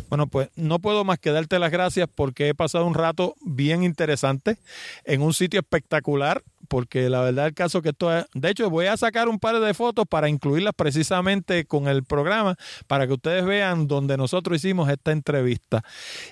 [0.08, 3.84] Bueno, pues no puedo más que darte las gracias porque he pasado un rato bien
[3.84, 4.56] interesante
[5.04, 8.86] en un sitio espectacular porque la verdad el caso que esto es, de hecho voy
[8.86, 12.54] a sacar un par de fotos para incluirlas precisamente con el programa
[12.86, 15.82] para que ustedes vean donde nosotros hicimos esta entrevista.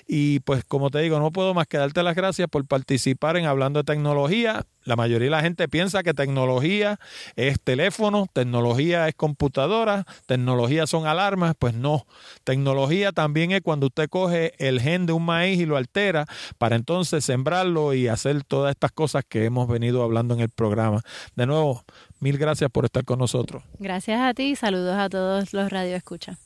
[0.07, 3.47] Y pues como te digo, no puedo más que darte las gracias por participar en
[3.47, 4.65] Hablando de Tecnología.
[4.83, 6.99] La mayoría de la gente piensa que tecnología
[7.35, 11.53] es teléfono, tecnología es computadora, tecnología son alarmas.
[11.59, 12.07] Pues no,
[12.43, 16.25] tecnología también es cuando usted coge el gen de un maíz y lo altera
[16.57, 21.01] para entonces sembrarlo y hacer todas estas cosas que hemos venido hablando en el programa.
[21.35, 21.83] De nuevo,
[22.19, 23.63] mil gracias por estar con nosotros.
[23.79, 26.37] Gracias a ti y saludos a todos los radioescuchas.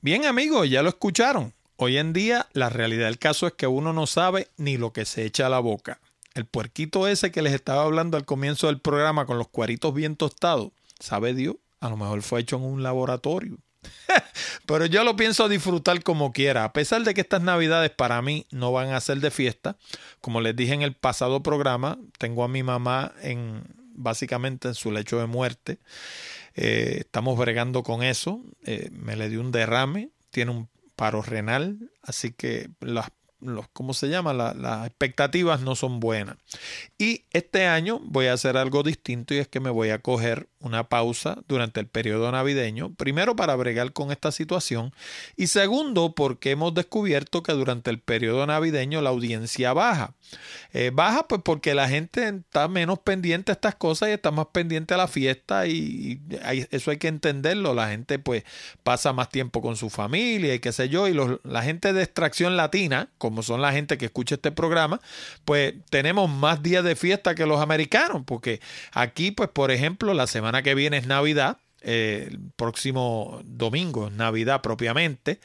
[0.00, 1.52] Bien amigos, ya lo escucharon.
[1.76, 5.04] Hoy en día la realidad del caso es que uno no sabe ni lo que
[5.04, 6.00] se echa a la boca.
[6.36, 10.16] El puerquito ese que les estaba hablando al comienzo del programa con los cuaritos bien
[10.16, 13.56] tostados, sabe Dios, a lo mejor fue hecho en un laboratorio.
[14.66, 18.46] Pero yo lo pienso disfrutar como quiera, a pesar de que estas navidades para mí
[18.50, 19.78] no van a ser de fiesta.
[20.20, 23.62] Como les dije en el pasado programa, tengo a mi mamá en
[23.94, 25.78] básicamente en su lecho de muerte.
[26.54, 28.42] Eh, estamos bregando con eso.
[28.62, 33.10] Eh, me le dio un derrame, tiene un paro renal, así que las
[33.40, 34.32] los, ¿cómo se llama?
[34.32, 36.36] las expectativas no son buenas.
[36.98, 40.48] Y este año voy a hacer algo distinto y es que me voy a coger
[40.60, 44.92] una pausa durante el periodo navideño, primero para bregar con esta situación
[45.36, 50.14] y segundo porque hemos descubierto que durante el periodo navideño la audiencia baja.
[50.72, 54.46] Eh, baja pues porque la gente está menos pendiente a estas cosas y está más
[54.46, 56.20] pendiente a la fiesta y,
[56.70, 57.74] eso hay que entenderlo.
[57.74, 58.44] La gente pues
[58.82, 62.56] pasa más tiempo con su familia y qué sé yo y la gente de extracción
[62.56, 65.00] latina, como son la gente que escucha este programa,
[65.44, 68.60] pues tenemos más días de fiesta que los americanos porque
[68.92, 71.58] aquí pues por ejemplo la semana que viene es Navidad
[71.88, 75.38] eh, el próximo domingo, Navidad propiamente.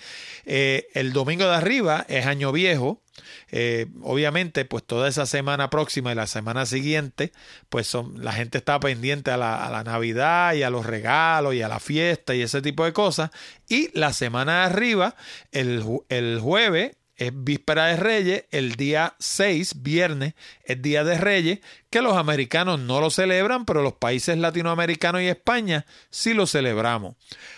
[0.46, 3.04] Eh, el domingo de arriba es Año Viejo.
[3.52, 7.32] Eh, obviamente, pues toda esa semana próxima y la semana siguiente,
[7.70, 11.54] pues son, la gente está pendiente a la, a la, Navidad y a los regalos
[11.54, 13.30] y a la fiesta y ese tipo de cosas.
[13.70, 15.16] Y la semana de arriba,
[15.52, 20.34] el, el jueves es víspera de Reyes, el día 6, viernes,
[20.64, 21.60] es día de Reyes,
[21.92, 27.16] que los americanos no lo celebran, pero los países latinoamericanos y España sí lo celebramos.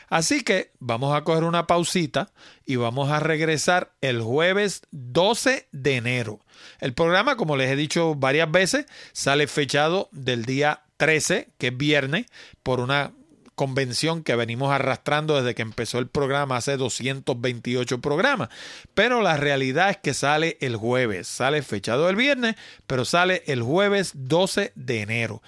[0.09, 2.33] Así que vamos a coger una pausita
[2.65, 6.41] y vamos a regresar el jueves 12 de enero.
[6.81, 11.77] El programa, como les he dicho varias veces, sale fechado del día 13, que es
[11.77, 12.25] viernes,
[12.63, 13.13] por una
[13.55, 18.49] convención que venimos arrastrando desde que empezó el programa hace 228 programas.
[18.93, 22.55] Pero la realidad es que sale el jueves, sale fechado el viernes,
[22.87, 25.41] pero sale el jueves 12 de enero.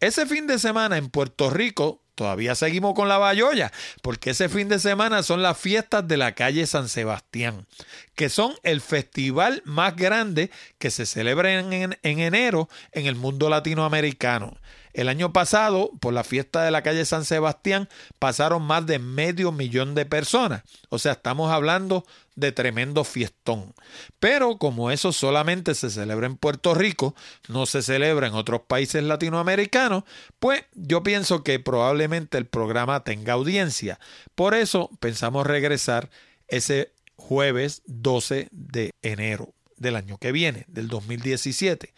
[0.00, 3.72] Ese fin de semana en Puerto Rico todavía seguimos con la bayolla,
[4.02, 7.66] porque ese fin de semana son las fiestas de la calle San Sebastián,
[8.14, 13.48] que son el festival más grande que se celebra en, en enero en el mundo
[13.48, 14.56] latinoamericano.
[14.92, 17.88] El año pasado, por la fiesta de la calle San Sebastián,
[18.18, 20.62] pasaron más de medio millón de personas.
[20.90, 22.04] O sea, estamos hablando
[22.36, 23.74] de tremendo fiestón.
[24.20, 27.14] Pero como eso solamente se celebra en Puerto Rico,
[27.48, 30.04] no se celebra en otros países latinoamericanos,
[30.38, 33.98] pues yo pienso que probablemente el programa tenga audiencia.
[34.34, 36.10] Por eso pensamos regresar
[36.48, 41.92] ese jueves 12 de enero del año que viene, del 2017.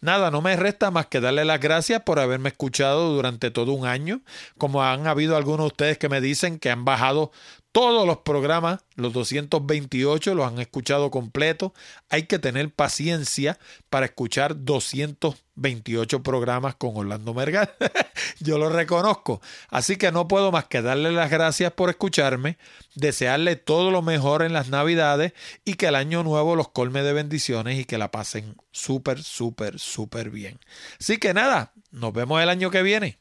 [0.00, 3.86] Nada, no me resta más que darle las gracias por haberme escuchado durante todo un
[3.86, 4.22] año,
[4.58, 7.32] como han habido algunos de ustedes que me dicen que han bajado
[7.74, 11.72] todos los programas, los 228 los han escuchado completos.
[12.08, 13.58] Hay que tener paciencia
[13.90, 17.74] para escuchar 228 programas con Orlando Mergal.
[18.38, 19.42] Yo lo reconozco.
[19.70, 22.58] Así que no puedo más que darle las gracias por escucharme,
[22.94, 25.32] desearle todo lo mejor en las Navidades
[25.64, 29.80] y que el año nuevo los colme de bendiciones y que la pasen súper, súper,
[29.80, 30.60] súper bien.
[31.00, 33.18] Así que nada, nos vemos el año que viene.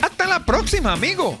[0.00, 1.36] Hasta la próxima, amigos.